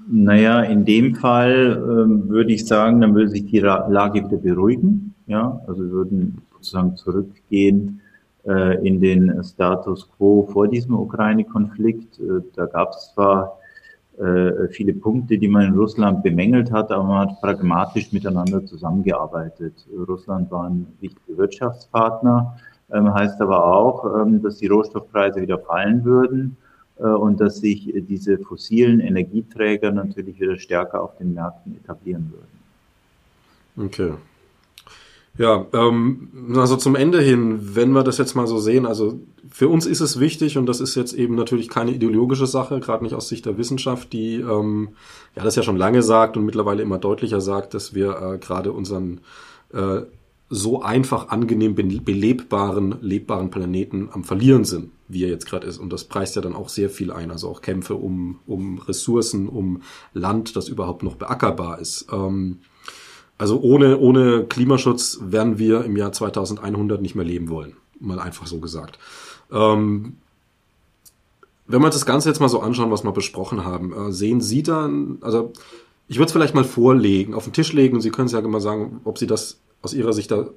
Naja, 0.06 0.62
in 0.62 0.84
dem 0.84 1.16
Fall 1.16 1.76
ähm, 1.76 2.28
würde 2.28 2.52
ich 2.52 2.66
sagen, 2.66 3.00
dann 3.00 3.14
würde 3.14 3.30
sich 3.30 3.46
die 3.46 3.58
Lage 3.58 4.24
wieder 4.24 4.38
beruhigen. 4.38 5.14
Ja, 5.26 5.60
also 5.66 5.82
wir 5.82 5.90
würden 5.90 6.42
sozusagen 6.52 6.96
zurückgehen 6.96 8.00
äh, 8.46 8.86
in 8.86 9.00
den 9.00 9.42
Status 9.44 10.08
quo 10.16 10.48
vor 10.50 10.68
diesem 10.68 10.94
Ukraine-Konflikt. 10.94 12.18
Äh, 12.18 12.42
da 12.54 12.66
gab 12.66 12.90
es 12.90 13.12
zwar 13.12 13.58
viele 14.70 14.94
Punkte, 14.94 15.38
die 15.38 15.46
man 15.46 15.66
in 15.66 15.74
Russland 15.74 16.24
bemängelt 16.24 16.72
hat, 16.72 16.90
aber 16.90 17.04
man 17.04 17.28
hat 17.28 17.40
pragmatisch 17.40 18.12
miteinander 18.12 18.64
zusammengearbeitet. 18.66 19.86
Russland 20.08 20.50
war 20.50 20.68
ein 20.68 20.86
wichtiger 21.00 21.38
Wirtschaftspartner, 21.38 22.56
ähm, 22.92 23.14
heißt 23.14 23.40
aber 23.40 23.64
auch, 23.64 24.04
ähm, 24.22 24.42
dass 24.42 24.56
die 24.56 24.66
Rohstoffpreise 24.66 25.40
wieder 25.40 25.58
fallen 25.58 26.04
würden 26.04 26.56
und 26.96 27.40
dass 27.40 27.58
sich 27.58 27.94
diese 28.08 28.38
fossilen 28.38 28.98
Energieträger 28.98 29.92
natürlich 29.92 30.40
wieder 30.40 30.58
stärker 30.58 31.00
auf 31.00 31.16
den 31.16 31.32
Märkten 31.32 31.76
etablieren 31.76 32.32
würden. 32.32 33.86
Okay. 33.86 34.14
Ja, 35.38 35.66
ähm, 35.72 36.52
also 36.56 36.76
zum 36.76 36.96
Ende 36.96 37.20
hin, 37.20 37.60
wenn 37.76 37.92
wir 37.92 38.02
das 38.02 38.18
jetzt 38.18 38.34
mal 38.34 38.48
so 38.48 38.58
sehen, 38.58 38.86
also 38.86 39.20
für 39.48 39.68
uns 39.68 39.86
ist 39.86 40.00
es 40.00 40.18
wichtig 40.18 40.58
und 40.58 40.66
das 40.66 40.80
ist 40.80 40.96
jetzt 40.96 41.12
eben 41.12 41.36
natürlich 41.36 41.68
keine 41.68 41.92
ideologische 41.92 42.48
Sache, 42.48 42.80
gerade 42.80 43.04
nicht 43.04 43.14
aus 43.14 43.28
Sicht 43.28 43.46
der 43.46 43.56
Wissenschaft, 43.56 44.12
die 44.12 44.40
ähm, 44.40 44.90
ja 45.36 45.44
das 45.44 45.54
ja 45.54 45.62
schon 45.62 45.76
lange 45.76 46.02
sagt 46.02 46.36
und 46.36 46.44
mittlerweile 46.44 46.82
immer 46.82 46.98
deutlicher 46.98 47.40
sagt, 47.40 47.72
dass 47.72 47.94
wir 47.94 48.20
äh, 48.20 48.38
gerade 48.38 48.72
unseren 48.72 49.20
äh, 49.72 50.00
so 50.50 50.82
einfach 50.82 51.28
angenehm 51.28 51.74
belebbaren, 51.74 52.96
lebbaren 53.00 53.50
Planeten 53.50 54.08
am 54.12 54.24
Verlieren 54.24 54.64
sind, 54.64 54.90
wie 55.06 55.22
er 55.22 55.28
jetzt 55.28 55.46
gerade 55.46 55.66
ist. 55.66 55.78
Und 55.78 55.92
das 55.92 56.04
preist 56.04 56.36
ja 56.36 56.42
dann 56.42 56.54
auch 56.54 56.70
sehr 56.70 56.88
viel 56.88 57.12
ein, 57.12 57.30
also 57.30 57.48
auch 57.48 57.60
Kämpfe 57.60 57.94
um, 57.94 58.38
um 58.46 58.78
Ressourcen, 58.78 59.48
um 59.48 59.82
Land, 60.14 60.56
das 60.56 60.68
überhaupt 60.68 61.02
noch 61.02 61.16
beackerbar 61.16 61.78
ist. 61.80 62.06
Ähm, 62.10 62.60
also 63.38 63.60
ohne, 63.60 63.98
ohne 63.98 64.44
Klimaschutz 64.44 65.18
werden 65.22 65.58
wir 65.58 65.84
im 65.84 65.96
Jahr 65.96 66.12
2100 66.12 67.00
nicht 67.00 67.14
mehr 67.14 67.24
leben 67.24 67.48
wollen. 67.48 67.76
Mal 68.00 68.18
einfach 68.18 68.46
so 68.46 68.58
gesagt. 68.58 68.98
Ähm, 69.52 70.16
wenn 71.66 71.82
wir 71.82 71.90
das 71.90 72.06
Ganze 72.06 72.28
jetzt 72.28 72.40
mal 72.40 72.48
so 72.48 72.60
anschauen, 72.60 72.90
was 72.90 73.04
wir 73.04 73.12
besprochen 73.12 73.64
haben, 73.64 73.92
äh, 73.92 74.12
sehen 74.12 74.40
Sie 74.40 74.62
dann, 74.62 75.18
also 75.20 75.52
ich 76.08 76.16
würde 76.16 76.26
es 76.26 76.32
vielleicht 76.32 76.54
mal 76.54 76.64
vorlegen, 76.64 77.34
auf 77.34 77.44
den 77.44 77.52
Tisch 77.52 77.72
legen 77.72 77.94
und 77.94 78.00
Sie 78.00 78.10
können 78.10 78.26
es 78.26 78.32
ja 78.32 78.40
immer 78.40 78.60
sagen, 78.60 79.00
ob 79.04 79.18
Sie 79.18 79.26
das 79.26 79.60
aus 79.82 79.94
Ihrer 79.94 80.12
Sicht 80.12 80.30
da 80.30 80.48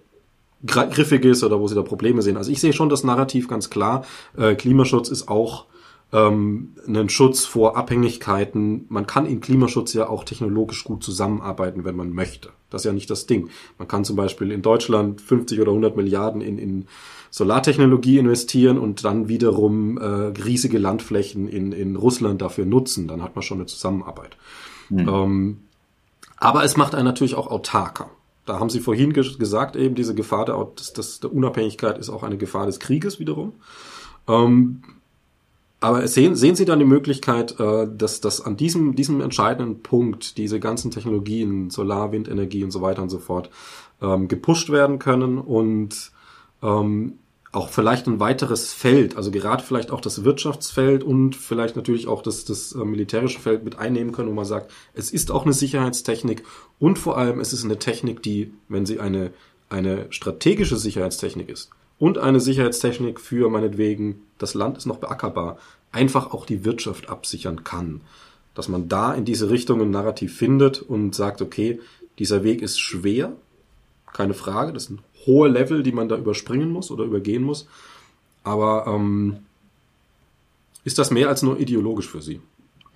griffig 0.66 1.26
ist 1.26 1.44
oder 1.44 1.60
wo 1.60 1.68
Sie 1.68 1.76
da 1.76 1.82
Probleme 1.84 2.22
sehen. 2.22 2.38
Also 2.38 2.52
ich 2.52 2.62
sehe 2.62 2.74
schon 2.74 2.90
das 2.90 3.04
Narrativ 3.04 3.48
ganz 3.48 3.70
klar. 3.70 4.06
Äh, 4.38 4.56
Klimaschutz 4.56 5.10
ist 5.10 5.28
auch 5.28 5.66
ähm, 6.14 6.76
einen 6.88 7.10
Schutz 7.10 7.46
vor 7.46 7.76
Abhängigkeiten. 7.78 8.86
Man 8.90 9.06
kann 9.06 9.26
in 9.26 9.42
Klimaschutz 9.42 9.94
ja 9.94 10.08
auch 10.08 10.24
technologisch 10.24 10.84
gut 10.84 11.04
zusammenarbeiten, 11.04 11.84
wenn 11.84 11.96
man 11.96 12.14
möchte. 12.14 12.50
Das 12.72 12.82
ist 12.82 12.86
ja 12.86 12.94
nicht 12.94 13.10
das 13.10 13.28
Ding. 13.28 13.50
Man 13.78 13.88
kann 13.88 14.04
zum 14.04 14.16
Beispiel 14.16 14.52
in 14.52 14.64
Deutschland 14.64 15.22
50 15.22 15.60
oder 15.62 15.72
100 15.72 15.96
Milliarden 15.96 16.42
in, 16.42 16.58
in 16.58 16.86
Solartechnologie 17.30 18.18
investieren 18.18 18.80
und 18.80 19.06
dann 19.06 19.28
wiederum 19.28 19.98
äh, 19.98 20.06
riesige 20.06 20.80
Landflächen 20.80 21.48
in, 21.48 21.72
in 21.72 21.96
Russland 21.96 22.42
dafür 22.42 22.66
nutzen. 22.66 23.08
Dann 23.08 23.22
hat 23.22 23.36
man 23.36 23.44
schon 23.44 23.60
eine 23.60 23.68
Zusammenarbeit. 23.68 24.38
Mhm. 24.90 25.08
Ähm, 25.08 25.60
aber 26.38 26.64
es 26.64 26.76
macht 26.76 26.96
einen 26.96 27.06
natürlich 27.06 27.36
auch 27.36 27.48
autarker. 27.48 28.10
Da 28.46 28.60
haben 28.60 28.70
Sie 28.70 28.80
vorhin 28.80 29.14
gesagt, 29.14 29.76
eben 29.76 29.96
diese 29.96 30.16
Gefahr 30.16 30.46
der, 30.46 30.68
des, 30.78 30.94
des, 30.94 31.20
der 31.20 31.32
Unabhängigkeit 31.32 31.98
ist 31.98 32.10
auch 32.10 32.24
eine 32.24 32.38
Gefahr 32.38 32.66
des 32.66 32.80
Krieges 32.80 33.20
wiederum. 33.20 33.54
Ähm, 34.28 34.82
aber 35.82 36.08
sehen, 36.08 36.36
sehen 36.36 36.56
Sie 36.56 36.66
dann 36.66 36.80
die 36.80 36.86
Möglichkeit, 36.86 37.60
äh, 37.60 37.88
dass, 37.92 38.22
dass 38.22 38.40
an 38.40 38.56
diesem, 38.56 38.96
diesem 38.96 39.20
entscheidenden 39.20 39.82
Punkt 39.82 40.38
diese 40.38 40.60
ganzen 40.60 40.92
Technologien, 40.92 41.72
Solar, 41.72 42.12
Windenergie 42.12 42.64
und 42.64 42.72
so 42.72 42.82
weiter 42.82 43.02
und 43.02 43.10
so 43.10 43.18
fort, 43.18 43.50
ähm, 44.02 44.28
gepusht 44.28 44.70
werden 44.70 45.00
können 45.00 45.40
und 45.40 46.12
ähm, 46.62 47.18
auch 47.52 47.70
vielleicht 47.70 48.08
ein 48.08 48.20
weiteres 48.20 48.72
Feld, 48.72 49.18
also 49.18 49.30
gerade 49.32 49.64
vielleicht 49.64 49.92
auch 49.92 50.00
das 50.02 50.24
Wirtschaftsfeld 50.24 51.04
und 51.04 51.36
vielleicht 51.36 51.76
natürlich 51.76 52.08
auch 52.08 52.22
das, 52.22 52.46
das 52.46 52.74
äh, 52.74 52.86
militärische 52.86 53.40
Feld 53.40 53.64
mit 53.66 53.78
einnehmen 53.78 54.14
können, 54.14 54.30
wo 54.30 54.34
man 54.34 54.46
sagt, 54.46 54.72
es 54.94 55.12
ist 55.12 55.32
auch 55.32 55.44
eine 55.44 55.54
Sicherheitstechnik 55.54 56.44
und 56.80 56.98
vor 56.98 57.18
allem 57.18 57.40
es 57.40 57.54
ist 57.54 57.66
eine 57.66 57.78
Technik, 57.80 58.22
die, 58.22 58.54
wenn 58.70 58.86
sie 58.86 59.00
eine, 59.00 59.34
eine 59.68 60.06
strategische 60.12 60.78
Sicherheitstechnik 60.78 61.50
ist, 61.50 61.72
und 62.02 62.18
eine 62.18 62.40
Sicherheitstechnik 62.40 63.22
für 63.22 63.48
meinetwegen, 63.52 64.24
das 64.40 64.56
Land 64.56 64.76
ist 64.76 64.88
noch 64.88 64.98
beackerbar, 64.98 65.60
einfach 65.92 66.34
auch 66.34 66.48
die 66.48 66.66
Wirtschaft 66.66 67.10
absichern 67.10 67.64
kann. 67.64 68.02
Dass 68.56 68.68
man 68.68 68.90
da 68.90 69.14
in 69.14 69.24
diese 69.24 69.52
Richtung 69.52 69.80
ein 69.82 69.92
Narrativ 69.92 70.36
findet 70.36 70.82
und 70.82 71.14
sagt, 71.14 71.44
okay, 71.44 71.80
dieser 72.18 72.44
Weg 72.44 72.64
ist 72.64 72.80
schwer, 72.80 73.34
keine 74.14 74.34
Frage, 74.34 74.74
das 74.74 74.86
sind 74.86 75.02
hohe 75.28 75.48
Level, 75.48 75.84
die 75.84 75.92
man 75.92 76.10
da 76.10 76.18
überspringen 76.18 76.72
muss 76.72 76.90
oder 76.90 77.04
übergehen 77.04 77.44
muss. 77.44 77.68
Aber 78.44 78.88
ähm, 78.88 79.38
ist 80.84 80.98
das 80.98 81.12
mehr 81.12 81.30
als 81.30 81.44
nur 81.44 81.60
ideologisch 81.60 82.10
für 82.10 82.24
Sie? 82.24 82.42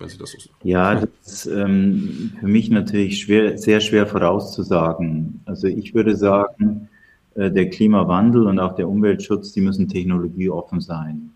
Wenn 0.00 0.08
Sie 0.08 0.18
das 0.18 0.32
so 0.32 0.38
sagen. 0.40 0.54
Ja, 0.64 0.96
das 0.96 1.44
ist 1.44 1.46
ähm, 1.46 2.32
für 2.40 2.48
mich 2.48 2.70
natürlich 2.70 3.20
schwer, 3.20 3.56
sehr 3.56 3.78
schwer 3.78 4.08
vorauszusagen. 4.08 5.42
Also 5.44 5.68
ich 5.68 5.94
würde 5.94 6.16
sagen, 6.16 6.88
der 7.36 7.70
Klimawandel 7.70 8.46
und 8.46 8.58
auch 8.58 8.74
der 8.74 8.88
Umweltschutz, 8.88 9.52
die 9.52 9.60
müssen 9.60 9.88
technologieoffen 9.88 10.80
sein. 10.80 11.30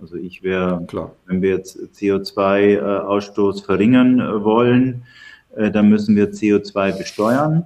Also 0.00 0.16
ich 0.16 0.42
wäre, 0.42 0.86
wenn 1.26 1.40
wir 1.40 1.50
jetzt 1.50 1.78
CO2-Ausstoß 1.94 3.64
verringern 3.64 4.20
äh, 4.20 4.44
wollen, 4.44 5.04
äh, 5.54 5.70
dann 5.70 5.88
müssen 5.88 6.16
wir 6.16 6.32
CO2 6.32 6.98
besteuern. 6.98 7.64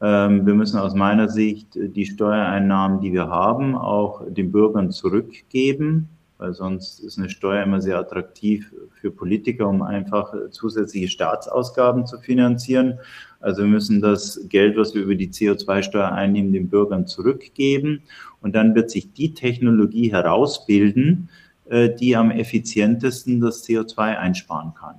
Ähm, 0.00 0.44
wir 0.44 0.54
müssen 0.54 0.78
aus 0.78 0.94
meiner 0.94 1.28
Sicht 1.28 1.68
die 1.74 2.06
Steuereinnahmen, 2.06 3.00
die 3.00 3.12
wir 3.12 3.28
haben, 3.28 3.76
auch 3.76 4.22
den 4.28 4.50
Bürgern 4.50 4.90
zurückgeben 4.90 6.08
weil 6.38 6.52
sonst 6.52 7.00
ist 7.00 7.18
eine 7.18 7.30
Steuer 7.30 7.62
immer 7.62 7.80
sehr 7.80 7.98
attraktiv 7.98 8.72
für 9.00 9.10
Politiker, 9.10 9.68
um 9.68 9.82
einfach 9.82 10.34
zusätzliche 10.50 11.08
Staatsausgaben 11.08 12.06
zu 12.06 12.18
finanzieren. 12.18 12.98
Also 13.46 13.62
wir 13.62 13.68
müssen 13.68 14.00
das 14.00 14.40
Geld, 14.48 14.76
was 14.76 14.92
wir 14.92 15.02
über 15.02 15.14
die 15.14 15.28
CO2-Steuer 15.28 16.10
einnehmen, 16.10 16.52
den 16.52 16.68
Bürgern 16.68 17.06
zurückgeben. 17.06 18.02
Und 18.40 18.56
dann 18.56 18.74
wird 18.74 18.90
sich 18.90 19.12
die 19.12 19.34
Technologie 19.34 20.10
herausbilden, 20.10 21.28
äh, 21.70 21.94
die 21.94 22.16
am 22.16 22.32
effizientesten 22.32 23.40
das 23.40 23.64
CO2 23.64 24.18
einsparen 24.18 24.74
kann. 24.74 24.96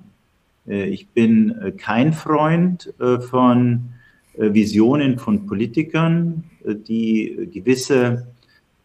Äh, 0.66 0.86
ich 0.86 1.08
bin 1.08 1.58
äh, 1.60 1.72
kein 1.72 2.14
Freund 2.14 2.94
von 3.28 3.90
Visionen 4.34 5.18
von 5.18 5.46
Politikern, 5.46 6.44
die 6.64 7.50
gewisse 7.52 8.28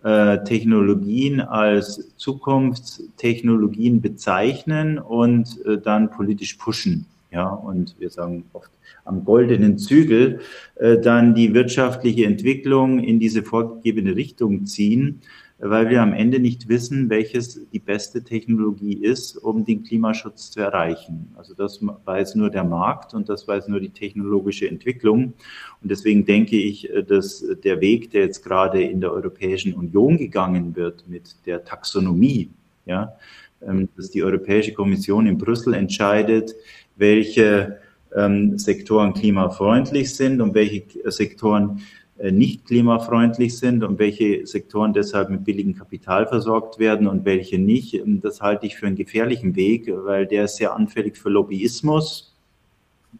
Technologien 0.01 1.39
als 1.39 2.11
Zukunftstechnologien 2.17 4.01
bezeichnen 4.01 4.97
und 4.97 5.59
dann 5.83 6.09
politisch 6.09 6.55
pushen. 6.55 7.05
Ja, 7.33 7.49
und 7.49 7.95
wir 7.99 8.11
sagen 8.11 8.45
oft 8.53 8.71
am 9.05 9.25
goldenen 9.25 9.79
Zügel 9.79 10.39
äh, 10.75 10.99
dann 10.99 11.33
die 11.33 11.53
wirtschaftliche 11.53 12.25
Entwicklung 12.25 12.99
in 12.99 13.19
diese 13.19 13.41
vorgegebene 13.41 14.15
Richtung 14.15 14.65
ziehen 14.65 15.21
weil 15.65 15.89
wir 15.89 16.01
am 16.01 16.13
Ende 16.13 16.39
nicht 16.39 16.67
wissen, 16.67 17.09
welches 17.09 17.69
die 17.69 17.79
beste 17.79 18.23
Technologie 18.23 18.95
ist, 18.95 19.37
um 19.37 19.63
den 19.63 19.83
Klimaschutz 19.83 20.51
zu 20.51 20.59
erreichen. 20.59 21.31
Also 21.35 21.53
das 21.53 21.79
weiß 22.03 22.35
nur 22.35 22.49
der 22.49 22.65
Markt 22.65 23.13
und 23.13 23.29
das 23.29 23.47
weiß 23.47 23.69
nur 23.69 23.79
die 23.79 23.91
technologische 23.91 24.67
Entwicklung. 24.67 25.33
Und 25.81 25.91
deswegen 25.91 26.25
denke 26.25 26.57
ich, 26.57 26.89
äh, 26.89 27.03
dass 27.03 27.45
der 27.63 27.79
Weg, 27.79 28.11
der 28.11 28.23
jetzt 28.23 28.43
gerade 28.43 28.83
in 28.83 28.99
der 28.99 29.13
Europäischen 29.13 29.73
Union 29.73 30.17
gegangen 30.17 30.75
wird 30.75 31.07
mit 31.07 31.37
der 31.45 31.63
Taxonomie, 31.63 32.49
ja, 32.85 33.15
ähm, 33.61 33.87
dass 33.95 34.11
die 34.11 34.23
Europäische 34.23 34.73
Kommission 34.73 35.27
in 35.27 35.37
Brüssel 35.37 35.75
entscheidet, 35.75 36.53
welche 36.95 37.79
ähm, 38.15 38.57
Sektoren 38.57 39.13
klimafreundlich 39.13 40.15
sind 40.15 40.41
und 40.41 40.53
welche 40.53 40.83
Sektoren 41.11 41.81
äh, 42.17 42.31
nicht 42.31 42.65
klimafreundlich 42.65 43.57
sind 43.57 43.83
und 43.83 43.97
welche 43.97 44.45
Sektoren 44.45 44.93
deshalb 44.93 45.29
mit 45.29 45.43
billigem 45.43 45.75
Kapital 45.75 46.27
versorgt 46.27 46.77
werden 46.77 47.07
und 47.07 47.25
welche 47.25 47.57
nicht. 47.57 47.95
Ähm, 47.95 48.21
das 48.21 48.41
halte 48.41 48.65
ich 48.65 48.77
für 48.77 48.87
einen 48.87 48.95
gefährlichen 48.95 49.55
Weg, 49.55 49.91
weil 49.91 50.27
der 50.27 50.45
ist 50.45 50.57
sehr 50.57 50.75
anfällig 50.75 51.17
für 51.17 51.29
Lobbyismus. 51.29 52.35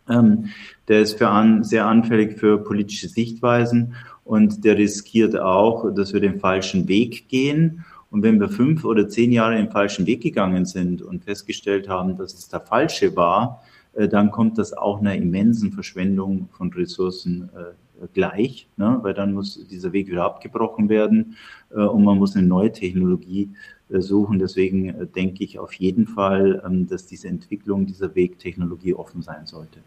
Ähm, 0.10 0.50
der 0.88 1.02
ist 1.02 1.18
für 1.18 1.30
an, 1.30 1.64
sehr 1.64 1.86
anfällig 1.86 2.40
für 2.40 2.64
politische 2.64 3.08
Sichtweisen 3.08 3.96
und 4.24 4.64
der 4.64 4.78
riskiert 4.78 5.40
auch, 5.40 5.94
dass 5.94 6.14
wir 6.14 6.20
den 6.20 6.40
falschen 6.40 6.88
Weg 6.88 7.28
gehen. 7.28 7.86
Und 8.14 8.22
wenn 8.22 8.40
wir 8.40 8.48
fünf 8.48 8.86
oder 8.86 9.10
zehn 9.10 9.32
Jahre 9.32 9.56
den 9.56 9.72
falschen 9.72 10.06
Weg 10.06 10.22
gegangen 10.22 10.66
sind 10.66 11.02
und 11.02 11.24
festgestellt 11.24 11.90
haben, 11.90 12.16
dass 12.16 12.36
es 12.36 12.48
der 12.48 12.60
falsche 12.60 13.16
war, 13.16 13.64
äh, 13.94 14.08
dann 14.08 14.30
kommt 14.30 14.60
das 14.60 14.72
auch 14.72 15.00
einer 15.00 15.16
immensen 15.16 15.72
Verschwendung 15.72 16.48
von 16.56 16.72
Ressourcen 16.72 17.50
äh, 17.56 18.06
gleich, 18.14 18.68
ne? 18.78 19.00
weil 19.02 19.16
dann 19.16 19.34
muss 19.34 19.66
dieser 19.68 19.94
Weg 19.94 20.12
wieder 20.12 20.26
abgebrochen 20.26 20.90
werden 20.90 21.38
äh, 21.72 21.80
und 21.80 22.04
man 22.04 22.20
muss 22.20 22.36
eine 22.36 22.46
neue 22.46 22.72
Technologie 22.72 23.50
suchen. 23.90 24.38
Deswegen 24.38 25.10
denke 25.16 25.44
ich 25.44 25.58
auf 25.58 25.74
jeden 25.74 26.06
Fall, 26.06 26.62
ähm, 26.64 26.88
dass 26.88 27.08
diese 27.08 27.30
Entwicklung, 27.30 27.88
dieser 27.88 28.14
Weg 28.14 28.38
Technologie 28.38 28.94
offen 28.94 29.24
sein 29.24 29.48
sollte. 29.48 29.80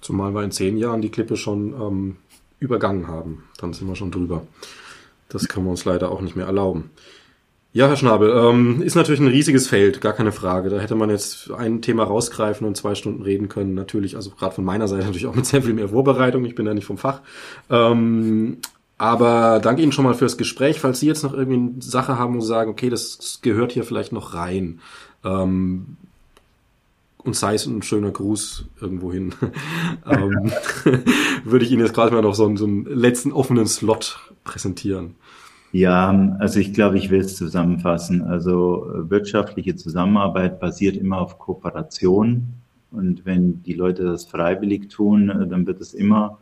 Zumal 0.00 0.32
wir 0.32 0.44
in 0.44 0.52
zehn 0.52 0.76
Jahren 0.76 1.02
die 1.02 1.10
Klippe 1.10 1.36
schon 1.36 1.74
ähm, 1.74 2.16
übergangen 2.60 3.08
haben. 3.08 3.42
Dann 3.58 3.72
sind 3.72 3.88
wir 3.88 3.96
schon 3.96 4.12
drüber. 4.12 4.46
Das 5.28 5.48
kann 5.48 5.64
man 5.64 5.72
uns 5.72 5.84
leider 5.84 6.12
auch 6.12 6.20
nicht 6.20 6.36
mehr 6.36 6.46
erlauben. 6.46 6.90
Ja, 7.72 7.86
Herr 7.86 7.96
Schnabel, 7.96 8.30
ähm, 8.30 8.82
ist 8.82 8.96
natürlich 8.96 9.20
ein 9.20 9.28
riesiges 9.28 9.68
Feld, 9.68 10.00
gar 10.00 10.12
keine 10.12 10.32
Frage. 10.32 10.70
Da 10.70 10.80
hätte 10.80 10.96
man 10.96 11.08
jetzt 11.08 11.52
ein 11.52 11.82
Thema 11.82 12.02
rausgreifen 12.02 12.66
und 12.66 12.76
zwei 12.76 12.96
Stunden 12.96 13.22
reden 13.22 13.48
können. 13.48 13.74
Natürlich, 13.74 14.16
also 14.16 14.30
gerade 14.30 14.56
von 14.56 14.64
meiner 14.64 14.88
Seite 14.88 15.04
natürlich 15.06 15.28
auch 15.28 15.36
mit 15.36 15.46
sehr 15.46 15.62
viel 15.62 15.74
mehr 15.74 15.90
Vorbereitung. 15.90 16.44
Ich 16.44 16.56
bin 16.56 16.66
ja 16.66 16.74
nicht 16.74 16.86
vom 16.86 16.98
Fach. 16.98 17.20
Ähm, 17.68 18.58
aber 18.98 19.60
danke 19.62 19.82
Ihnen 19.82 19.92
schon 19.92 20.04
mal 20.04 20.14
fürs 20.14 20.36
Gespräch. 20.36 20.80
Falls 20.80 20.98
Sie 20.98 21.06
jetzt 21.06 21.22
noch 21.22 21.32
irgendwie 21.32 21.58
eine 21.58 21.82
Sache 21.82 22.18
haben 22.18 22.34
und 22.34 22.42
sagen, 22.42 22.72
okay, 22.72 22.90
das 22.90 23.38
gehört 23.40 23.70
hier 23.70 23.84
vielleicht 23.84 24.12
noch 24.12 24.34
rein. 24.34 24.80
Ähm, 25.24 25.96
und 27.18 27.36
sei 27.36 27.54
es 27.54 27.66
ein 27.66 27.82
schöner 27.82 28.10
Gruß 28.10 28.64
irgendwo 28.80 29.12
hin, 29.12 29.32
ähm, 30.10 30.52
würde 31.44 31.64
ich 31.64 31.70
Ihnen 31.70 31.82
jetzt 31.82 31.94
gerade 31.94 32.12
mal 32.12 32.22
noch 32.22 32.34
so 32.34 32.46
einen, 32.46 32.56
so 32.56 32.64
einen 32.64 32.84
letzten 32.84 33.30
offenen 33.30 33.68
Slot 33.68 34.18
präsentieren. 34.42 35.14
Ja, 35.72 36.36
also 36.40 36.58
ich 36.58 36.74
glaube, 36.74 36.98
ich 36.98 37.10
will 37.10 37.20
es 37.20 37.36
zusammenfassen. 37.36 38.22
Also 38.22 38.86
äh, 38.90 39.10
wirtschaftliche 39.10 39.76
Zusammenarbeit 39.76 40.58
basiert 40.58 40.96
immer 40.96 41.20
auf 41.20 41.38
Kooperation. 41.38 42.54
Und 42.90 43.24
wenn 43.24 43.62
die 43.62 43.74
Leute 43.74 44.02
das 44.02 44.24
freiwillig 44.24 44.88
tun, 44.88 45.30
äh, 45.30 45.46
dann 45.46 45.68
wird 45.68 45.80
es 45.80 45.94
immer 45.94 46.38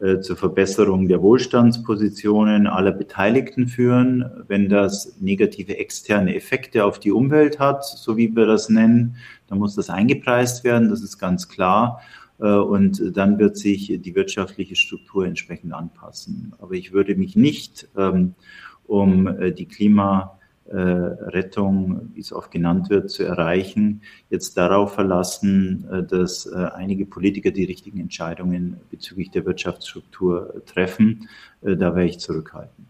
äh, 0.00 0.18
zur 0.18 0.36
Verbesserung 0.36 1.06
der 1.06 1.22
Wohlstandspositionen 1.22 2.66
aller 2.66 2.90
Beteiligten 2.90 3.68
führen. 3.68 4.28
Wenn 4.48 4.68
das 4.68 5.20
negative 5.20 5.78
externe 5.78 6.34
Effekte 6.34 6.84
auf 6.84 6.98
die 6.98 7.12
Umwelt 7.12 7.60
hat, 7.60 7.84
so 7.84 8.16
wie 8.16 8.34
wir 8.34 8.46
das 8.46 8.68
nennen, 8.68 9.14
dann 9.46 9.58
muss 9.58 9.76
das 9.76 9.88
eingepreist 9.88 10.64
werden, 10.64 10.90
das 10.90 11.00
ist 11.00 11.18
ganz 11.18 11.48
klar. 11.48 12.00
Und 12.38 13.16
dann 13.16 13.38
wird 13.38 13.56
sich 13.56 14.00
die 14.02 14.14
wirtschaftliche 14.16 14.74
Struktur 14.74 15.24
entsprechend 15.24 15.72
anpassen. 15.72 16.52
Aber 16.58 16.72
ich 16.72 16.92
würde 16.92 17.14
mich 17.14 17.36
nicht 17.36 17.88
ähm, 17.96 18.34
um 18.86 19.26
äh, 19.26 19.52
die 19.52 19.66
Klimarettung, 19.66 22.10
wie 22.14 22.20
es 22.20 22.32
oft 22.32 22.50
genannt 22.50 22.88
wird, 22.90 23.10
zu 23.10 23.24
erreichen, 23.24 24.02
jetzt 24.30 24.56
darauf 24.56 24.94
verlassen, 24.94 25.86
äh, 25.90 26.02
dass 26.02 26.46
äh, 26.46 26.68
einige 26.74 27.04
Politiker 27.06 27.50
die 27.50 27.64
richtigen 27.64 28.00
Entscheidungen 28.00 28.78
bezüglich 28.90 29.30
der 29.30 29.46
Wirtschaftsstruktur 29.46 30.62
treffen. 30.66 31.28
Da 31.60 31.96
wäre 31.96 32.04
ich 32.04 32.18
zurückhaltend. 32.18 32.86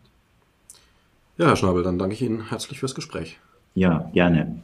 Ja, 1.38 1.46
Herr 1.46 1.56
Schnabel, 1.56 1.82
dann 1.82 1.98
danke 1.98 2.14
ich 2.14 2.22
Ihnen 2.22 2.50
herzlich 2.50 2.80
fürs 2.80 2.94
Gespräch. 2.94 3.38
Ja, 3.74 4.10
gerne. 4.12 4.60